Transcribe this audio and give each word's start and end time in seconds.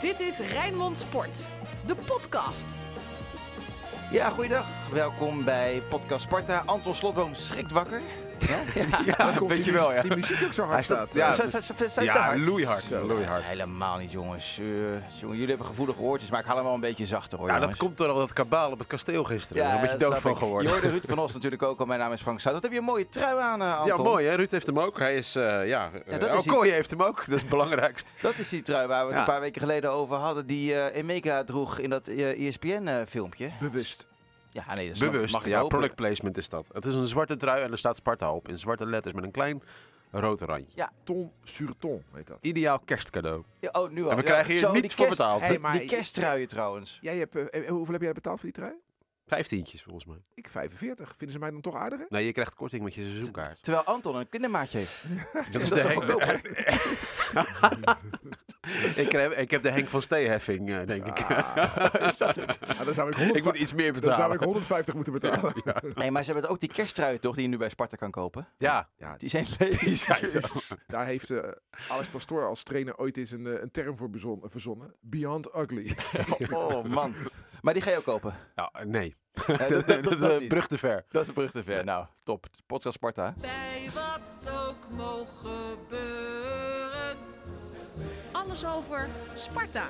Dit 0.00 0.20
is 0.20 0.38
Rijnmond 0.38 0.98
Sport, 0.98 1.46
de 1.86 1.94
podcast. 1.94 2.66
Ja, 4.10 4.28
goeiedag. 4.28 4.90
Welkom 4.92 5.44
bij 5.44 5.82
Podcast 5.88 6.24
Sparta. 6.24 6.62
Anton 6.66 6.94
Slotboom 6.94 7.34
schrikt 7.34 7.72
wakker. 7.72 8.00
Ja, 9.16 9.32
weet 9.46 9.48
die 9.56 9.64
je 9.64 9.72
wel, 9.72 9.92
ja. 9.92 10.02
Die 10.02 10.16
muziek 10.16 10.42
ook 10.44 10.52
zo 10.52 10.62
hard 10.62 10.72
Hij 10.74 10.82
staat- 10.82 11.08
staat. 11.10 12.04
ja, 12.04 12.32
Ja, 12.34 12.36
loeihard. 12.36 12.82
Zo. 12.82 13.06
loeihard. 13.06 13.44
Helemaal 13.44 13.98
niet, 13.98 14.12
jongens. 14.12 14.58
Eh, 14.58 14.64
jongen. 15.20 15.34
Jullie 15.36 15.48
hebben 15.48 15.66
gevoelige 15.66 16.00
oortjes, 16.00 16.30
maar 16.30 16.40
ik 16.40 16.46
haal 16.46 16.56
hem 16.56 16.64
wel 16.64 16.74
een 16.74 16.80
beetje 16.80 17.06
zachter 17.06 17.38
hoor. 17.38 17.48
Ja, 17.48 17.58
dat 17.58 17.76
komt 17.76 17.96
door 17.98 18.08
al 18.08 18.14
dat 18.18 18.32
kabaal 18.32 18.70
op 18.70 18.78
het 18.78 18.86
kasteel 18.86 19.24
gisteren. 19.24 19.62
Ja, 19.62 19.74
een 19.74 19.80
beetje 19.80 19.96
dat 19.98 20.00
dood 20.10 20.18
snap 20.18 20.22
van 20.32 20.36
geworden. 20.36 20.66
Je 20.66 20.72
hoorde 20.72 20.90
Ruud 20.90 21.04
van 21.08 21.18
Os 21.18 21.32
natuurlijk 21.32 21.62
ook 21.62 21.80
al. 21.80 21.86
Mijn 21.86 22.00
naam 22.00 22.12
is 22.12 22.20
Frank 22.20 22.40
Zuid. 22.40 22.54
Wat 22.54 22.62
heb 22.64 22.72
je 22.72 22.78
een 22.78 22.84
mooie 22.84 23.08
trui 23.08 23.38
aan, 23.40 23.60
eh, 23.60 23.66
Ja, 23.66 23.76
Anton? 23.76 24.04
mooi 24.04 24.26
hè. 24.26 24.34
Ruud 24.34 24.50
heeft 24.50 24.66
hem 24.66 24.78
ook. 24.80 24.98
Hij 24.98 25.16
is, 25.16 25.36
eh 25.36 25.66
ja... 25.68 25.90
dat 26.18 26.34
is 26.34 26.46
Kooi 26.46 26.70
heeft 26.70 26.90
hem 26.90 27.02
ook. 27.02 27.16
Dat 27.26 27.34
is 27.34 27.40
het 27.40 27.50
belangrijkst. 27.50 28.12
Dat 28.20 28.38
is 28.38 28.48
die 28.48 28.62
trui 28.62 28.86
waar 28.86 29.00
we 29.00 29.06
het 29.06 29.14
Ja. 29.14 29.20
een 29.20 29.30
paar 29.32 29.40
weken 29.40 29.60
geleden 29.60 29.90
over 29.90 30.16
hadden. 30.16 30.46
Die 30.46 30.74
eh 30.74 30.96
Emeka 30.96 31.44
droeg 31.44 31.78
in 31.78 31.90
dat 31.90 32.08
eh, 32.08 32.46
ESPN-filmpje. 32.48 33.50
Bewust. 33.60 34.06
Ja, 34.50 34.74
nee, 34.74 34.86
dat 34.88 34.96
snap- 34.96 35.12
Bewust. 35.12 35.34
mag 35.34 35.46
Ja, 35.46 35.64
product 35.64 35.94
placement 35.94 36.36
is 36.38 36.48
dat. 36.48 36.68
Het 36.72 36.84
is 36.84 36.94
een 36.94 37.06
zwarte 37.06 37.36
trui 37.36 37.62
en 37.62 37.72
er 37.72 37.78
staat 37.78 37.96
Sparta 37.96 38.32
op. 38.34 38.48
In 38.48 38.58
zwarte 38.58 38.86
letters 38.86 39.14
met 39.14 39.24
een 39.24 39.30
klein 39.30 39.62
rood 40.10 40.40
randje. 40.40 40.88
Ton 41.04 41.32
sur 41.44 41.72
ton, 41.78 42.02
heet 42.12 42.26
dat. 42.26 42.38
Ideaal 42.40 42.78
kerstcadeau. 42.78 43.42
Ja, 43.60 43.68
oh, 43.72 43.90
nu 43.90 44.04
al. 44.04 44.10
En 44.10 44.16
we 44.16 44.22
Ja, 44.22 44.28
krijgen 44.28 44.50
hier 44.52 44.60
zo, 44.60 44.72
niet 44.72 44.82
die 44.82 44.90
voor 44.90 45.04
kerst- 45.04 45.18
betaald. 45.18 45.40
Hey, 45.42 45.58
maar 45.58 45.78
Die 45.78 45.88
kersttruien 45.88 46.48
trouwens. 46.48 46.98
Jij 47.00 47.16
hebt, 47.16 47.36
eh, 47.36 47.62
eh, 47.62 47.68
hoeveel 47.70 47.92
heb 47.92 48.02
jij 48.02 48.12
betaald 48.12 48.40
voor 48.40 48.50
die 48.52 48.62
trui? 48.62 48.74
Vijftientjes 49.26 49.82
volgens 49.82 50.04
mij. 50.04 50.16
Ik 50.34 50.48
45. 50.50 51.08
Vinden 51.16 51.30
ze 51.32 51.38
mij 51.38 51.50
dan 51.50 51.60
toch 51.60 51.74
aardiger? 51.74 52.06
Nee, 52.08 52.24
je 52.24 52.32
krijgt 52.32 52.54
korting 52.54 52.82
met 52.82 52.94
je 52.94 53.02
seizoenkaart. 53.02 53.62
Terwijl 53.62 53.84
Anton 53.84 54.16
een 54.16 54.28
kindermaatje 54.28 54.78
heeft. 54.78 55.02
Dat 55.52 55.62
is 55.62 55.68
dat 55.68 55.78
de 55.78 55.84
is 55.88 55.92
goedkoper. 55.94 56.40
Ik, 58.96 59.12
heb, 59.12 59.32
ik 59.32 59.50
heb 59.50 59.62
de 59.62 59.70
Henk 59.70 59.88
van 59.88 60.02
Steeheffing, 60.02 60.70
eh, 60.70 60.86
denk 60.86 61.06
ik. 61.06 61.18
is 62.00 62.16
dat 62.16 62.36
het? 62.36 62.58
Ah, 62.78 62.84
dan, 62.86 62.94
zou 62.94 63.10
ik 63.10 63.16
100, 63.16 63.36
ik 63.38 63.44
moet 63.44 63.56
iets 63.56 63.72
meer 63.74 63.92
dan 63.92 64.02
zou 64.02 64.14
betalen. 64.14 64.36
ik 64.36 64.42
150 64.42 64.94
moeten 64.94 65.12
betalen. 65.12 65.52
Nee, 65.94 66.10
maar 66.10 66.24
ze 66.24 66.32
hebben 66.32 66.50
ook 66.50 66.60
die 66.60 66.68
kersttruien 66.72 67.20
toch, 67.20 67.34
die 67.34 67.42
je 67.42 67.48
nu 67.48 67.56
bij 67.56 67.68
Sparta 67.68 67.96
kan 67.96 68.10
kopen. 68.10 68.48
Ja, 68.56 68.88
Ja, 68.98 69.14
Die 69.16 69.28
zijn 69.28 69.46
die 69.80 69.94
zijn 69.94 70.28
zo. 70.28 70.38
daar 70.86 71.06
heeft 71.06 71.30
eh, 71.30 71.48
Alex 71.88 72.08
Pastoor 72.08 72.46
als 72.46 72.62
trainer 72.62 72.96
ooit 72.96 73.16
eens 73.16 73.30
een, 73.30 73.46
eh, 73.46 73.60
een 73.62 73.70
term 73.70 73.96
voor 73.96 74.10
bezon- 74.10 74.42
verzonnen. 74.44 74.94
Beyond 75.00 75.48
ugly. 75.56 75.96
Oh 76.50 76.84
man. 76.84 77.14
Maar 77.60 77.74
die 77.74 77.82
ga 77.82 77.90
je 77.90 77.96
ook 77.96 78.04
kopen. 78.04 78.34
Ja, 78.54 78.72
nee. 78.84 79.16
Ja, 79.46 79.56
dat 79.56 79.68
dat- 79.68 79.86
dat 79.86 80.02
dat- 80.02 80.12
is 80.32 80.40
een 80.42 80.48
brug 80.48 80.66
te 80.66 80.78
ver. 80.78 81.04
Dat 81.10 81.22
is 81.22 81.28
een 81.28 81.34
brug 81.34 81.50
te 81.50 81.62
ver. 81.62 81.84
Nou, 81.84 82.06
top. 82.22 82.46
Podcast 82.66 82.94
Sparta. 82.94 83.34
Bij 83.40 83.90
wat 83.94 84.52
ook 84.54 84.90
mogen 84.90 85.50
gebeuren. 85.88 86.39
Alles 88.50 88.66
over 88.66 89.08
Sparta. 89.34 89.88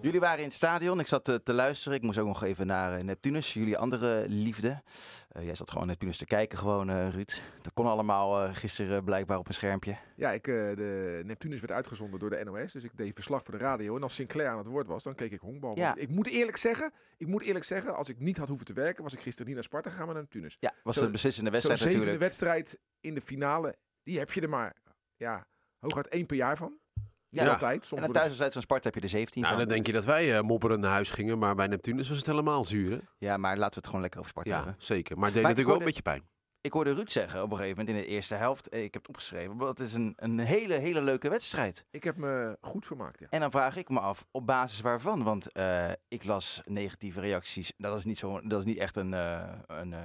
Jullie 0.00 0.20
waren 0.20 0.38
in 0.38 0.44
het 0.44 0.52
stadion. 0.52 1.00
Ik 1.00 1.06
zat 1.06 1.28
eh, 1.28 1.34
te 1.34 1.52
luisteren. 1.52 1.98
Ik 1.98 2.04
moest 2.04 2.18
ook 2.18 2.26
nog 2.26 2.42
even 2.44 2.66
naar 2.66 2.92
eh, 2.98 3.04
Neptunus. 3.04 3.54
Jullie 3.54 3.78
andere 3.78 4.24
liefde. 4.28 4.82
Eh, 5.28 5.44
jij 5.44 5.54
zat 5.54 5.70
gewoon 5.70 5.86
Neptunus 5.86 6.16
te 6.16 6.24
kijken 6.26 6.58
gewoon, 6.58 6.90
eh, 6.90 7.08
Ruud. 7.10 7.42
Dat 7.62 7.72
kon 7.74 7.86
allemaal 7.86 8.42
eh, 8.44 8.54
gisteren 8.54 9.04
blijkbaar 9.04 9.38
op 9.38 9.48
een 9.48 9.54
schermpje. 9.54 9.96
Ja, 10.16 10.30
ik, 10.32 10.46
eh, 10.46 10.54
de 10.54 11.20
Neptunus 11.24 11.60
werd 11.60 11.72
uitgezonden 11.72 12.20
door 12.20 12.30
de 12.30 12.44
NOS. 12.44 12.72
Dus 12.72 12.84
ik 12.84 12.90
deed 12.96 13.14
verslag 13.14 13.42
voor 13.44 13.58
de 13.58 13.64
radio. 13.64 13.96
En 13.96 14.02
als 14.02 14.14
Sinclair 14.14 14.48
aan 14.50 14.58
het 14.58 14.66
woord 14.66 14.86
was, 14.86 15.02
dan 15.02 15.14
keek 15.14 15.32
ik 15.32 15.40
honkbal. 15.40 15.76
Ja. 15.76 15.94
Ik 15.96 16.08
moet 16.08 16.28
eerlijk 16.28 16.56
zeggen, 16.56 16.92
ik 17.16 17.26
moet 17.26 17.42
eerlijk 17.42 17.64
zeggen, 17.64 17.96
als 17.96 18.08
ik 18.08 18.20
niet 18.20 18.38
had 18.38 18.48
hoeven 18.48 18.66
te 18.66 18.72
werken, 18.72 19.02
was 19.02 19.12
ik 19.12 19.20
gisteren 19.20 19.46
niet 19.46 19.54
naar 19.54 19.64
Sparta 19.64 19.90
gegaan, 19.90 20.04
maar 20.04 20.14
naar 20.14 20.22
Neptunus. 20.24 20.56
Ja, 20.60 20.72
was 20.82 20.96
Zo- 20.96 21.04
de 21.04 21.10
beslissende 21.10 21.50
wedstrijd 21.50 21.80
natuurlijk. 21.84 22.18
wedstrijd 22.18 22.78
in 23.00 23.14
de 23.14 23.20
finale, 23.20 23.76
die 24.02 24.18
heb 24.18 24.32
je 24.32 24.40
er 24.40 24.48
maar, 24.48 24.76
ja, 25.16 25.46
hooguit 25.78 26.08
één 26.08 26.26
per 26.26 26.36
jaar 26.36 26.56
van. 26.56 26.78
Niet 27.30 27.42
Ja. 27.42 27.52
altijd. 27.52 27.74
Soms 27.86 27.90
En 27.90 27.96
een 27.96 28.02
het- 28.02 28.12
thuiswedstrijd 28.12 28.52
van 28.52 28.62
Sparta 28.62 28.84
heb 28.84 28.94
je 28.94 29.00
er 29.00 29.08
17 29.08 29.42
Nou, 29.42 29.54
van. 29.54 29.64
dan 29.64 29.74
denk 29.74 29.86
je 29.86 29.92
dat 29.92 30.04
wij 30.04 30.36
eh 30.36 30.42
mopperend 30.42 30.80
naar 30.80 30.90
huis 30.90 31.10
gingen, 31.10 31.38
maar 31.38 31.54
bij 31.54 31.66
Neptunus 31.66 32.08
was 32.08 32.16
het 32.16 32.26
helemaal 32.26 32.64
zuur. 32.64 32.90
hè? 32.90 32.98
Ja, 33.18 33.36
maar 33.36 33.52
laten 33.56 33.68
we 33.70 33.76
het 33.76 33.86
gewoon 33.86 34.00
lekker 34.00 34.18
over 34.20 34.30
Sparta 34.32 34.50
Ja, 34.50 34.56
hebben. 34.56 34.74
zeker. 34.78 35.16
Maar 35.16 35.24
het 35.24 35.34
deed 35.34 35.42
Maar 35.42 35.52
natuurlijk 35.52 35.78
wel 35.78 35.88
een 35.88 35.94
beetje 35.94 36.10
pijn. 36.10 36.28
Ik 36.60 36.72
hoorde 36.72 36.92
Ruud 36.94 37.08
zeggen 37.10 37.42
op 37.42 37.50
een 37.50 37.56
gegeven 37.56 37.78
moment 37.78 37.96
in 37.96 38.02
de 38.02 38.08
eerste 38.10 38.34
helft. 38.34 38.68
eh, 38.68 38.78
Ik 38.84 38.92
heb 38.92 39.02
het 39.02 39.08
opgeschreven. 39.08 39.58
Het 39.58 39.80
is 39.80 39.92
een, 39.94 40.12
een 40.16 40.38
hele, 40.38 40.74
hele 40.74 41.02
leuke 41.02 41.28
wedstrijd. 41.28 41.84
Ik 41.90 42.04
heb 42.04 42.16
me 42.16 42.56
goed 42.60 42.86
vermaakt, 42.86 43.18
ja. 43.18 43.26
En 43.30 43.40
dan 43.40 43.50
vraag 43.50 43.76
ik 43.76 43.88
me 43.88 44.00
af, 44.00 44.26
op 44.30 44.46
basis 44.46 44.80
waarvan? 44.80 45.22
Want 45.22 45.52
eh, 45.52 45.90
ik 46.08 46.24
las 46.24 46.60
negatieve 46.64 47.20
reacties. 47.20 47.72
Dat 47.76 47.98
is 47.98 48.04
niet, 48.04 48.18
zo, 48.18 48.40
dat 48.40 48.58
is 48.58 48.64
niet 48.64 48.78
echt 48.78 48.96
een, 48.96 49.14
eh, 49.14 49.52
een 49.66 49.92
eh, 49.92 50.00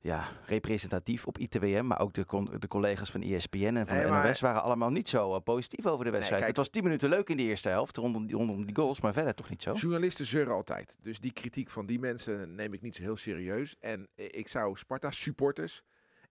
ja, 0.00 0.28
representatief 0.46 1.26
op 1.26 1.38
ITWM. 1.38 1.86
Maar 1.86 2.00
ook 2.00 2.12
de, 2.12 2.24
de 2.58 2.68
collega's 2.68 3.10
van 3.10 3.22
ESPN 3.22 3.56
en 3.76 3.86
van 3.86 3.96
Nee, 3.96 4.04
de 4.04 4.10
maar- 4.10 4.26
NOS 4.26 4.40
waren 4.40 4.62
allemaal 4.62 4.90
niet 4.90 5.08
zo 5.08 5.34
eh, 5.34 5.40
positief 5.42 5.86
over 5.86 6.04
de 6.04 6.10
wedstrijd. 6.10 6.36
kijk- 6.42 6.56
het 6.56 6.64
was 6.66 6.70
10 6.70 6.82
minuten 6.82 7.08
leuk 7.08 7.28
in 7.28 7.36
de 7.36 7.42
eerste 7.42 7.68
helft, 7.68 7.96
rondom 7.96 8.26
die, 8.26 8.36
rondom 8.36 8.64
die 8.66 8.76
goals. 8.76 9.00
Maar 9.00 9.12
verder 9.12 9.34
toch 9.34 9.48
niet 9.50 9.62
zo? 9.62 9.72
Journalisten 9.72 10.26
zeuren 10.26 10.52
altijd. 10.54 10.96
Dus 11.02 11.20
die 11.20 11.32
kritiek 11.32 11.70
van 11.70 11.86
die 11.86 11.98
mensen 11.98 12.54
neem 12.54 12.72
ik 12.72 12.82
niet 12.82 12.96
zo 12.96 13.02
heel 13.02 13.16
serieus. 13.16 13.76
En 13.80 14.08
eh, 14.14 14.26
ik 14.30 14.48
zou 14.48 14.76
Sparta 14.76 15.10
supporters 15.10 15.82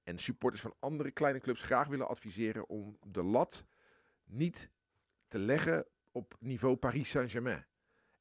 en 0.03 0.17
supporters 0.19 0.61
van 0.61 0.73
andere 0.79 1.11
kleine 1.11 1.39
clubs 1.39 1.61
graag 1.61 1.87
willen 1.87 2.07
adviseren 2.07 2.69
om 2.69 2.97
de 3.07 3.23
lat 3.23 3.65
niet 4.25 4.69
te 5.27 5.39
leggen 5.39 5.85
op 6.11 6.35
niveau 6.39 6.75
Paris 6.75 7.09
Saint-Germain. 7.09 7.65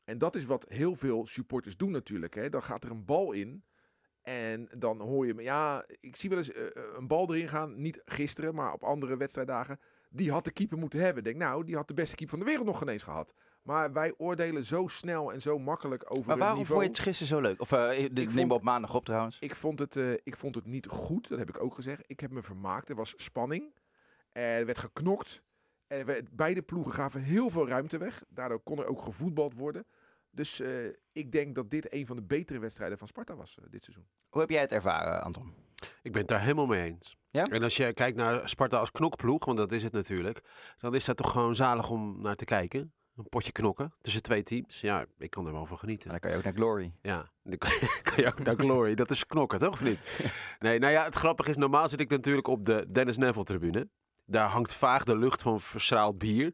En 0.04 0.18
dat 0.18 0.34
is 0.36 0.44
wat 0.44 0.64
heel 0.68 0.94
veel 0.96 1.26
supporters 1.26 1.76
doen 1.76 1.90
natuurlijk. 1.90 2.34
Hè. 2.34 2.48
Dan 2.48 2.62
gaat 2.62 2.84
er 2.84 2.90
een 2.90 3.04
bal 3.04 3.32
in. 3.32 3.64
En 4.26 4.68
dan 4.78 5.00
hoor 5.00 5.26
je, 5.26 5.34
me- 5.34 5.42
ja, 5.42 5.84
ik 6.00 6.16
zie 6.16 6.28
wel 6.28 6.38
eens 6.38 6.52
eh, 6.52 6.66
eh, 6.66 6.70
een 6.96 7.06
bal 7.06 7.34
erin 7.34 7.48
gaan. 7.48 7.80
Niet 7.80 8.00
gisteren, 8.04 8.54
maar 8.54 8.72
op 8.72 8.82
andere 8.82 9.16
wedstrijddagen. 9.16 9.80
Die 10.10 10.30
had 10.32 10.44
de 10.44 10.50
keeper 10.52 10.78
moeten 10.78 10.98
hebben. 11.00 11.18
Ik 11.18 11.24
Denk, 11.24 11.36
nou, 11.36 11.64
die 11.64 11.76
had 11.76 11.88
de 11.88 11.94
beste 11.94 12.16
keeper 12.16 12.36
van 12.36 12.44
de 12.44 12.50
wereld 12.50 12.66
nog 12.68 12.78
geen 12.78 12.88
eens 12.88 13.02
gehad. 13.02 13.34
Maar 13.62 13.92
wij 13.92 14.14
oordelen 14.16 14.64
zo 14.64 14.86
snel 14.86 15.32
en 15.32 15.42
zo 15.42 15.58
makkelijk 15.58 16.04
over 16.08 16.26
Maar 16.26 16.38
waarom 16.38 16.66
vond 16.66 16.82
je 16.82 16.88
het 16.88 16.98
gisteren 16.98 17.26
zo 17.34 17.40
leuk? 17.40 17.60
Of 17.60 17.72
eh, 17.72 17.88
nemen 17.98 18.32
vond- 18.32 18.48
we 18.48 18.54
op 18.54 18.62
maandag 18.62 18.94
op 18.94 19.04
trouwens. 19.04 19.36
Ik 19.40 19.54
vond, 19.54 19.78
het, 19.78 19.96
ik 20.22 20.36
vond 20.36 20.54
het 20.54 20.66
niet 20.66 20.86
goed, 20.86 21.28
dat 21.28 21.38
heb 21.38 21.48
ik 21.48 21.62
ook 21.62 21.74
gezegd. 21.74 22.02
Ik 22.06 22.20
heb 22.20 22.30
me 22.30 22.42
vermaakt. 22.42 22.88
Er 22.88 22.94
was 22.94 23.14
spanning. 23.16 23.74
Er 24.32 24.66
werd 24.66 24.78
geknokt. 24.78 25.42
Er 25.86 26.04
werd, 26.04 26.36
beide 26.36 26.62
ploegen 26.62 26.92
gaven 26.92 27.20
heel 27.20 27.50
veel 27.50 27.68
ruimte 27.68 27.98
weg. 27.98 28.24
Daardoor 28.28 28.60
kon 28.60 28.78
er 28.78 28.86
ook 28.86 29.02
gevoetbald 29.02 29.54
worden. 29.54 29.84
Dus 30.36 30.60
eh, 30.60 30.86
ik 31.12 31.32
denk 31.32 31.54
dat 31.54 31.70
dit 31.70 31.92
een 31.92 32.06
van 32.06 32.16
de 32.16 32.22
betere 32.22 32.58
wedstrijden 32.58 32.98
van 32.98 33.08
Sparta 33.08 33.36
was 33.36 33.58
eh, 33.58 33.64
dit 33.70 33.82
seizoen. 33.82 34.06
Hoe 34.28 34.40
heb 34.40 34.50
jij 34.50 34.60
het 34.60 34.72
ervaren, 34.72 35.22
Anton? 35.22 35.54
Ik 36.02 36.12
ben 36.12 36.20
het 36.20 36.28
daar 36.28 36.40
helemaal 36.40 36.66
mee 36.66 36.82
eens. 36.90 37.16
Ja? 37.30 37.44
En 37.44 37.62
als 37.62 37.76
je 37.76 37.92
kijkt 37.92 38.16
naar 38.16 38.48
Sparta 38.48 38.78
als 38.78 38.90
knokploeg, 38.90 39.44
want 39.44 39.58
dat 39.58 39.72
is 39.72 39.82
het 39.82 39.92
natuurlijk, 39.92 40.40
dan 40.78 40.94
is 40.94 41.04
dat 41.04 41.16
toch 41.16 41.30
gewoon 41.30 41.56
zalig 41.56 41.90
om 41.90 42.20
naar 42.20 42.34
te 42.34 42.44
kijken. 42.44 42.92
Een 43.16 43.28
potje 43.28 43.52
knokken 43.52 43.94
tussen 44.00 44.22
twee 44.22 44.42
teams. 44.42 44.80
Ja, 44.80 45.06
ik 45.18 45.30
kan 45.30 45.46
er 45.46 45.52
wel 45.52 45.66
van 45.66 45.72
En 45.72 45.78
genieten. 45.78 46.10
dan 46.10 46.18
kan 46.18 46.30
je 46.30 46.36
ook 46.36 46.44
naar 46.44 46.52
Glory. 46.52 46.92
Ja, 47.02 47.30
dan 47.42 47.58
kan 47.58 47.70
je, 47.70 48.00
kan 48.02 48.24
je 48.24 48.26
ook 48.26 48.42
naar 48.42 48.56
Glory. 48.56 48.94
Dat 48.94 49.10
is 49.10 49.26
knokken, 49.26 49.58
toch? 49.58 49.72
Of 49.72 49.80
niet? 49.80 49.98
Nee, 50.58 50.78
nou 50.78 50.92
ja, 50.92 51.04
het 51.04 51.14
grappige 51.14 51.50
is, 51.50 51.56
normaal 51.56 51.88
zit 51.88 52.00
ik 52.00 52.10
natuurlijk 52.10 52.46
op 52.46 52.64
de 52.64 52.86
Dennis 52.88 53.16
Neville 53.16 53.44
tribune. 53.44 53.88
Daar 54.26 54.48
hangt 54.48 54.74
vaag 54.74 55.04
de 55.04 55.16
lucht 55.16 55.42
van 55.42 55.60
verschraald 55.60 56.18
bier. 56.18 56.52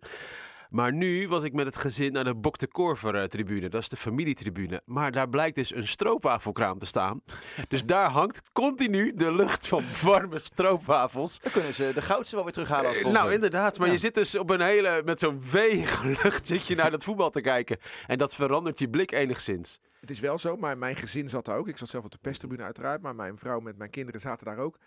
Maar 0.73 0.93
nu 0.93 1.29
was 1.29 1.43
ik 1.43 1.53
met 1.53 1.67
het 1.67 1.77
gezin 1.77 2.13
naar 2.13 2.25
de 2.25 2.35
Bok 2.35 2.59
de 2.59 2.67
Korver 2.67 3.15
eh, 3.15 3.25
tribune. 3.25 3.69
Dat 3.69 3.81
is 3.83 3.89
de 3.89 3.97
familietribune. 3.97 4.83
Maar 4.85 5.13
daar 5.13 5.29
blijkt 5.29 5.55
dus 5.55 5.75
een 5.75 5.89
stroopwafelkraam 5.89 6.79
te 6.79 6.87
staan. 6.87 7.23
Dus 7.69 7.85
daar 7.85 8.11
hangt 8.11 8.53
continu 8.53 9.13
de 9.15 9.33
lucht 9.35 9.67
van 9.67 9.85
warme 10.03 10.39
stroopwafels. 10.43 11.39
Dan 11.41 11.53
kunnen 11.53 11.75
ze 11.75 11.91
de 11.95 12.03
goudse 12.03 12.35
wel 12.35 12.45
weer 12.45 12.53
terughalen 12.53 12.87
als 12.87 12.95
Eh, 12.95 13.01
sponsor. 13.01 13.23
Nou, 13.23 13.35
inderdaad. 13.35 13.79
Maar 13.79 13.87
Ja. 13.87 13.93
je 13.93 13.99
zit 13.99 14.15
dus 14.15 14.35
op 14.39 14.51
een 14.51 14.61
hele, 14.61 15.03
met 15.05 15.21
zo'n 15.21 15.43
weeg 15.51 16.03
lucht 16.23 16.47
zit 16.47 16.67
je 16.67 16.75
naar 16.75 16.91
dat 16.91 17.05
voetbal 17.05 17.31
te 17.31 17.41
kijken. 17.41 17.79
En 18.07 18.19
dat 18.19 18.35
verandert 18.35 18.79
je 18.79 18.89
blik 18.89 19.13
enigszins. 19.13 19.79
Het 20.01 20.11
is 20.11 20.21
wel 20.21 20.39
zo, 20.39 20.57
maar 20.57 20.79
mijn 20.79 20.97
gezin 20.97 21.29
zat 21.29 21.45
daar 21.45 21.57
ook. 21.59 21.69
Ik 21.69 21.77
zat 21.79 21.89
zelf 21.89 22.05
op 22.05 22.11
de 22.11 22.19
pestribune 22.21 22.63
uiteraard, 22.63 23.03
maar 23.03 23.15
mijn 23.15 23.39
vrouw 23.39 23.61
met 23.61 23.77
mijn 23.79 23.91
kinderen 23.91 24.21
zaten 24.21 24.47
daar 24.47 24.59
ook. 24.59 24.79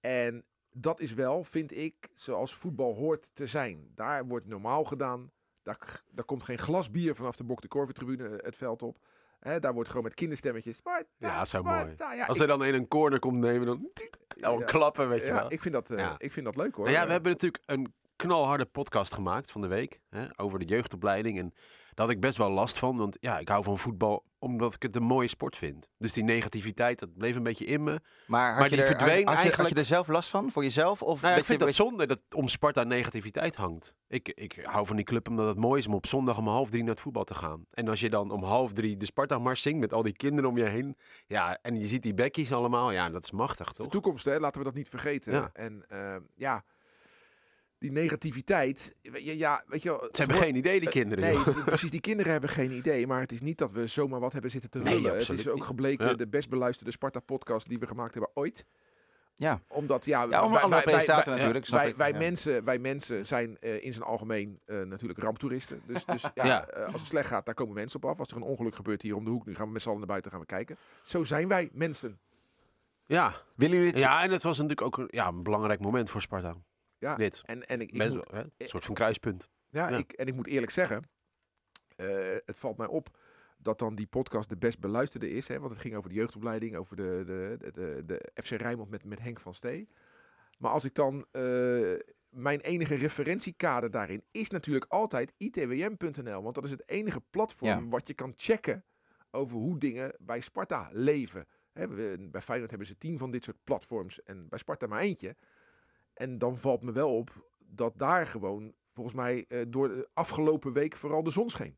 En 0.00 0.44
dat 0.72 1.00
is 1.00 1.14
wel, 1.14 1.44
vind 1.44 1.76
ik, 1.76 1.94
zoals 2.14 2.54
voetbal 2.54 2.94
hoort 2.94 3.28
te 3.32 3.46
zijn. 3.46 3.90
Daar 3.94 4.26
wordt 4.26 4.46
normaal 4.46 4.84
gedaan. 4.84 5.30
Daar, 5.62 6.02
daar 6.10 6.24
komt 6.24 6.42
geen 6.42 6.58
glas 6.58 6.90
bier 6.90 7.14
vanaf 7.14 7.36
de 7.36 7.44
Bok 7.44 7.60
de 7.60 7.68
Korver 7.68 7.94
tribune 7.94 8.40
het 8.42 8.56
veld 8.56 8.82
op. 8.82 8.98
Daar 9.60 9.74
wordt 9.74 9.88
gewoon 9.88 10.04
met 10.04 10.14
kinderstemmetjes. 10.14 10.80
Ja, 11.18 11.44
zo 11.44 11.62
mooi. 11.62 11.94
Ja, 11.98 12.26
Als 12.26 12.36
ik, 12.36 12.42
er 12.42 12.48
dan 12.48 12.62
een 12.62 12.74
een 12.74 12.88
corner 12.88 13.18
komt 13.18 13.36
nemen, 13.38 13.66
dan, 13.66 13.90
dan 14.40 14.58
ja, 14.58 14.64
klappen, 14.64 15.08
weet 15.08 15.20
je 15.20 15.26
ja, 15.26 15.34
wel. 15.34 15.52
ik, 15.52 15.60
vind 15.60 15.74
dat, 15.74 15.90
eh, 15.90 15.98
Ja. 15.98 16.14
ik 16.18 16.32
vind 16.32 16.46
dat 16.46 16.56
leuk 16.56 16.74
hoor. 16.74 16.84
Nou 16.84 16.96
ja, 16.96 17.00
Eh, 17.00 17.06
we 17.06 17.12
hebben 17.12 17.32
natuurlijk 17.32 17.62
een 17.66 17.94
knalharde 18.16 18.64
podcast 18.64 19.14
gemaakt 19.14 19.50
van 19.50 19.60
de 19.60 19.66
week. 19.66 20.00
Hè, 20.08 20.26
over 20.36 20.58
de 20.58 20.64
jeugdopleiding. 20.64 21.38
En 21.38 21.54
had 22.02 22.10
ik 22.10 22.20
best 22.20 22.36
wel 22.36 22.50
last 22.50 22.78
van. 22.78 22.96
Want 22.96 23.16
ja, 23.20 23.38
ik 23.38 23.48
hou 23.48 23.64
van 23.64 23.78
voetbal 23.78 24.24
omdat 24.38 24.74
ik 24.74 24.82
het 24.82 24.96
een 24.96 25.02
mooie 25.02 25.28
sport 25.28 25.56
vind. 25.56 25.88
Dus 25.98 26.12
die 26.12 26.24
negativiteit, 26.24 26.98
dat 26.98 27.16
bleef 27.16 27.36
een 27.36 27.42
beetje 27.42 27.64
in 27.64 27.82
me. 27.82 28.00
Maar, 28.26 28.48
had 28.50 28.58
Maar 28.58 28.68
je 28.68 28.74
die 28.74 28.84
er, 28.84 28.86
verdween 28.90 29.08
had, 29.08 29.16
had 29.16 29.26
je, 29.26 29.32
had 29.34 29.36
eigenlijk- 29.42 29.68
je 29.74 29.80
er 29.80 29.84
zelf 29.84 30.08
last 30.08 30.28
van? 30.28 30.50
Voor 30.50 30.62
jezelf? 30.62 31.02
Of 31.02 31.20
Nou 31.20 31.32
ja, 31.32 31.38
ik 31.38 31.44
vind 31.44 31.58
je, 31.58 31.64
dat 31.64 31.74
zonde 31.74 32.06
dat 32.06 32.18
om 32.34 32.48
Sparta 32.48 32.82
negativiteit 32.82 33.56
hangt. 33.56 33.94
Ik, 34.08 34.28
ik 34.28 34.58
hou 34.62 34.86
van 34.86 34.96
die 34.96 35.04
club 35.04 35.28
omdat 35.28 35.46
het 35.46 35.56
mooi 35.58 35.80
is 35.80 35.86
om 35.86 35.94
op 35.94 36.06
zondag 36.06 36.38
om 36.38 36.46
half 36.46 36.70
drie 36.70 36.82
naar 36.82 36.90
het 36.90 37.00
voetbal 37.00 37.24
te 37.24 37.34
gaan. 37.34 37.64
En 37.70 37.88
als 37.88 38.00
je 38.00 38.10
dan 38.10 38.30
om 38.30 38.42
half 38.42 38.72
drie 38.72 38.96
de 38.96 39.04
Sparta-mars 39.04 39.62
zingt 39.62 39.80
met 39.80 39.92
al 39.92 40.02
die 40.02 40.16
kinderen 40.16 40.50
om 40.50 40.56
je 40.58 40.64
heen. 40.64 40.96
Ja, 41.26 41.58
en 41.62 41.78
je 41.80 41.86
ziet 41.86 42.02
die 42.02 42.14
bekkies 42.14 42.52
allemaal. 42.52 42.90
Ja, 42.90 43.10
dat 43.10 43.22
is 43.24 43.30
machtig, 43.30 43.68
de 43.68 43.74
toch? 43.74 43.90
toekomst, 43.90 44.24
hè, 44.24 44.38
laten 44.38 44.58
we 44.58 44.64
dat 44.66 44.74
niet 44.74 44.88
vergeten. 44.88 45.32
Ja. 45.32 45.50
En 45.52 45.84
eh, 45.88 46.16
ja, 46.34 46.64
die 47.82 47.92
negativiteit. 47.92 48.94
Ja, 49.00 49.32
ja 49.32 49.64
weet 49.66 49.82
je 49.82 49.88
wel, 49.88 49.98
Ze 50.12 50.22
hebben 50.22 50.36
geen 50.36 50.54
idee, 50.56 50.80
die 50.80 50.88
kinderen. 50.88 51.24
Nee, 51.24 51.34
joh. 51.34 51.44
die- 51.54 51.64
precies. 51.64 51.90
Die 51.90 52.00
kinderen 52.10 52.32
hebben 52.32 52.50
geen 52.50 52.72
idee. 52.72 53.06
Maar 53.06 53.20
het 53.20 53.32
is 53.32 53.40
niet 53.40 53.58
dat 53.58 53.70
we 53.72 53.86
zomaar 53.86 54.20
wat 54.20 54.32
hebben 54.32 54.50
zitten 54.50 54.70
te 54.70 54.78
Nee, 54.78 54.94
lullen. 55.00 55.18
het 55.18 55.28
is 55.28 55.48
ook 55.48 55.64
gebleken 55.64 56.06
Ja. 56.06 56.14
de 56.14 56.28
best 56.28 56.48
beluisterde 56.48 56.90
Sparta-podcast 56.92 57.68
die 57.68 57.78
we 57.78 57.86
gemaakt 57.86 58.12
hebben 58.14 58.30
ooit. 58.34 58.64
Ja. 59.34 59.60
Omdat, 59.68 60.04
ja, 60.04 60.26
Ja, 60.30 60.44
om 60.44 60.52
wij- 60.52 60.68
wij- 60.68 61.06
natuurlijk. 61.06 61.66
Wij, 61.68 61.88
ik. 61.88 61.96
wij, 61.96 62.10
Ja. 62.12 62.18
mensen, 62.18 62.64
wij 62.64 62.78
mensen 62.78 63.26
zijn 63.26 63.58
eh, 63.60 63.84
in 63.84 63.92
zijn 63.92 64.04
algemeen 64.04 64.60
eh, 64.64 64.80
natuurlijk 64.82 65.18
ramptoeristen. 65.20 65.82
Dus, 65.86 66.04
dus 66.04 66.22
ja, 66.34 66.44
Ja. 66.46 66.66
eh, 66.66 66.84
als 66.84 66.94
het 67.00 67.06
slecht 67.06 67.28
gaat, 67.28 67.46
daar 67.46 67.54
komen 67.54 67.74
mensen 67.74 68.02
op 68.02 68.10
af. 68.10 68.18
Als 68.18 68.30
er 68.30 68.36
een 68.36 68.42
ongeluk 68.42 68.74
gebeurt 68.74 69.02
hier 69.02 69.16
om 69.16 69.24
de 69.24 69.30
hoek, 69.30 69.46
nu 69.46 69.54
gaan 69.54 69.66
we 69.66 69.72
met 69.72 69.82
z'n 69.82 69.88
allen 69.88 69.98
naar 70.00 70.08
buiten 70.08 70.30
gaan 70.30 70.40
we 70.40 70.46
kijken. 70.46 70.76
Zo 71.04 71.24
zijn 71.24 71.48
wij 71.48 71.68
mensen. 71.72 72.18
Ja. 73.06 73.32
Willen 73.56 73.76
jullie 73.76 73.92
het? 73.92 74.00
ja, 74.02 74.22
en 74.22 74.30
het 74.30 74.42
was 74.42 74.54
natuurlijk 74.58 74.86
ook 74.86 74.98
een, 74.98 75.08
ja, 75.10 75.26
een 75.26 75.42
belangrijk 75.42 75.80
moment 75.80 76.10
voor 76.10 76.20
Sparta. 76.20 76.54
Ja. 77.02 77.14
Dit. 77.16 77.42
En, 77.44 77.66
en 77.66 77.80
ik, 77.80 77.90
ik 77.92 77.98
Best 77.98 78.14
moet- 78.16 78.30
wel, 78.30 78.40
hè? 78.40 78.46
Een 78.56 78.68
soort 78.68 78.84
van 78.84 78.94
kruispunt. 78.94 79.48
Ja, 79.68 79.88
Ja. 79.90 79.96
Ik, 79.96 80.12
en 80.12 80.26
ik 80.26 80.34
moet 80.34 80.46
eerlijk 80.46 80.72
zeggen, 80.72 81.02
eh, 81.96 82.36
het 82.44 82.58
valt 82.58 82.76
mij 82.76 82.86
op 82.86 83.18
dat 83.58 83.78
dan 83.78 83.94
die 83.94 84.06
podcast 84.06 84.48
de 84.48 84.56
best 84.56 84.78
beluisterde 84.80 85.30
is. 85.30 85.48
Hè, 85.48 85.58
want 85.58 85.72
het 85.72 85.80
ging 85.80 85.94
over 85.96 86.08
de 86.10 86.16
jeugdopleiding, 86.16 86.76
over 86.76 86.96
de, 86.96 87.22
de, 87.26 87.70
de, 87.72 88.02
de, 88.06 88.30
FC 88.42 88.48
Rijnmond 88.50 88.90
met, 88.90 89.04
met 89.04 89.20
Henk 89.20 89.40
van 89.40 89.54
Stee. 89.54 89.88
Maar 90.58 90.70
als 90.70 90.84
ik 90.84 90.94
dan, 90.94 91.26
eh, 91.30 91.42
mijn 92.28 92.60
enige 92.60 92.94
referentiekader 92.94 93.90
daarin 93.90 94.24
is 94.30 94.50
natuurlijk 94.50 94.84
altijd 94.88 95.32
itwm.nl. 95.36 96.42
Want 96.42 96.54
dat 96.54 96.64
is 96.64 96.70
het 96.70 96.88
enige 96.88 97.20
platform 97.30 97.84
Ja. 97.84 97.88
wat 97.88 98.06
je 98.06 98.14
kan 98.14 98.32
checken 98.36 98.84
over 99.30 99.56
hoe 99.56 99.78
dingen 99.78 100.14
bij 100.18 100.40
Sparta 100.40 100.88
leven. 100.92 101.46
Hè, 101.72 101.88
we- 101.88 102.28
bij 102.30 102.42
Feyenoord 102.42 102.70
hebben 102.70 102.88
ze 102.88 102.98
tien 102.98 103.18
van 103.18 103.30
dit 103.30 103.44
soort 103.44 103.64
platforms 103.64 104.22
en 104.22 104.48
bij 104.48 104.58
Sparta 104.58 104.86
maar 104.86 105.00
eentje. 105.00 105.36
En 106.14 106.38
dan 106.38 106.58
valt 106.58 106.82
me 106.82 106.92
wel 106.92 107.16
op 107.16 107.30
dat 107.58 107.92
daar 107.96 108.26
gewoon, 108.26 108.74
volgens 108.94 109.16
mij, 109.16 109.44
eh, 109.48 109.60
door 109.68 109.88
de 109.88 110.08
afgelopen 110.14 110.72
week 110.72 110.96
vooral 110.96 111.22
de 111.22 111.30
zon 111.30 111.50
scheen. 111.50 111.76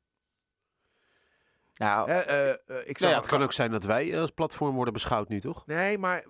Nou, 1.74 2.10
Hè, 2.10 2.18
eh, 2.20 2.50
eh, 2.50 2.56
ik 2.88 2.98
zag, 2.98 3.10
ja, 3.10 3.16
het 3.16 3.26
kan 3.26 3.42
ook 3.42 3.52
zijn 3.52 3.70
dat 3.70 3.84
wij 3.84 4.20
als 4.20 4.30
platform 4.30 4.74
worden 4.74 4.92
beschouwd 4.92 5.28
nu, 5.28 5.40
toch? 5.40 5.66
Nee, 5.66 5.98
maar 5.98 6.24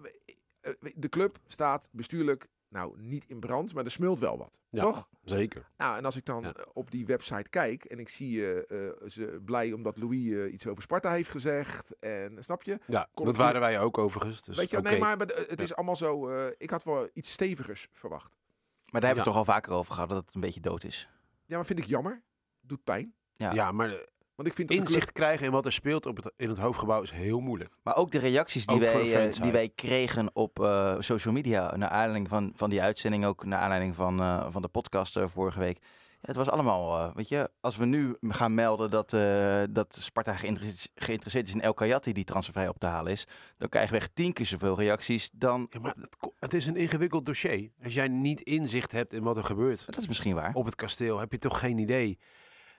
de 0.95 1.09
club 1.09 1.39
staat 1.47 1.89
bestuurlijk, 1.91 2.49
nou 2.69 2.95
niet 3.01 3.25
in 3.29 3.41
brand, 3.41 3.75
maar 3.75 3.85
er 3.85 3.91
smult 3.91 4.19
wel 4.19 4.39
wat. 4.39 4.51
Ja. 4.71 4.83
Toch? 4.83 5.09
Zeker. 5.25 5.67
Nou, 5.77 5.97
en 5.97 6.05
als 6.05 6.17
ik 6.17 6.25
dan 6.25 6.43
Ja. 6.43 6.53
eh, 6.55 6.63
op 6.73 6.91
die 6.91 7.07
website 7.07 7.49
kijk 7.49 7.85
en 7.85 7.99
ik 7.99 8.09
zie 8.09 8.53
eh, 8.63 8.87
eh, 8.87 8.93
ze 9.09 9.41
blij 9.45 9.73
omdat 9.73 9.97
Louis 9.97 10.31
eh, 10.31 10.53
iets 10.53 10.67
over 10.67 10.83
Sparta 10.83 11.13
heeft 11.13 11.31
gezegd. 11.31 11.95
En 11.97 12.45
snap 12.45 12.63
je? 12.63 12.79
Ja, 12.87 13.09
Kom 13.15 13.27
dat 13.27 13.37
waren 13.37 13.61
wij 13.61 13.81
ook 13.81 13.99
overigens. 13.99 14.43
Dus 14.43 14.57
Weet 14.57 14.71
je, 14.71 14.79
oké. 14.79 14.89
nee, 14.91 14.99
maar 14.99 15.17
maar 15.17 15.27
het 15.27 15.55
Ja. 15.59 15.63
is 15.63 15.75
allemaal 15.75 15.97
zo. 15.97 16.29
eh, 16.29 16.47
ik 16.59 16.71
had 16.71 16.85
wel 16.85 17.09
iets 17.13 17.33
stevigers 17.33 17.89
verwacht. 17.93 18.31
maar 18.31 19.01
daar 19.01 19.11
hebben 19.15 19.25
we 19.25 19.31
het 19.31 19.39
toch 19.39 19.49
al 19.49 19.55
vaker 19.55 19.73
over 19.73 19.95
gehad 19.95 20.09
dat 20.09 20.25
het 20.27 20.35
een 20.35 20.41
beetje 20.41 20.61
dood 20.61 20.85
is. 20.85 21.09
Ja, 21.47 21.57
maar 21.57 21.67
vind 21.67 21.79
ik 21.79 21.85
jammer. 21.85 22.23
Doet 22.61 22.85
pijn. 22.85 23.15
Ja. 23.37 23.53
Ja, 23.53 23.73
maar 23.73 23.91
eh, 23.91 23.99
Want 24.35 24.49
ik 24.49 24.55
vind 24.55 24.69
dat 24.69 24.77
inzicht 24.79 25.13
krijgen 25.13 25.47
in 25.47 25.53
wat 25.53 25.67
er 25.67 25.73
speelt 25.73 26.07
op 26.07 26.17
het, 26.17 26.33
in 26.37 26.49
het 26.49 26.59
hoofdgebouw 26.59 27.03
is 27.03 27.11
heel 27.11 27.41
moeilijk. 27.41 27.75
Maar 27.83 27.97
ook 27.97 28.11
de 28.11 28.19
reacties 28.19 28.67
die, 28.67 28.77
Ook 28.77 28.83
wij, 28.83 29.27
eh, 29.27 29.43
die 29.43 29.53
wij 29.53 29.69
kregen 29.75 30.31
op 30.33 30.61
eh, 30.61 30.97
social 30.99 31.35
media. 31.35 31.77
Naar 31.77 31.89
aanleiding 31.89 32.29
van, 32.29 32.53
van 32.55 32.71
die 32.71 32.83
uitzending. 32.83 33.25
Ook 33.25 33.45
naar 33.45 33.59
aanleiding 33.59 33.95
van, 33.95 34.21
eh, 34.21 34.47
van 34.51 34.63
de 34.63 34.69
podcast 34.69 35.19
vorige 35.25 35.59
week. 35.59 35.79
Ja, 36.25 36.31
het 36.31 36.37
was 36.39 36.51
allemaal, 36.51 36.99
eh, 36.99 37.15
weet 37.15 37.29
je, 37.29 37.51
als 37.61 37.77
we 37.77 37.85
nu 37.85 38.17
gaan 38.21 38.55
melden 38.55 38.91
dat, 38.91 39.13
eh, 39.13 39.63
dat 39.71 39.99
Sparta 40.03 40.35
geïnteresseerd, 40.35 40.91
geïnteresseerd 40.95 41.47
is 41.47 41.55
in 41.55 41.61
El 41.61 41.75
Kayati 41.75 42.13
die 42.13 42.25
transfervrij 42.25 42.69
op 42.69 42.79
te 42.79 42.87
halen 42.87 43.13
is. 43.13 43.27
Dan 43.57 43.69
krijgen 43.69 43.93
we 43.93 43.99
echt 43.99 44.15
tien 44.15 44.33
keer 44.33 44.47
zoveel 44.47 44.77
reacties 44.77 45.31
dan... 45.33 45.67
Ja, 45.71 45.81
maar 45.81 45.95
het, 46.01 46.17
het 46.39 46.55
is 46.55 46.67
een 46.67 46.77
ingewikkeld 46.77 47.27
dossier. 47.27 47.71
Als 47.83 47.95
jij 47.95 48.09
niet 48.09 48.41
inzicht 48.41 48.93
hebt 48.93 49.13
in 49.13 49.23
wat 49.23 49.37
er 49.37 49.45
gebeurt 49.45 49.87
Dat 49.87 49.97
is 49.97 50.09
misschien 50.09 50.35
waar. 50.35 50.55
op 50.55 50.65
het 50.65 50.75
kasteel, 50.75 51.19
heb 51.19 51.33
je 51.33 51.39
toch 51.39 51.59
geen 51.59 51.79
idee 51.79 52.19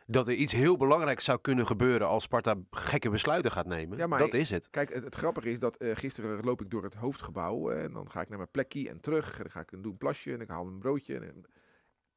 dat 0.06 0.28
er 0.28 0.34
iets 0.34 0.54
heel 0.54 0.78
belangrijks 0.78 1.26
zou 1.26 1.40
kunnen 1.42 1.66
gebeuren 1.66 2.08
als 2.08 2.24
Sparta 2.24 2.56
gekke 2.72 3.10
besluiten 3.10 3.52
gaat 3.52 3.66
nemen. 3.66 3.98
Ja, 3.98 4.08
maar 4.08 4.20
dat 4.20 4.28
ik- 4.34 4.40
is 4.42 4.50
het. 4.50 4.70
Kijk, 4.70 4.94
het, 4.94 5.04
het 5.04 5.16
grappige 5.16 5.52
is 5.52 5.60
dat 5.60 5.76
eh, 5.78 5.96
gisteren 5.96 6.44
loop 6.44 6.62
ik 6.62 6.70
door 6.70 6.84
het 6.84 6.94
hoofdgebouw 6.94 7.70
eh, 7.72 7.84
en 7.84 7.94
dan 7.94 8.12
ga 8.12 8.22
ik 8.22 8.28
naar 8.30 8.38
mijn 8.38 8.52
plekje 8.52 8.90
en 8.90 9.00
terug. 9.00 9.32
En 9.38 9.42
dan 9.44 9.52
ga 9.52 9.60
ik 9.60 9.72
een 9.72 9.82
doen 9.82 9.92
een 9.92 9.98
plasje 9.98 10.34
en 10.34 10.42
ik 10.42 10.48
haal 10.48 10.68
een 10.68 10.80
broodje. 10.80 11.16
En, 11.16 11.24
en 11.24 11.46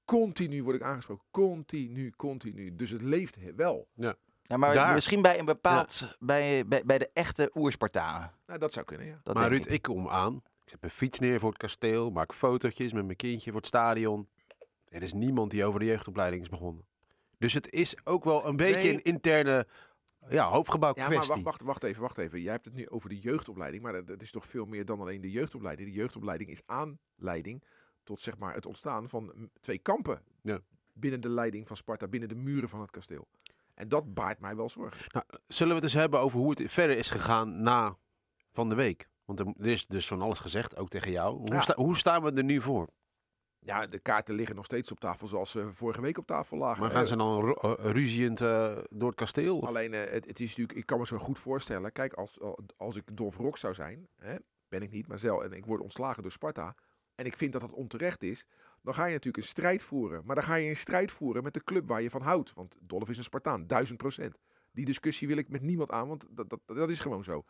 continu 0.04 0.62
word 0.62 0.76
ik 0.76 0.82
aangesproken. 0.82 1.24
Continu, 1.30 2.10
continu. 2.16 2.76
Dus 2.76 2.90
het 2.90 3.02
leeft 3.02 3.54
wel. 3.56 3.88
Ja, 3.94 4.16
maar 4.56 4.74
Daar. 4.74 4.94
misschien 4.94 5.22
bij 5.22 5.38
een 5.38 5.44
bepaald, 5.44 6.16
bij, 6.18 6.66
bij, 6.66 6.82
bij 6.84 6.98
de 6.98 7.10
echte 7.12 7.50
oerspartanen. 7.54 8.32
Nou, 8.46 8.58
dat 8.58 8.72
zou 8.72 8.84
kunnen, 8.86 9.06
ja. 9.06 9.20
Dat 9.22 9.34
maar 9.34 9.48
Ruud, 9.48 9.66
ik. 9.66 9.82
kom 9.82 10.08
aan. 10.08 10.34
Ik 10.34 10.68
zet 10.74 10.80
mijn 10.80 10.92
fiets 10.92 11.18
neer 11.18 11.40
voor 11.40 11.48
het 11.48 11.58
kasteel, 11.58 12.10
maak 12.10 12.34
fotootjes 12.34 12.92
met 12.92 13.04
mijn 13.04 13.16
kindje 13.16 13.50
voor 13.50 13.58
het 13.60 13.68
stadion. 13.68 14.28
Er 14.88 15.02
is 15.02 15.12
niemand 15.12 15.50
die 15.50 15.64
over 15.64 15.80
de 15.80 15.86
jeugdopleiding 15.86 16.42
is 16.42 16.48
begonnen. 16.48 16.86
Dus 17.38 17.54
het 17.54 17.70
is 17.72 17.96
ook 18.04 18.24
wel 18.24 18.46
een 18.46 18.56
beetje 18.56 18.82
Nee. 18.82 18.92
een 18.94 19.02
interne 19.02 19.66
ja, 20.28 20.48
hoofdgebouw 20.48 20.92
Ja, 20.94 21.06
kwestie. 21.06 21.18
maar 21.18 21.42
wacht, 21.42 21.42
wacht, 21.42 21.62
wacht 21.62 21.82
even, 21.82 22.02
wacht 22.02 22.18
even. 22.18 22.40
Jij 22.40 22.52
hebt 22.52 22.64
het 22.64 22.74
nu 22.74 22.88
over 22.88 23.08
de 23.08 23.18
jeugdopleiding, 23.18 23.82
maar 23.82 24.04
dat, 24.04 24.22
is 24.22 24.30
toch 24.30 24.46
veel 24.46 24.64
meer 24.64 24.84
dan 24.84 25.00
alleen 25.00 25.20
de 25.20 25.30
jeugdopleiding. 25.30 25.88
De 25.88 25.94
jeugdopleiding 25.94 26.50
is 26.50 26.60
aanleiding 26.66 27.62
tot 28.02 28.20
zeg 28.20 28.38
maar, 28.38 28.54
het 28.54 28.66
ontstaan 28.66 29.08
van 29.08 29.50
twee 29.60 29.78
kampen 29.78 30.22
Ja. 30.42 30.58
binnen 30.92 31.20
de 31.20 31.28
leiding 31.28 31.66
van 31.66 31.76
Sparta, 31.76 32.08
binnen 32.08 32.28
de 32.28 32.34
muren 32.34 32.68
van 32.68 32.80
het 32.80 32.90
kasteel. 32.90 33.28
En 33.74 33.88
dat 33.88 34.14
baart 34.14 34.40
mij 34.40 34.56
wel 34.56 34.68
zorgen. 34.68 35.04
Nou, 35.12 35.24
zullen 35.46 35.68
we 35.68 35.80
het 35.80 35.84
eens 35.90 36.00
hebben 36.00 36.20
over 36.20 36.38
hoe 36.38 36.50
het 36.50 36.62
verder 36.72 36.96
is 36.96 37.10
gegaan 37.10 37.62
na 37.62 37.96
van 38.52 38.68
de 38.68 38.74
week? 38.74 39.08
Want 39.24 39.40
er, 39.40 39.46
er 39.58 39.66
is 39.66 39.86
dus 39.86 40.06
van 40.06 40.22
alles 40.22 40.38
gezegd, 40.38 40.76
ook 40.76 40.88
tegen 40.88 41.10
jou. 41.12 41.36
Hoe, 41.36 41.52
Ja. 41.52 41.60
sta- 41.60 41.74
hoe 41.74 41.96
staan 41.96 42.22
we 42.22 42.32
er 42.32 42.44
nu 42.44 42.60
voor? 42.60 42.88
Ja, 43.68 43.86
de 43.86 43.98
kaarten 43.98 44.34
liggen 44.34 44.56
nog 44.56 44.64
steeds 44.64 44.90
op 44.90 45.00
tafel 45.00 45.26
zoals 45.28 45.50
ze 45.50 45.72
vorige 45.72 46.00
week 46.00 46.18
op 46.18 46.26
tafel 46.26 46.56
lagen. 46.56 46.80
Maar 46.80 46.90
Eh, 46.90 46.96
gaan 46.96 47.06
ze 47.06 47.16
dan 47.16 47.54
eh, 47.54 47.72
ruziend 47.78 48.40
eh, 48.40 48.78
door 48.90 49.08
het 49.08 49.18
kasteel? 49.18 49.58
Of? 49.58 49.68
Alleen, 49.68 49.94
eh, 49.94 50.00
het, 50.12 50.26
het 50.26 50.40
is 50.40 50.48
natuurlijk, 50.48 50.78
ik 50.78 50.86
kan 50.86 50.98
me 50.98 51.06
zo 51.06 51.18
goed 51.18 51.38
voorstellen. 51.38 51.92
Kijk, 51.92 52.12
als, 52.12 52.38
als 52.76 52.96
ik 52.96 53.16
Dolf 53.16 53.36
Rock 53.36 53.58
zou 53.58 53.74
zijn, 53.74 54.08
hè, 54.16 54.36
ben 54.68 54.82
ik 54.82 54.90
niet, 54.90 55.06
maar 55.06 55.18
zelf, 55.18 55.42
en 55.42 55.52
ik 55.52 55.66
word 55.66 55.80
ontslagen 55.80 56.22
door 56.22 56.32
Sparta. 56.32 56.74
En 57.14 57.26
ik 57.26 57.36
vind 57.36 57.52
dat 57.52 57.60
dat 57.60 57.72
onterecht 57.72 58.22
is. 58.22 58.46
Dan 58.82 58.94
ga 58.94 59.04
je 59.04 59.12
natuurlijk 59.12 59.36
een 59.44 59.48
strijd 59.48 59.82
voeren. 59.82 60.22
Maar 60.24 60.34
dan 60.34 60.44
ga 60.44 60.54
je 60.54 60.68
een 60.68 60.76
strijd 60.76 61.10
voeren 61.10 61.42
met 61.42 61.54
de 61.54 61.64
club 61.64 61.88
waar 61.88 62.02
je 62.02 62.10
van 62.10 62.22
houdt. 62.22 62.52
Want 62.54 62.76
Dolf 62.80 63.08
is 63.08 63.18
een 63.18 63.24
Spartaan, 63.24 63.66
duizend 63.66 63.98
procent. 63.98 64.38
Die 64.72 64.84
discussie 64.84 65.28
wil 65.28 65.36
ik 65.36 65.48
met 65.48 65.62
niemand 65.62 65.90
aan, 65.90 66.08
want 66.08 66.24
dat, 66.30 66.50
dat, 66.50 66.60
dat 66.66 66.90
is 66.90 67.00
gewoon 67.00 67.24
zo. 67.24 67.44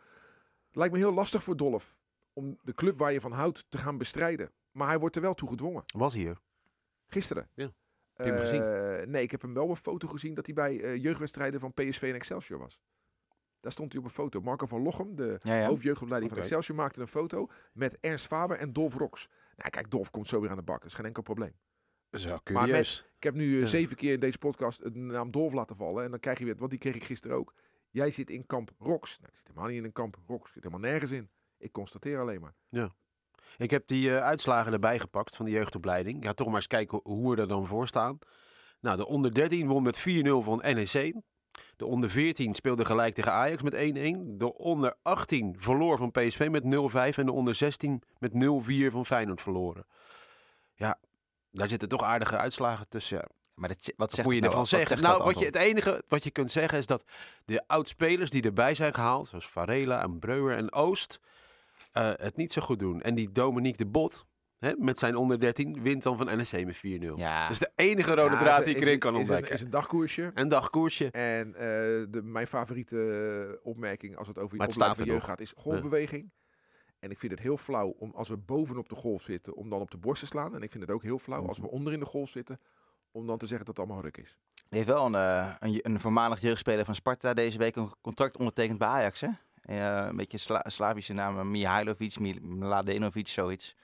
Het 0.67 0.77
lijkt 0.77 0.93
me 0.93 0.99
heel 0.99 1.13
lastig 1.13 1.43
voor 1.43 1.57
Dolf 1.57 1.97
om 2.33 2.59
de 2.63 2.75
club 2.75 2.99
waar 2.99 3.13
je 3.13 3.21
van 3.21 3.33
houdt 3.33 3.65
te 3.69 3.79
gaan 3.79 3.99
bestrijden. 3.99 4.51
Maar 4.79 4.89
hij 4.89 4.99
wordt 4.99 5.17
er 5.17 5.23
wel 5.23 5.35
toe 5.35 5.49
gedwongen. 5.49 5.83
Was 5.87 6.15
hier. 6.15 6.39
Gisteren. 7.07 7.49
Ja. 7.55 7.73
Heb 8.13 8.27
je 8.27 8.33
hem 8.33 8.41
gezien? 8.41 8.63
Eh, 8.63 9.07
nee, 9.07 9.23
ik 9.23 9.31
heb 9.31 9.43
hem 9.43 9.55
wel 9.55 9.71
een 9.71 9.77
foto 9.77 10.09
gezien 10.09 10.35
dat 10.35 10.47
hij 10.47 10.55
bij 10.55 10.81
eh, 10.83 10.97
jeugdwedstrijden 11.03 11.61
van 11.61 11.73
PSV 11.73 12.03
en 12.03 12.15
Excelsior 12.15 12.59
was. 12.59 12.81
Daar 13.61 13.73
stond 13.73 13.93
hij 13.93 14.01
op 14.01 14.07
een 14.07 14.13
foto. 14.15 14.41
Marco 14.41 14.67
van 14.67 14.83
Lochem, 14.83 15.17
de 15.17 15.37
Ja, 15.41 15.59
ja. 15.61 15.67
hoofdjeugdopleiding 15.67 16.33
van. 16.33 16.41
Excelsior, 16.43 16.77
maakte 16.77 17.01
een 17.01 17.09
foto 17.09 17.49
met 17.73 17.99
Ernst 18.01 18.27
Faber 18.27 18.57
en 18.59 18.73
Dolf 18.73 18.95
Rox. 18.95 19.29
Nou, 19.57 19.71
kijk, 19.71 19.91
Dolf 19.91 20.11
komt 20.11 20.29
zo 20.29 20.41
weer 20.41 20.51
aan 20.51 20.57
de 20.57 20.63
bak. 20.63 20.79
Dat 20.81 20.89
is 20.91 20.95
geen 20.95 21.05
enkel 21.07 21.23
probleem. 21.23 21.53
Zo, 22.11 22.29
Maar 22.29 22.41
curieus. 22.43 23.05
Ik 23.17 23.23
heb 23.23 23.35
nu 23.35 23.55
eh, 23.55 23.61
Ja. 23.61 23.67
zeven 23.67 23.97
keer 23.97 24.13
in 24.13 24.21
deze 24.21 24.39
podcast 24.39 24.83
de 24.83 24.99
naam 24.99 25.31
Dolf 25.31 25.53
laten 25.53 25.77
vallen. 25.77 26.05
En 26.05 26.11
dan 26.11 26.21
krijg 26.21 26.39
je 26.39 26.45
weer, 26.45 26.57
want 26.57 26.71
die 26.71 26.79
kreeg 26.81 26.95
ik 26.95 27.05
gisteren 27.05 27.37
ook. 27.37 27.55
Jij 27.91 28.11
zit 28.11 28.31
in 28.31 28.47
kamp 28.47 28.71
Rox. 28.79 29.19
Nou, 29.19 29.31
ik 29.33 29.37
zit 29.39 29.47
helemaal 29.47 29.69
niet 29.69 29.79
in 29.79 29.85
een 29.85 29.93
kamp 29.93 30.19
Rox. 30.27 30.47
Ik 30.47 30.53
zit 30.53 30.63
helemaal 30.63 30.91
nergens 30.91 31.11
in. 31.11 31.31
Ik 31.59 31.73
constateer 31.73 32.19
alleen 32.21 32.41
maar. 32.41 32.55
Ik 33.57 33.71
heb 33.71 33.87
die 33.87 34.17
eh, 34.17 34.23
uitslagen 34.23 34.73
erbij 34.73 34.99
gepakt 34.99 35.37
van 35.37 35.45
de 35.45 35.51
jeugdopleiding. 35.51 36.25
Ja, 36.25 36.33
toch 36.33 36.47
maar 36.47 36.57
eens 36.57 36.67
kijken 36.67 37.01
ho- 37.03 37.13
hoe 37.13 37.35
we 37.35 37.41
er 37.41 37.49
dan 37.49 37.67
voor 37.67 37.87
staan. 37.87 38.19
Nou, 38.81 38.97
de 38.97 39.07
onder 39.07 39.35
13 39.35 39.67
won 39.67 39.83
met 39.83 39.99
4-0 39.99 40.03
van 40.43 40.59
NEC. 40.63 41.15
De 41.77 41.87
onder 41.87 42.11
14 42.11 42.55
speelde 42.55 42.85
gelijk 42.85 43.15
tegen 43.15 43.33
Ajax 43.33 43.63
met 43.63 43.75
1-1. 43.75 44.37
De 44.37 44.55
onder 44.55 44.95
18 45.03 45.55
verloor 45.59 45.99
van 45.99 46.11
PSV 46.11 46.49
met 46.51 46.63
0-5. 46.65 47.19
En 47.19 47.27
de 47.27 47.33
onder 47.33 47.55
16 47.55 48.03
met 48.19 48.33
0-4 48.33 48.37
van 48.93 49.07
Feyenoord 49.07 49.41
verloren. 49.41 49.87
Ja, 50.75 50.99
daar 51.51 51.69
zitten 51.69 51.89
toch 51.89 52.03
aardige 52.03 52.37
uitslagen 52.37 52.89
tussen. 52.89 53.29
Maar 53.55 53.69
dat, 53.69 53.93
wat 53.97 54.23
moet 54.25 54.35
je 54.35 54.41
ervan 54.41 54.41
nou? 54.41 54.55
Wat 54.57 54.69
zeggen? 54.69 55.03
Nou, 55.03 55.23
wat 55.23 55.39
je, 55.39 55.45
het 55.45 55.57
enige 55.57 56.05
wat 56.09 56.25
je 56.25 56.31
kunt 56.31 56.51
zeggen 56.51 56.79
is 56.79 56.87
dat 56.87 57.05
de 57.45 57.63
oud-spelers 57.67 58.31
die 58.31 58.43
erbij 58.43 58.75
zijn 58.75 58.95
gehaald, 58.95 59.27
zoals 59.27 59.49
Varela 59.49 60.03
en 60.03 60.19
Breuer 60.19 60.57
en 60.57 60.73
Oost, 60.73 61.21
eh, 61.93 62.11
het 62.17 62.37
niet 62.37 62.53
zo 62.53 62.63
goed 62.63 62.79
doen. 62.79 63.01
En 63.03 63.15
die 63.15 63.33
Dominique 63.33 63.85
de 63.85 63.91
Bot, 63.91 64.27
hè, 64.59 64.73
met 64.79 64.99
zijn 64.99 65.17
onder 65.17 65.41
13, 65.41 65.83
wint 65.83 66.03
dan 66.03 66.17
van 66.17 66.27
NEC 66.27 66.65
met 66.65 66.77
4-0. 66.77 66.81
Ja, 67.17 67.43
Dat 67.43 67.51
is 67.51 67.59
de 67.59 67.71
enige 67.75 68.15
rode 68.15 68.35
Ja, 68.35 68.39
draad 68.41 68.59
is- 68.59 68.65
die 68.67 68.77
ik 68.77 68.83
erin 68.83 68.99
kan 68.99 69.13
is, 69.15 69.19
ontdekken. 69.19 69.49
Een, 69.49 69.55
is 69.57 69.63
een 69.63 69.71
dagkoersje. 69.71 70.31
Een 70.35 70.49
dagkoersje. 70.49 71.11
En 71.11 71.55
eh, 71.55 71.61
de, 72.11 72.21
mijn 72.23 72.47
favoriete 72.47 72.97
eh, 73.61 73.67
opmerking 73.67 74.17
als 74.17 74.29
het 74.29 74.39
over 74.39 74.57
Maar 74.57 74.67
het 74.67 75.01
er 75.01 75.07
jeugd 75.07 75.25
gaat, 75.25 75.41
is 75.41 75.53
golfbeweging. 75.57 76.31
En 76.99 77.11
ik 77.11 77.19
vind 77.19 77.33
het 77.33 77.41
heel 77.41 77.57
flauw 77.57 77.89
om 77.99 78.13
als 78.15 78.29
we 78.29 78.37
bovenop 78.37 78.89
de 78.89 78.95
golf 78.95 79.23
zitten, 79.23 79.55
om 79.55 79.71
dan 79.71 79.81
op 79.81 79.91
de 79.91 79.97
borst 79.99 80.21
te 80.21 80.27
slaan. 80.27 80.55
En 80.55 80.63
ik 80.63 80.71
vind 80.71 80.83
het 80.85 80.93
ook 80.93 81.03
heel 81.03 81.19
flauw 81.19 81.47
als 81.49 81.59
we 81.59 81.69
onder 81.69 81.93
in 81.93 81.99
de 82.01 82.07
golf 82.07 82.31
zitten, 82.31 82.61
om 83.11 83.27
dan 83.27 83.39
te 83.39 83.47
zeggen 83.47 83.67
dat 83.67 83.77
het 83.77 83.87
allemaal 83.87 84.05
ruk 84.05 84.17
is. 84.17 84.37
Er 84.55 84.77
heeft 84.77 84.87
wel 84.87 85.07
een, 85.07 85.15
een, 85.59 85.79
een 85.83 86.01
voormalig 86.01 86.41
jeugdspeler 86.41 86.85
van 86.85 86.95
Sparta 86.95 87.35
deze 87.35 87.59
week 87.59 87.77
een 87.77 87.93
contract 88.01 88.37
ondertekend 88.37 88.79
bij 88.79 88.89
Ajax. 88.89 89.21
Hè? 89.21 89.29
Eh, 89.69 90.07
een 90.09 90.17
beetje 90.17 90.39
Sla 90.39 90.63
Slavische 90.67 91.13
naam, 91.13 91.39
eh, 91.39 91.45
Mihailovic, 91.45 92.19
Mladenovic, 92.41 93.29
zoiets. 93.29 93.77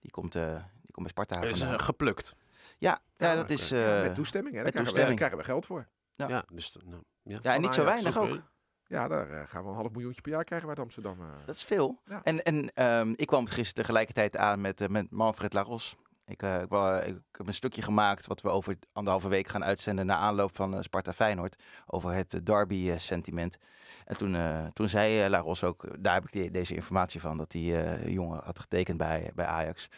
Die 0.00 0.10
komt, 0.10 0.34
eh, 0.34 0.54
die 0.82 0.92
komt 0.92 1.14
bij 1.14 1.24
Sparta 1.24 1.42
is 1.42 1.62
geplukt. 1.82 2.34
Ja, 2.78 3.00
ja, 3.16 3.28
Ja, 3.28 3.34
dat 3.34 3.50
is... 3.50 3.68
Ja, 3.68 3.96
eh, 3.96 4.02
met 4.02 4.14
toestemming. 4.14 4.54
Hè? 4.56 4.62
Daar 4.62 4.72
met 4.72 4.72
krijgen, 4.72 4.72
we, 4.72 4.82
toestemming. 4.82 5.18
daar 5.20 5.28
krijgen 5.28 5.38
we 5.38 5.44
geld 5.44 5.66
voor. 5.66 5.88
Ja. 6.14 6.28
Ja, 6.28 6.44
dus, 6.52 6.76
nou, 6.84 7.02
ja. 7.22 7.38
ja, 7.42 7.54
en 7.54 7.60
niet 7.60 7.74
zo 7.74 7.84
Ajax, 7.84 8.02
weinig 8.02 8.22
ook. 8.22 8.42
Ja, 8.86 9.08
daar 9.08 9.48
gaan 9.48 9.62
we 9.64 9.68
een 9.68 9.74
half 9.74 9.90
miljoentje 9.90 10.20
per 10.20 10.30
jaar 10.32 10.44
krijgen 10.44 10.68
we 10.68 10.74
uit 10.74 10.84
Amsterdam. 10.84 11.20
eh. 11.20 11.46
Dat 11.46 11.54
is 11.54 11.64
veel. 11.64 12.00
Ja. 12.04 12.20
En, 12.22 12.42
en 12.42 12.72
ehm, 12.74 13.12
ik 13.16 13.26
kwam 13.26 13.46
gisteren 13.46 13.74
tegelijkertijd 13.74 14.36
aan 14.36 14.60
met, 14.60 14.88
met 14.88 15.10
Manfred 15.10 15.52
Lagos. 15.52 15.96
Ik, 16.30 16.42
eh, 16.42 16.60
ik, 16.60 16.68
wou- 16.68 17.02
ik 17.02 17.16
heb 17.32 17.46
een 17.46 17.54
stukje 17.54 17.82
gemaakt 17.82 18.26
wat 18.26 18.40
we 18.40 18.48
over 18.48 18.78
anderhalve 18.92 19.28
week 19.28 19.48
gaan 19.48 19.64
uitzenden 19.64 20.06
na 20.06 20.16
aanloop 20.16 20.56
van 20.56 20.74
eh, 20.74 20.82
Sparta 20.82 21.12
Feyenoord. 21.12 21.62
Over 21.86 22.12
het 22.12 22.34
eh, 22.34 22.40
derby 22.44 22.90
eh, 22.90 22.98
sentiment. 22.98 23.58
En 24.04 24.16
toen, 24.16 24.34
eh, 24.34 24.66
toen 24.72 24.88
zei 24.88 25.22
eh, 25.22 25.28
Lagos 25.30 25.64
ook, 25.64 25.84
eh, 25.84 25.90
daar 25.98 26.14
heb 26.14 26.24
ik 26.24 26.32
die- 26.32 26.50
deze 26.50 26.74
informatie 26.74 27.20
van, 27.20 27.36
dat 27.36 27.50
die 27.50 27.82
eh, 27.82 28.06
jongen 28.14 28.40
had 28.44 28.58
getekend 28.58 28.98
bij, 28.98 29.30
bij 29.34 29.46
Ajax. 29.46 29.88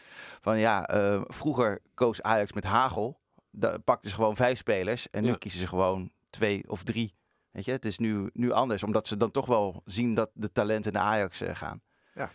Van 0.40 0.58
ja, 0.58 0.86
eh, 0.86 1.20
vroeger 1.24 1.80
koos 1.94 2.22
Ajax 2.22 2.52
met 2.52 2.64
hagel. 2.64 3.20
Da 3.50 3.78
pakten 3.78 4.10
ze 4.10 4.16
gewoon 4.16 4.36
vijf 4.36 4.58
spelers 4.58 5.10
en 5.10 5.22
nu 5.22 5.28
Ja. 5.28 5.36
kiezen 5.36 5.60
ze 5.60 5.68
gewoon 5.68 6.10
twee 6.30 6.64
of 6.70 6.82
drie. 6.82 7.14
Weet 7.50 7.64
je, 7.64 7.72
het 7.72 7.84
is 7.84 7.98
nu, 7.98 8.30
nu 8.32 8.50
anders, 8.52 8.82
omdat 8.82 9.06
ze 9.06 9.16
dan 9.16 9.30
toch 9.30 9.46
wel 9.46 9.82
zien 9.84 10.14
dat 10.14 10.30
de 10.34 10.52
talenten 10.52 10.92
naar 10.92 11.02
Ajax 11.02 11.40
eh, 11.40 11.54
gaan. 11.54 11.80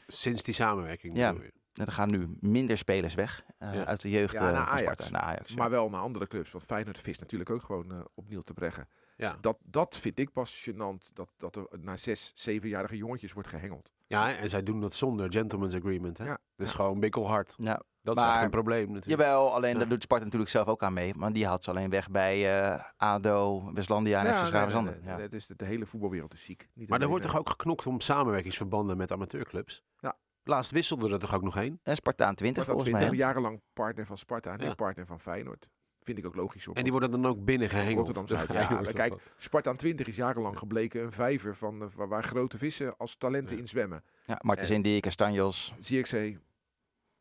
Sinds 0.08 0.44
die 0.44 0.54
samenwerking. 0.54 1.16
Ja. 1.16 1.30
je. 1.32 1.54
Er 1.78 1.92
gaan 1.92 2.10
nu 2.10 2.38
minder 2.40 2.78
spelers 2.78 3.14
weg 3.14 3.44
eh, 3.58 3.74
Ja. 3.74 3.86
uit 3.86 4.02
de 4.02 4.10
jeugd 4.10 4.34
Ja, 4.34 4.48
eh, 4.48 4.54
naar 4.54 4.66
Ajax. 4.68 4.82
Sparta 4.82 5.10
naar 5.10 5.22
Ajax. 5.22 5.50
ja. 5.52 5.56
Maar 5.58 5.70
wel 5.70 5.90
naar 5.90 6.02
andere 6.02 6.28
clubs. 6.28 6.52
Want 6.52 6.64
Feyenoord 6.64 6.98
vist 7.00 7.20
natuurlijk 7.20 7.50
ook 7.50 7.64
gewoon 7.64 7.92
eh, 7.92 8.00
opnieuw 8.14 8.42
te 8.42 8.54
breggen. 8.54 8.88
Ja. 9.18 9.38
Dat, 9.42 9.58
dat 9.64 9.98
vind 9.98 10.20
ik 10.20 10.32
pas 10.32 10.70
gênant. 10.70 11.14
Dat, 11.14 11.30
dat 11.38 11.56
er 11.56 11.66
naar 11.80 12.00
zes, 12.00 12.32
zevenjarige 12.36 12.98
jongetjes 12.98 13.34
wordt 13.34 13.50
gehengeld. 13.50 13.92
ja, 14.06 14.36
en 14.36 14.50
zij 14.50 14.64
doen 14.64 14.82
dat 14.82 14.94
zonder 14.94 15.32
gentleman's 15.32 15.76
agreement. 15.76 16.18
Hè? 16.18 16.26
Ja, 16.26 16.38
Dus 16.56 16.70
ja. 16.70 16.76
gewoon 16.76 17.00
bikkelhard. 17.00 17.56
Ja, 17.58 17.82
Dat 18.02 18.18
is 18.18 18.24
echt 18.24 18.42
een 18.42 18.50
probleem 18.50 18.92
natuurlijk. 18.92 19.22
jawel, 19.22 19.54
alleen 19.54 19.74
Ja. 19.74 19.80
daar 19.80 19.88
doet 19.90 20.04
Sparta 20.04 20.24
natuurlijk 20.24 20.52
zelf 20.52 20.68
ook 20.68 20.84
aan 20.84 20.94
mee. 20.94 21.14
Maar 21.16 21.34
die 21.34 21.46
had 21.48 21.64
ze 21.64 21.70
alleen 21.70 21.90
weg 21.90 22.10
bij 22.10 22.62
eh, 22.62 22.84
ADO, 22.98 23.72
Westlandia 23.74 24.20
en 24.20 24.26
Ja, 24.26 24.32
FC 24.34 24.38
nee, 24.40 24.48
Schravenzanden. 24.48 24.94
nee, 25.04 25.16
nee, 25.16 25.28
Ja. 25.30 25.36
is 25.38 25.48
de, 25.48 25.56
de 25.56 25.66
hele 25.66 25.86
voetbalwereld 25.86 26.34
is 26.34 26.44
ziek. 26.44 26.68
Niet 26.74 26.90
Maar 26.90 27.02
er 27.02 27.08
wordt 27.08 27.26
toch 27.26 27.38
ook 27.38 27.50
geknokt 27.50 27.86
om 27.86 28.00
samenwerkingsverbanden 28.00 28.98
met 28.98 29.12
amateurclubs? 29.12 29.84
Ja. 30.00 30.16
Laatst 30.48 30.72
wisselde 30.72 31.10
er 31.10 31.20
toch 31.20 31.36
ook 31.36 31.42
nog 31.42 31.58
één? 31.58 31.80
En 31.84 31.96
Spartaan 31.96 32.36
20 32.36 32.64
Sparta 32.64 32.72
volgens 32.82 32.92
mij. 32.92 33.02
20, 33.10 33.20
hè? 33.20 33.26
jarenlang 33.26 33.62
partner 33.74 34.06
van 34.06 34.18
Sparta 34.18 34.58
en 34.58 34.66
Ja. 34.66 34.74
partner 34.74 35.06
van 35.06 35.20
Feyenoord. 35.20 35.68
Vind 36.02 36.18
ik 36.18 36.26
ook 36.26 36.36
logisch. 36.36 36.66
Hoor. 36.66 36.76
En 36.76 36.84
die 36.84 36.92
worden 36.92 37.12
dan 37.12 37.26
ook 37.26 37.46
binnen 37.46 37.70
gehengeld. 37.70 38.06
Rotterdam 38.08 38.28
Zuid. 38.28 38.52
Ja, 38.70 38.80
of 38.80 38.94
kijk, 38.94 39.10
wat. 39.12 39.22
Sparta 39.38 39.74
20 39.76 40.08
is 40.08 40.16
jarenlang 40.16 40.58
gebleken 40.58 41.04
een 41.04 41.12
vijver 41.12 41.56
van, 41.56 41.82
eh, 41.82 41.88
waar, 41.96 42.08
waar 42.08 42.24
grote 42.24 42.58
vissen 42.58 42.98
als 42.98 43.16
talenten 43.18 43.56
Ja. 43.56 43.62
in 43.62 43.68
zwemmen. 43.68 44.04
Ja, 44.26 44.40
Martens 44.42 44.70
En- 44.70 44.76
Indy, 44.76 45.00
Castanjos. 45.00 45.74
ZXC. 45.80 46.38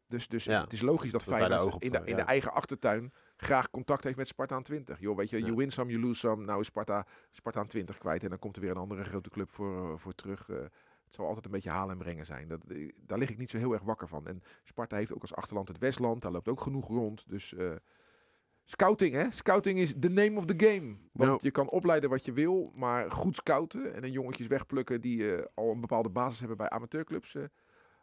Dus, 0.08 0.28
dus 0.28 0.44
Ja. 0.44 0.60
het 0.60 0.72
is 0.72 0.80
logisch 0.80 1.12
dat, 1.12 1.22
Feyenoord 1.22 1.74
op 1.74 1.82
in, 1.82 1.90
de, 1.90 1.98
in 2.04 2.04
ja. 2.10 2.16
de 2.16 2.22
eigen 2.22 2.52
achtertuin 2.52 3.12
graag 3.36 3.70
contact 3.70 4.04
heeft 4.04 4.16
met 4.16 4.26
Sparta 4.26 4.60
20. 4.60 5.00
Joh, 5.00 5.16
weet 5.16 5.30
je, 5.30 5.38
Ja. 5.38 5.44
you 5.44 5.56
win 5.56 5.70
some, 5.70 5.90
you 5.90 6.02
lose 6.02 6.18
some. 6.20 6.44
Nou 6.44 6.60
is 6.60 6.66
Sparta, 6.66 7.06
Sparta 7.30 7.64
20 7.64 7.98
kwijt 7.98 8.22
en 8.22 8.28
dan 8.28 8.38
komt 8.38 8.56
er 8.56 8.62
weer 8.62 8.70
een 8.70 8.76
andere 8.76 9.04
grote 9.04 9.30
club 9.30 9.50
voor, 9.50 9.90
eh, 9.92 9.98
voor 9.98 10.14
terug. 10.14 10.48
Eh, 10.48 10.56
het 11.06 11.14
zal 11.14 11.26
altijd 11.26 11.44
een 11.44 11.50
beetje 11.50 11.70
halen 11.70 11.92
en 11.92 11.98
brengen 11.98 12.26
zijn. 12.26 12.48
Dat, 12.48 12.64
eh, 12.68 12.92
daar 12.96 13.18
lig 13.18 13.30
ik 13.30 13.38
niet 13.38 13.50
zo 13.50 13.58
heel 13.58 13.72
erg 13.72 13.82
wakker 13.82 14.08
van. 14.08 14.26
En 14.26 14.42
Sparta 14.64 14.96
heeft 14.96 15.14
ook 15.14 15.20
als 15.20 15.34
achterland 15.34 15.68
het 15.68 15.78
Westland. 15.78 16.22
Daar 16.22 16.32
loopt 16.32 16.48
ook 16.48 16.60
genoeg 16.60 16.88
rond. 16.88 17.24
Dus 17.28 17.54
eh, 17.54 17.72
scouting, 18.64 19.14
hè? 19.14 19.30
Scouting 19.30 19.78
is 19.78 19.94
the 19.98 20.08
name 20.08 20.38
of 20.38 20.44
the 20.44 20.66
game. 20.66 20.96
Want 21.12 21.42
je 21.42 21.50
kan 21.50 21.70
opleiden 21.70 22.10
wat 22.10 22.24
je 22.24 22.32
wil, 22.32 22.72
maar 22.74 23.10
goed 23.10 23.36
scouten 23.36 23.94
en 23.94 24.04
een 24.04 24.12
jongetjes 24.12 24.46
wegplukken 24.46 25.00
die 25.00 25.34
eh, 25.34 25.46
al 25.54 25.70
een 25.70 25.80
bepaalde 25.80 26.08
basis 26.10 26.38
hebben 26.38 26.56
bij 26.56 26.70
amateurclubs. 26.70 27.36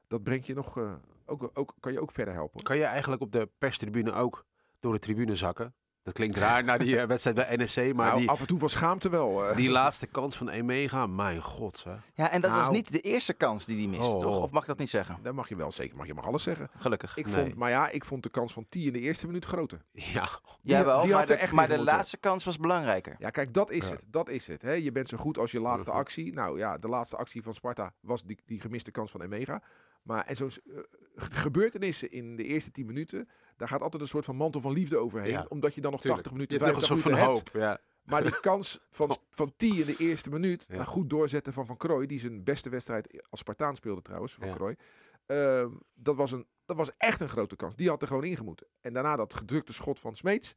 dat 0.08 0.24
brengt 0.24 0.46
je 0.46 0.54
nog, 0.54 0.78
ook, 1.26 1.50
ook, 1.54 1.76
kan 1.80 1.92
je 1.92 2.02
ook 2.02 2.12
verder 2.12 2.34
helpen. 2.34 2.64
Kan 2.64 2.78
je 2.78 2.84
eigenlijk 2.84 3.22
op 3.22 3.32
de 3.32 3.50
perstribune 3.58 4.12
ook 4.12 4.46
door 4.80 4.94
de 4.94 5.00
tribune 5.00 5.36
zakken? 5.36 5.74
Dat 6.04 6.14
klinkt 6.14 6.38
raar 6.38 6.64
na 6.64 6.78
die 6.78 7.00
eh, 7.00 7.08
wedstrijd 7.08 7.36
bij 7.36 7.56
NSC, 7.58 7.78
maar 7.94 8.08
nou, 8.08 8.20
die, 8.20 8.30
af 8.30 8.40
en 8.40 8.48
toe 8.48 8.60
van 8.60 8.70
schaamte 8.70 9.10
wel. 9.10 9.46
eh. 9.50 9.56
die 9.56 9.70
laatste 9.70 10.08
kans 10.08 10.38
van 10.38 10.50
Emega, 10.50 11.08
mijn 11.08 11.42
god. 11.42 11.84
Hè. 11.84 11.94
Ja, 12.14 12.30
en 12.32 12.42
dat 12.42 12.52
was 12.52 12.60
Nou. 12.62 12.74
niet 12.74 12.92
de 12.92 13.00
eerste 13.00 13.34
kans 13.34 13.66
die 13.66 13.78
hij 13.78 13.88
mist, 13.98 14.10
Oh, 14.10 14.22
toch? 14.22 14.42
Of 14.42 14.52
mag 14.52 14.62
ik 14.62 14.68
dat 14.68 14.78
niet 14.78 14.90
zeggen? 14.90 15.18
Dat 15.22 15.34
mag 15.34 15.50
je 15.50 15.56
wel 15.56 15.72
zeker, 15.72 15.98
mag 15.98 16.08
je 16.08 16.14
mag 16.14 16.26
alles 16.26 16.44
zeggen. 16.44 16.70
Gelukkig. 16.78 17.18
Ik 17.18 17.26
Nee. 17.26 17.34
vond, 17.44 17.56
maar 17.56 17.70
ja, 17.70 17.90
ik 17.90 18.06
vond 18.06 18.24
de 18.24 18.30
kans 18.30 18.54
van 18.54 18.66
T 18.70 18.76
in 18.76 18.94
de 18.94 19.00
eerste 19.00 19.26
minuut 19.26 19.46
groter. 19.46 19.82
Ja, 19.92 20.30
Die- 20.62 20.74
Jawel, 20.76 21.02
die 21.02 21.10
maar, 21.12 21.20
had 21.20 21.30
er 21.30 21.36
de, 21.36 21.42
echt 21.42 21.54
maar 21.54 21.68
de 21.68 21.80
laatste 21.84 22.18
kans 22.18 22.44
was 22.44 22.58
belangrijker. 22.58 23.16
Ja, 23.20 23.30
kijk, 23.30 23.54
dat 23.54 23.72
is 23.72 23.86
Ja. 23.88 23.92
het. 23.94 24.04
Dat 24.08 24.30
is 24.30 24.48
het. 24.48 24.62
Hè? 24.62 24.72
Je 24.72 24.92
bent 24.92 25.10
zo 25.10 25.18
goed 25.18 25.38
als 25.38 25.52
je 25.52 25.60
laatste 25.62 25.90
Mhm. 25.90 26.00
actie. 26.00 26.34
Nou 26.34 26.58
ja, 26.58 26.78
de 26.78 26.88
laatste 26.88 27.16
actie 27.18 27.44
van 27.44 27.54
Sparta 27.54 27.94
was 28.00 28.24
die, 28.24 28.40
die 28.46 28.60
gemiste 28.60 28.92
kans 28.92 29.12
van 29.12 29.22
Emega. 29.22 29.62
Maar 30.04 30.26
en 30.26 30.36
zo'n 30.36 30.50
eh, 30.50 30.78
ge- 31.16 31.32
gebeurtenissen 31.36 32.12
in 32.12 32.36
de 32.36 32.44
eerste 32.44 32.72
10 32.72 32.86
minuten, 32.86 33.30
daar 33.58 33.68
gaat 33.68 33.82
altijd 33.82 34.02
een 34.02 34.08
soort 34.08 34.26
van 34.26 34.36
mantel 34.36 34.62
van 34.62 34.72
liefde 34.74 34.98
overheen. 34.98 35.32
Ja, 35.32 35.46
omdat 35.50 35.76
je 35.76 35.82
dan 35.82 35.92
nog 35.92 36.02
tuurlijk. 36.02 36.24
80 36.24 36.42
je 36.42 36.48
minuten, 36.48 36.68
hebt 36.68 36.90
nog 36.90 36.90
een 36.90 36.98
50 36.98 37.18
soort 37.18 37.20
van 37.26 37.36
hebt. 37.36 37.54
hoop. 37.54 37.62
Ja. 37.62 37.80
Maar 38.04 38.24
die 38.24 38.40
kans 38.40 38.80
van, 38.90 39.18
van 39.40 39.54
T 39.58 39.64
in 39.64 39.86
de 39.86 39.96
eerste 39.98 40.30
minuut, 40.30 40.66
Ja. 40.68 40.76
nou 40.76 40.88
goed 40.88 41.10
doorzetten 41.10 41.54
van 41.54 41.66
Van 41.66 41.78
Krooi, 41.78 42.08
die 42.08 42.20
zijn 42.20 42.44
beste 42.44 42.70
wedstrijd 42.70 43.26
als 43.30 43.40
Spartaan 43.40 43.76
speelde 43.76 44.02
trouwens, 44.02 44.34
Van 44.34 44.48
Ja. 44.48 44.54
Krooi. 44.54 44.76
Ehm, 45.26 45.70
dat, 45.94 46.16
was 46.16 46.32
een, 46.32 46.48
dat 46.66 46.78
was 46.78 46.90
echt 46.98 47.22
een 47.22 47.30
grote 47.30 47.56
kans. 47.56 47.76
Die 47.76 47.90
had 47.90 48.02
er 48.02 48.08
gewoon 48.08 48.24
ingemoeten. 48.24 48.68
En 48.82 48.94
daarna 48.94 49.16
dat 49.16 49.34
gedrukte 49.34 49.74
schot 49.74 50.00
van 50.00 50.16
Smeets. 50.16 50.56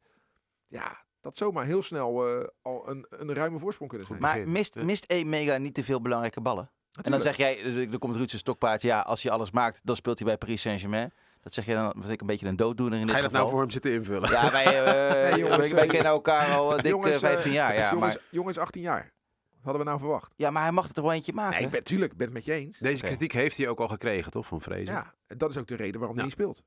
Ja, 0.67 1.05
dat 1.21 1.37
zomaar 1.37 1.65
heel 1.65 1.83
snel 1.83 2.27
eh, 2.39 2.47
al 2.61 2.89
een, 2.89 3.05
een 3.09 3.33
ruime 3.33 3.59
voorsprong 3.59 3.89
kunnen 3.89 4.07
zijn. 4.07 4.21
Maar 4.21 4.47
mist, 4.49 4.75
mist 4.75 5.09
Emega 5.11 5.57
niet 5.57 5.73
te 5.73 5.83
veel 5.83 6.01
belangrijke 6.01 6.41
ballen? 6.41 6.71
En 7.01 7.11
dan 7.11 7.21
zeg 7.21 7.37
jij, 7.37 7.61
eh, 7.63 7.91
er 7.91 7.99
komt 7.99 8.15
Ruud 8.15 8.27
zijn 8.29 8.41
stokpaard, 8.41 8.81
ja, 8.81 8.99
als 8.99 9.23
hij 9.23 9.31
alles 9.31 9.51
maakt, 9.51 9.79
dan 9.83 9.95
speelt 9.95 10.17
hij 10.19 10.27
bij 10.27 10.37
Paris 10.37 10.61
Saint-Germain. 10.61 11.11
Dat 11.41 11.53
zeg 11.53 11.65
je 11.65 11.73
dan, 11.73 11.93
was 11.97 12.09
ik 12.09 12.21
een 12.21 12.27
beetje 12.27 12.47
een 12.47 12.55
dooddoener 12.55 12.99
in 12.99 13.05
dit 13.05 13.15
Ga 13.15 13.21
je 13.21 13.27
dat 13.29 13.31
geval. 13.31 13.45
nou 13.47 13.51
voor 13.51 13.61
hem 13.61 13.71
zitten 13.71 13.91
invullen? 13.91 14.29
Ja, 14.29 14.51
wij, 14.51 14.65
eh, 14.85 15.31
Nee, 15.31 15.39
jongens, 15.39 15.71
wij, 15.71 15.87
kennen 15.87 16.11
elkaar 16.11 16.55
al 16.55 16.71
eh, 16.77 16.83
dik 16.83 16.91
Jongens, 16.91 17.11
eh, 17.21 17.29
15 17.29 17.51
jaar. 17.51 17.75
Ja 17.75 17.91
jongens, 17.91 18.13
maar, 18.15 18.23
jongens 18.29 18.57
18 18.57 18.81
jaar. 18.81 19.13
Wat 19.51 19.63
hadden 19.63 19.81
we 19.81 19.87
nou 19.87 19.99
verwacht? 19.99 20.33
ja, 20.35 20.49
maar 20.51 20.61
hij 20.63 20.71
mag 20.71 20.87
er 20.87 20.93
toch 20.93 21.03
wel 21.03 21.13
eentje 21.13 21.33
maken? 21.33 21.55
Nee, 21.55 21.65
ik 21.65 21.71
ben, 21.71 21.83
tuurlijk, 21.83 22.11
ik 22.11 22.17
ben 22.17 22.27
het 22.27 22.35
met 22.35 22.45
je 22.45 22.53
eens. 22.53 22.77
Deze 22.77 23.03
kritiek 23.03 23.31
heeft 23.31 23.57
hij 23.57 23.67
ook 23.67 23.79
al 23.79 23.87
gekregen, 23.87 24.31
toch? 24.31 24.45
Van 24.45 24.61
Vrezen. 24.61 24.93
Ja, 24.93 25.13
dat 25.27 25.49
is 25.49 25.57
ook 25.57 25.67
de 25.67 25.75
reden 25.75 25.99
waarom 25.99 26.17
Ja. 26.17 26.23
hij 26.23 26.23
niet 26.23 26.39
speelt. 26.39 26.63